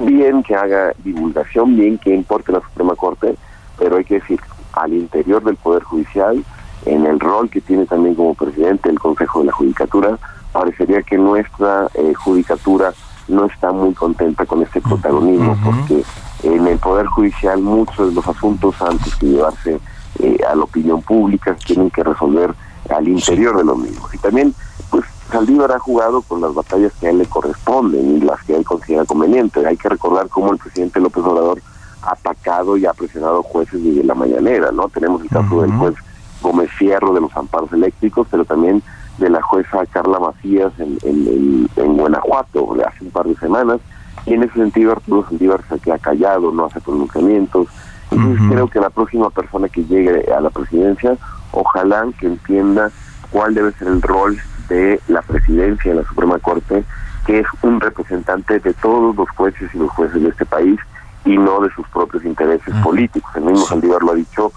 Bien 0.00 0.42
que 0.42 0.54
haga 0.54 0.92
divulgación, 1.04 1.76
bien 1.76 1.98
que 1.98 2.14
importe 2.14 2.52
la 2.52 2.60
Suprema 2.60 2.94
Corte, 2.94 3.36
pero 3.78 3.96
hay 3.96 4.04
que 4.04 4.14
decir, 4.14 4.40
al 4.72 4.92
interior 4.92 5.42
del 5.42 5.56
Poder 5.56 5.82
Judicial, 5.82 6.44
en 6.84 7.06
el 7.06 7.18
rol 7.18 7.48
que 7.50 7.60
tiene 7.60 7.86
también 7.86 8.14
como 8.14 8.34
presidente 8.34 8.88
del 8.88 8.98
Consejo 8.98 9.40
de 9.40 9.46
la 9.46 9.52
Judicatura, 9.52 10.18
parecería 10.52 11.02
que 11.02 11.18
nuestra 11.18 11.88
eh, 11.94 12.14
judicatura 12.14 12.92
no 13.28 13.46
está 13.46 13.72
muy 13.72 13.92
contenta 13.94 14.46
con 14.46 14.62
este 14.62 14.80
protagonismo, 14.80 15.56
porque 15.64 16.04
en 16.42 16.66
el 16.66 16.78
Poder 16.78 17.06
Judicial 17.06 17.60
muchos 17.60 18.08
de 18.08 18.14
los 18.14 18.26
asuntos 18.26 18.80
antes 18.80 19.14
que 19.16 19.26
llevarse 19.26 19.80
eh, 20.20 20.38
a 20.48 20.54
la 20.54 20.64
opinión 20.64 21.02
pública 21.02 21.54
tienen 21.54 21.90
que 21.90 22.04
resolver 22.04 22.54
al 22.94 23.08
interior 23.08 23.56
de 23.56 23.64
los 23.64 23.78
mismos. 23.78 24.14
Y 24.14 24.18
también, 24.18 24.54
pues, 24.90 25.04
Saldívar 25.30 25.72
ha 25.72 25.78
jugado 25.78 26.22
con 26.22 26.40
las 26.40 26.54
batallas 26.54 26.92
que 27.00 27.08
a 27.08 27.10
él 27.10 27.18
le 27.18 27.26
corresponden 27.26 28.16
y 28.16 28.20
las 28.20 28.42
que 28.44 28.54
él 28.54 28.64
considera 28.64 29.04
convenientes. 29.04 29.64
Hay 29.64 29.76
que 29.76 29.88
recordar 29.88 30.28
cómo 30.28 30.52
el 30.52 30.58
presidente 30.58 31.00
López 31.00 31.24
Obrador 31.24 31.60
ha 32.02 32.12
atacado 32.12 32.76
y 32.76 32.86
ha 32.86 32.92
presionado 32.92 33.42
jueces 33.42 33.82
desde 33.82 34.04
la 34.04 34.14
mañanera, 34.14 34.70
¿no? 34.70 34.88
Tenemos 34.88 35.22
el 35.22 35.28
caso 35.28 35.62
del 35.62 35.72
juez 35.72 35.94
Gómez 36.40 36.70
Fierro 36.72 37.12
de 37.12 37.20
los 37.20 37.36
amparos 37.36 37.72
eléctricos, 37.72 38.28
pero 38.30 38.44
también 38.44 38.82
de 39.18 39.30
la 39.30 39.42
jueza 39.42 39.84
Carla 39.86 40.20
Macías 40.20 40.72
en, 40.78 40.98
en, 41.02 41.68
en, 41.76 41.96
Guanajuato 41.96 42.76
hace 42.86 43.04
un 43.04 43.10
par 43.10 43.26
de 43.26 43.34
semanas. 43.36 43.80
Y 44.26 44.34
en 44.34 44.44
ese 44.44 44.54
sentido 44.54 44.92
Arturo 44.92 45.26
Saldívar 45.28 45.60
se 45.68 45.78
queda 45.80 45.98
callado, 45.98 46.52
no 46.52 46.66
hace 46.66 46.80
pronunciamientos. 46.80 47.68
Entonces 48.10 48.46
creo 48.48 48.68
que 48.68 48.80
la 48.80 48.90
próxima 48.90 49.30
persona 49.30 49.68
que 49.68 49.84
llegue 49.84 50.32
a 50.32 50.40
la 50.40 50.50
presidencia, 50.50 51.16
ojalá 51.50 52.06
que 52.18 52.26
entienda 52.26 52.90
cuál 53.30 53.54
debe 53.54 53.72
ser 53.72 53.88
el 53.88 54.00
rol 54.00 54.38
de 54.68 55.00
la 55.08 55.22
presidencia 55.22 55.92
de 55.92 56.02
la 56.02 56.08
Suprema 56.08 56.38
Corte, 56.38 56.84
que 57.26 57.40
es 57.40 57.46
un 57.62 57.80
representante 57.80 58.58
de 58.58 58.74
todos 58.74 59.16
los 59.16 59.28
jueces 59.30 59.74
y 59.74 59.78
los 59.78 59.90
jueces 59.90 60.22
de 60.22 60.28
este 60.28 60.46
país 60.46 60.78
y 61.24 61.36
no 61.36 61.60
de 61.60 61.70
sus 61.70 61.86
propios 61.88 62.24
intereses 62.24 62.74
políticos. 62.82 63.30
El 63.34 63.44
mismo 63.44 63.66
Saldívar 63.66 64.02
lo 64.02 64.12
ha 64.12 64.14
dicho 64.14 64.52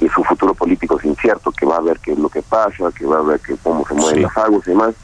y 0.00 0.08
su 0.08 0.22
futuro 0.24 0.54
político 0.54 0.98
es 0.98 1.04
incierto, 1.04 1.52
que 1.52 1.66
va 1.66 1.76
a 1.76 1.80
ver 1.80 1.98
qué 2.00 2.12
es 2.12 2.18
lo 2.18 2.28
que 2.28 2.42
pasa, 2.42 2.90
que 2.96 3.06
va 3.06 3.18
a 3.18 3.22
ver 3.22 3.40
que 3.40 3.56
cómo 3.62 3.86
se 3.86 3.94
mueven 3.94 4.22
las 4.22 4.36
aguas 4.36 4.66
y 4.66 4.70
demás. 4.70 4.94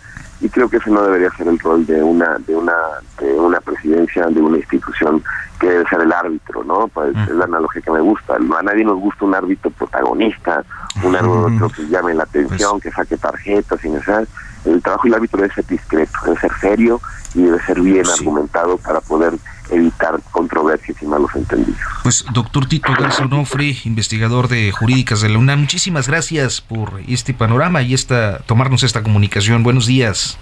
Y 0.40 0.48
creo 0.48 0.68
que 0.68 0.76
ese 0.76 0.90
no 0.90 1.02
debería 1.02 1.30
ser 1.30 1.48
el 1.48 1.58
rol 1.58 1.84
de 1.84 2.02
una 2.02 2.36
de 2.46 2.54
una 2.54 2.74
de 3.20 3.32
una 3.32 3.60
presidencia 3.60 4.26
de 4.26 4.40
una 4.40 4.58
institución 4.58 5.22
que 5.58 5.68
debe 5.68 5.88
ser 5.88 6.00
el 6.00 6.12
árbitro, 6.12 6.62
¿no? 6.62 6.88
Pues 6.88 7.16
es 7.16 7.30
la 7.30 7.44
analogía 7.44 7.82
que 7.82 7.90
me 7.90 8.00
gusta. 8.00 8.36
A 8.36 8.62
nadie 8.62 8.84
nos 8.84 9.00
gusta 9.00 9.24
un 9.24 9.34
árbitro 9.34 9.70
protagonista, 9.72 10.64
un 11.02 11.16
árbitro 11.16 11.68
que 11.70 11.88
llame 11.88 12.14
la 12.14 12.22
atención, 12.22 12.80
que 12.80 12.90
saque 12.92 13.16
tarjetas 13.16 13.84
y 13.84 13.88
nada. 13.90 14.24
El 14.64 14.82
trabajo 14.82 15.04
del 15.04 15.14
árbitro 15.14 15.40
debe 15.40 15.54
ser 15.54 15.66
discreto, 15.66 16.12
debe 16.24 16.38
ser 16.38 16.52
serio 16.60 17.00
y 17.38 17.42
debe 17.42 17.62
ser 17.64 17.80
bien 17.80 18.04
argumentado 18.06 18.76
para 18.78 19.00
poder 19.00 19.34
evitar 19.70 20.18
controversias 20.32 21.00
y 21.00 21.06
malos 21.06 21.30
entendidos. 21.34 21.78
Pues 22.02 22.24
doctor 22.32 22.66
Tito 22.66 22.92
Garza 22.98 23.24
Onofre, 23.24 23.76
investigador 23.84 24.48
de 24.48 24.72
jurídicas 24.72 25.20
de 25.20 25.28
la 25.28 25.38
UNAM, 25.38 25.60
muchísimas 25.60 26.08
gracias 26.08 26.60
por 26.60 27.00
este 27.06 27.34
panorama 27.34 27.82
y 27.82 27.94
esta 27.94 28.38
tomarnos 28.40 28.82
esta 28.82 29.02
comunicación. 29.02 29.62
Buenos 29.62 29.86
días. 29.86 30.38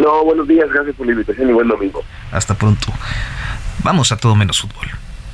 No, 0.00 0.24
buenos 0.24 0.46
días, 0.46 0.68
gracias 0.70 0.94
por 0.96 1.06
la 1.06 1.12
invitación 1.12 1.48
y 1.48 1.52
buen 1.52 1.66
domingo. 1.66 2.02
Hasta 2.30 2.54
pronto. 2.54 2.92
Vamos 3.82 4.12
a 4.12 4.16
todo 4.16 4.36
menos 4.36 4.60
fútbol. 4.60 4.88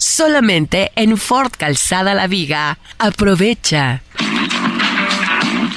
solamente 0.00 0.90
en 0.96 1.16
Ford 1.16 1.52
Calzada 1.56 2.14
La 2.14 2.26
Viga. 2.26 2.78
Aprovecha. 2.98 4.02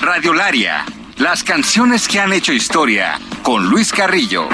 Radiolaria, 0.02 0.86
las 1.18 1.44
canciones 1.44 2.08
que 2.08 2.20
han 2.20 2.34
hecho 2.34 2.54
historia, 2.54 3.20
con 3.44 3.70
Luis 3.70 3.92
Carrillo. 3.92 4.48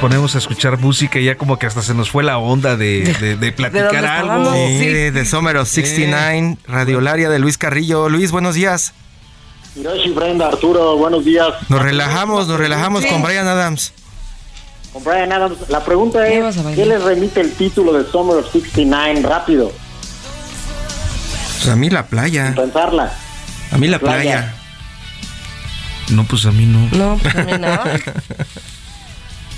Ponemos 0.00 0.34
a 0.34 0.38
escuchar 0.38 0.78
música 0.78 1.18
y 1.18 1.24
ya 1.24 1.36
como 1.36 1.58
que 1.58 1.66
hasta 1.66 1.82
se 1.82 1.94
nos 1.94 2.10
fue 2.10 2.22
la 2.24 2.38
onda 2.38 2.76
de, 2.76 3.02
de- 3.20 3.36
de 3.36 3.52
platicar 3.52 4.04
algo. 4.04 4.52
Sí, 4.54 4.78
Sí. 4.78 4.86
de, 5.10 5.24
Somero 5.26 5.64
69, 5.64 6.56
Radiolaria 6.66 7.28
de 7.28 7.38
Luis 7.38 7.58
Carrillo. 7.58 8.08
Luis, 8.08 8.30
buenos 8.30 8.54
días. 8.54 8.92
Hiroshi, 9.76 10.10
Brenda, 10.10 10.48
Arturo, 10.48 10.96
buenos 10.96 11.24
días. 11.24 11.48
Nos 11.68 11.82
relajamos, 11.82 12.48
nos 12.48 12.58
relajamos 12.58 13.06
con 13.06 13.22
Brian 13.22 13.46
Adams. 13.46 13.92
Con 14.92 15.04
Brian 15.04 15.30
Adams. 15.32 15.56
La 15.68 15.84
pregunta 15.84 16.24
¿Qué 16.26 16.40
es? 16.48 16.56
¿qué 16.74 16.84
les 16.86 17.02
remite 17.02 17.40
el 17.40 17.52
título 17.52 17.92
de 17.92 18.10
Summer 18.10 18.38
of 18.38 18.50
69? 18.50 19.22
Rápido, 19.22 19.70
Pues 21.58 21.68
a 21.68 21.76
mí 21.76 21.90
la 21.90 22.06
playa. 22.06 22.52
pensarla. 22.56 23.12
A 23.70 23.78
mí 23.78 23.86
la 23.86 23.98
Playa. 24.00 24.22
playa. 24.22 24.54
No, 26.08 26.24
pues 26.24 26.44
a 26.46 26.50
mí 26.50 26.66
no. 26.66 26.88
No, 26.98 27.18
pues 27.22 27.36
a 27.36 27.42
mí 27.44 27.52
no. 27.60 27.68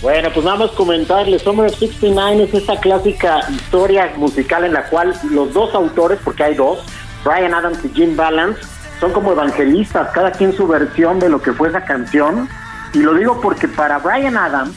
Bueno, 0.02 0.30
pues 0.34 0.44
nada 0.44 0.58
más 0.58 0.72
comentarles, 0.72 1.42
Summer 1.42 1.66
of 1.66 1.78
69 1.78 2.42
es 2.42 2.54
esa 2.54 2.76
clásica 2.80 3.38
historia 3.48 4.12
musical 4.16 4.64
en 4.64 4.72
la 4.72 4.82
cual 4.88 5.14
los 5.30 5.54
dos 5.54 5.72
autores, 5.76 6.18
porque 6.24 6.42
hay 6.42 6.54
dos, 6.56 6.80
Brian 7.24 7.54
Adams 7.54 7.78
y 7.84 7.88
Jim 7.94 8.16
Balance, 8.16 8.60
son 8.98 9.12
como 9.12 9.30
evangelistas, 9.30 10.10
cada 10.12 10.32
quien 10.32 10.56
su 10.56 10.66
versión 10.66 11.20
de 11.20 11.28
lo 11.28 11.40
que 11.40 11.52
fue 11.52 11.68
esa 11.68 11.84
canción. 11.84 12.48
Y 12.94 12.98
lo 12.98 13.14
digo 13.14 13.40
porque 13.40 13.68
para 13.68 13.98
Brian 13.98 14.36
Adams 14.36 14.76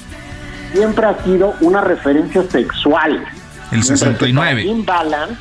siempre 0.71 1.07
ha 1.07 1.23
sido 1.23 1.55
una 1.59 1.81
referencia 1.81 2.43
sexual. 2.43 3.25
El 3.71 3.79
Mientras 3.79 3.99
que 3.99 4.05
69. 4.05 4.61
para 4.61 4.61
Jim 4.61 4.85
Balance, 4.85 5.35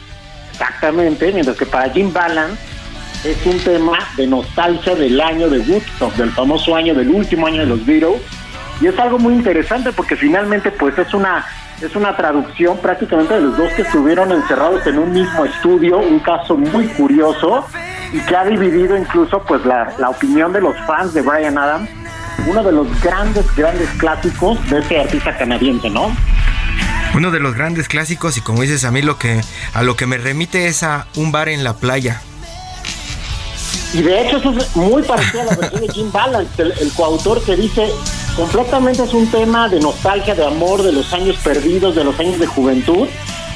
exactamente, 0.51 1.33
mientras 1.33 1.57
que 1.59 1.67
para 1.67 1.91
Jim 1.91 2.11
Balance 2.11 2.63
es 3.25 3.47
un 3.47 3.59
tema 3.61 3.99
de 4.17 4.27
nostalgia 4.27 4.95
del 4.95 5.21
año 5.21 5.49
de 5.49 5.59
Woodstock, 5.61 6.15
del 6.15 6.31
famoso 6.31 6.75
año, 6.75 6.95
del 6.95 7.11
último 7.11 7.47
año 7.47 7.61
de 7.61 7.67
los 7.67 7.85
Beatles. 7.85 8.21
Y 8.81 8.87
es 8.87 8.99
algo 8.99 9.19
muy 9.19 9.35
interesante 9.35 9.93
porque 9.93 10.17
finalmente 10.17 10.71
pues 10.71 10.99
es 10.99 11.15
una 11.15 11.45
es 11.81 11.95
una 11.97 12.17
traducción 12.17 12.79
prácticamente 12.79 13.35
de 13.35 13.41
los 13.41 13.57
dos 13.57 13.73
que 13.73 13.83
estuvieron 13.83 14.33
encerrados 14.33 14.87
en 14.87 14.99
un 14.99 15.13
mismo 15.13 15.45
estudio, 15.45 15.99
un 15.99 16.21
caso 16.21 16.57
muy 16.57 16.87
curioso 16.89 17.67
y 18.13 18.21
que 18.21 18.37
ha 18.37 18.45
dividido 18.45 18.97
incluso 18.97 19.43
pues 19.43 19.65
la, 19.65 19.93
la 19.99 20.11
opinión 20.11 20.53
de 20.53 20.61
los 20.61 20.77
fans 20.87 21.13
de 21.15 21.23
Brian 21.23 21.59
Adams, 21.59 21.91
uno 22.47 22.63
de 22.63 22.73
los 22.73 23.01
grandes, 23.03 23.45
grandes 23.57 23.89
clásicos 23.99 24.59
de 24.71 24.79
ese 24.79 25.01
artista 25.01 25.37
canadiense, 25.37 25.91
¿no? 25.91 26.15
Uno 27.15 27.31
de 27.31 27.41
los 27.41 27.55
grandes 27.55 27.89
clásicos 27.89 28.37
y 28.37 28.41
como 28.41 28.63
dices 28.63 28.85
a 28.85 28.91
mí 28.91 29.03
lo 29.03 29.19
que 29.19 29.41
a 29.73 29.83
lo 29.83 29.97
que 29.97 30.07
me 30.07 30.19
remite 30.19 30.67
es 30.67 30.83
a 30.83 31.07
un 31.17 31.33
bar 31.33 31.49
en 31.49 31.65
la 31.65 31.75
playa. 31.75 32.21
Y 33.93 34.03
de 34.03 34.23
hecho 34.23 34.39
eso 34.39 34.51
es 34.51 34.75
muy 34.77 35.03
parecido 35.03 35.43
a 35.43 35.45
la 35.45 35.57
versión 35.57 35.81
de 35.81 35.89
Jim 35.93 36.11
Balance, 36.11 36.63
el, 36.63 36.73
el 36.81 36.93
coautor 36.93 37.45
que 37.45 37.55
dice 37.55 37.89
completamente 38.37 39.03
es 39.03 39.15
un 39.15 39.31
tema 39.31 39.69
de 39.69 39.81
nostalgia, 39.81 40.35
de 40.35 40.45
amor, 40.45 40.83
de 40.83 40.93
los 40.93 41.13
años 41.13 41.37
perdidos, 41.39 41.95
de 41.95 42.05
los 42.05 42.19
años 42.19 42.39
de 42.39 42.47
juventud, 42.47 43.09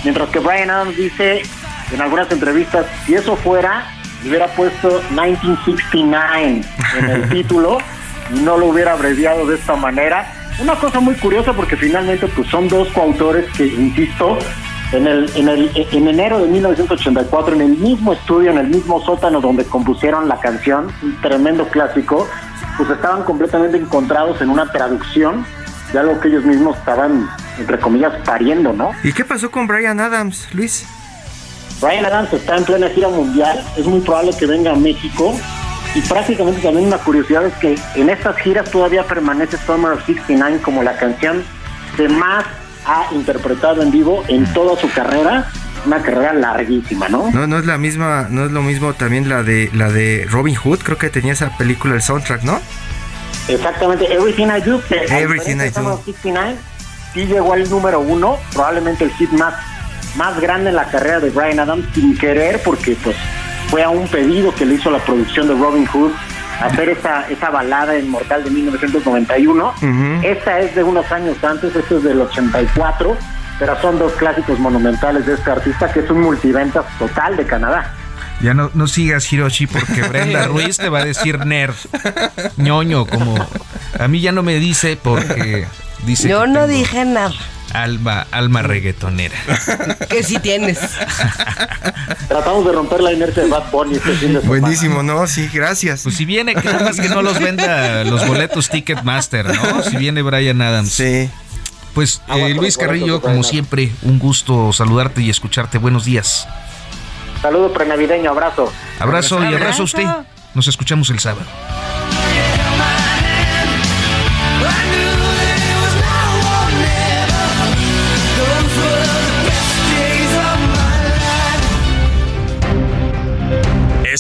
mientras 0.05 0.29
que 0.31 0.39
Brian 0.39 0.71
Adams 0.71 0.97
dice 0.97 1.43
en 1.93 2.01
algunas 2.01 2.31
entrevistas, 2.31 2.87
si 3.07 3.15
eso 3.15 3.37
fuera, 3.37 3.87
hubiera 4.27 4.47
puesto 4.49 5.03
1969 5.11 6.63
en 6.99 7.11
el 7.11 7.29
título 7.31 7.79
y 8.35 8.41
no 8.41 8.57
lo 8.57 8.67
hubiera 8.67 8.93
abreviado 8.93 9.47
de 9.47 9.57
esta 9.57 9.75
manera. 9.75 10.33
Una 10.61 10.75
cosa 10.75 11.01
muy 11.01 11.15
curiosa 11.15 11.53
porque 11.53 11.77
finalmente 11.77 12.27
pues 12.29 12.49
son 12.49 12.69
dos 12.69 12.89
coautores 12.89 13.51
que, 13.53 13.67
insisto, 13.67 14.39
en, 14.93 15.07
el, 15.07 15.31
en, 15.37 15.49
el, 15.49 15.71
en 15.75 16.09
enero 16.09 16.39
de 16.39 16.49
1984, 16.49 17.55
en 17.55 17.61
el 17.61 17.77
mismo 17.77 18.13
estudio, 18.13 18.51
en 18.51 18.59
el 18.59 18.69
mismo 18.69 19.05
sótano 19.05 19.41
donde 19.41 19.65
compusieron 19.65 20.29
la 20.29 20.41
canción, 20.41 20.89
un 21.03 21.21
tremendo 21.21 21.69
clásico, 21.69 22.29
pues 22.77 22.89
estaban 22.91 23.25
completamente 23.25 23.77
encontrados 23.77 24.41
en 24.41 24.51
una 24.51 24.71
traducción 24.71 25.45
de 25.93 25.99
algo 25.99 26.21
que 26.21 26.29
ellos 26.29 26.45
mismos 26.45 26.77
estaban, 26.79 27.29
entre 27.59 27.79
comillas, 27.79 28.13
pariendo, 28.25 28.73
¿no? 28.73 28.93
¿Y 29.03 29.13
qué 29.13 29.25
pasó 29.25 29.51
con 29.51 29.67
Brian 29.67 30.01
Adams, 30.01 30.49
Luis? 30.53 30.87
Brian 31.81 32.05
Adams 32.05 32.33
está 32.33 32.57
en 32.57 32.65
plena 32.65 32.89
gira 32.89 33.09
mundial, 33.09 33.65
es 33.77 33.87
muy 33.87 34.01
probable 34.01 34.33
que 34.39 34.47
venga 34.47 34.73
a 34.73 34.77
México 34.77 35.35
y 35.95 36.01
prácticamente 36.03 36.61
también 36.61 36.87
una 36.87 36.99
curiosidad 36.99 37.47
es 37.47 37.55
que 37.55 37.79
en 37.95 38.11
estas 38.11 38.37
giras 38.39 38.71
todavía 38.71 39.05
permanece 39.05 39.57
Summer 39.59 39.93
of 39.93 40.05
69 40.05 40.61
como 40.63 40.83
la 40.83 40.97
canción 40.97 41.45
que 41.97 42.09
más 42.09 42.45
ha 42.89 43.07
interpretado 43.13 43.83
en 43.83 43.91
vivo 43.91 44.25
en 44.29 44.51
toda 44.53 44.81
su 44.81 44.91
carrera, 44.91 45.51
una 45.85 46.03
carrera 46.03 46.33
larguísima, 46.33 47.09
¿no? 47.09 47.31
No, 47.31 47.47
no 47.47 47.59
es 47.59 47.67
la 47.67 47.77
misma, 47.77 48.27
no 48.31 48.47
es 48.47 48.51
lo 48.51 48.63
mismo 48.63 48.95
también 48.95 49.29
la 49.29 49.43
de 49.43 49.71
la 49.75 49.91
de 49.91 50.27
Robin 50.29 50.55
Hood, 50.55 50.79
creo 50.79 50.97
que 50.97 51.11
tenía 51.11 51.35
esa 51.35 51.57
película 51.57 51.95
el 51.95 52.03
soundtrack, 52.03 52.43
¿no? 52.43 52.59
Exactamente, 53.47 54.13
Everything 54.13 54.47
I 54.47 54.61
Do, 54.63 54.83
que 54.87 55.05
Everything 55.05 55.57
I 55.57 55.69
Do. 55.69 55.75
Summer 55.75 55.93
of 55.93 56.05
69 56.05 56.57
sí 57.13 57.27
llegó 57.27 57.53
al 57.53 57.69
número 57.69 58.01
uno, 58.01 58.39
probablemente 58.53 59.05
el 59.05 59.11
hit 59.13 59.31
más, 59.33 59.55
más 60.17 60.41
grande 60.41 60.71
en 60.71 60.77
la 60.77 60.89
carrera 60.89 61.21
de 61.21 61.31
Brian 61.31 61.61
Adams 61.61 61.87
sin 61.95 62.17
querer, 62.17 62.63
porque 62.63 62.97
pues 63.05 63.17
fue 63.69 63.83
a 63.83 63.91
un 63.91 64.09
pedido 64.09 64.55
que 64.55 64.65
le 64.65 64.75
hizo 64.77 64.91
la 64.91 64.99
producción 64.99 65.47
de 65.47 65.55
Robin 65.55 65.87
Hood 65.87 66.13
hacer 66.61 66.89
esa, 66.91 67.29
esa 67.29 67.51
balada 67.51 67.99
inmortal 67.99 68.45
de 68.45 68.51
1991. 68.51 69.75
Esta 70.23 70.61
es 70.61 70.75
de 70.75 70.83
unos 70.83 71.11
años 71.13 71.37
antes, 71.43 71.75
esta 71.75 71.95
es 71.97 72.03
del 72.03 72.21
84, 72.21 73.17
pero 73.59 73.81
son 73.81 73.99
dos 73.99 74.13
clásicos 74.15 74.59
monumentales 74.59 75.27
de 75.27 75.35
este 75.35 75.51
artista 75.51 75.93
que 75.93 76.01
es 76.01 76.11
un 76.11 76.21
multiventas 76.21 76.85
total 76.99 77.37
de 77.37 77.47
Canadá. 77.47 77.95
Ya 78.41 78.55
no, 78.55 78.71
no 78.75 78.87
sigas, 78.87 79.33
Hiroshi, 79.33 79.67
porque 79.67 80.03
Brenda 80.03 80.47
Ruiz 80.47 80.77
te 80.77 80.89
va 80.89 81.01
a 81.01 81.05
decir 81.05 81.45
nerd. 81.45 81.75
ñoño, 82.57 83.05
como. 83.07 83.35
A 83.99 84.07
mí 84.07 84.21
ya 84.21 84.31
no 84.31 84.45
me 84.45 84.57
dice 84.61 84.97
porque 85.03 85.67
dice. 86.05 86.29
Yo 86.29 86.47
no 86.47 86.67
dije 86.67 87.05
nada. 87.05 87.35
Alma, 87.73 88.27
alma 88.31 88.63
reggaetonera. 88.63 89.37
Que 90.09 90.23
sí 90.23 90.39
tienes. 90.39 90.79
Tratamos 92.29 92.65
de 92.65 92.73
romper 92.73 93.03
la 93.03 93.13
inercia 93.13 93.43
de 93.43 93.51
Bad 93.51 93.71
Bunny 93.71 93.97
este 93.97 94.13
fin 94.13 94.33
de 94.33 94.41
semana. 94.41 94.61
Buenísimo, 94.61 95.03
no, 95.03 95.27
sí, 95.27 95.51
gracias. 95.53 96.03
Pues 96.03 96.17
si 96.17 96.25
viene, 96.25 96.55
que 96.55 96.65
nada 96.65 96.85
más 96.85 96.99
que 96.99 97.09
no 97.09 97.21
los 97.21 97.39
venda 97.39 98.05
los 98.05 98.27
boletos 98.27 98.71
Ticketmaster, 98.71 99.47
¿no? 99.47 99.83
Si 99.83 99.97
viene 99.97 100.23
Brian 100.23 100.63
Adams. 100.63 100.93
Sí. 100.93 101.31
Pues 101.95 102.23
Aguas 102.27 102.51
eh, 102.51 102.55
Luis 102.55 102.79
Carrillo, 102.79 103.21
como 103.21 103.43
siempre, 103.43 103.93
un 104.03 104.19
gusto 104.19 104.73
saludarte 104.73 105.21
y 105.21 105.31
escucharte. 105.31 105.79
Buenos 105.79 106.05
días. 106.05 106.49
Saludo 107.43 107.73
prenavideño, 107.73 108.31
abrazo. 108.31 108.73
Abrazo 108.99 109.43
y 109.45 109.55
abrazo 109.55 109.83
a 109.83 109.85
usted. 109.85 110.07
Nos 110.55 110.69
escuchamos 110.69 111.11
el 111.11 111.19
sábado. 111.19 111.47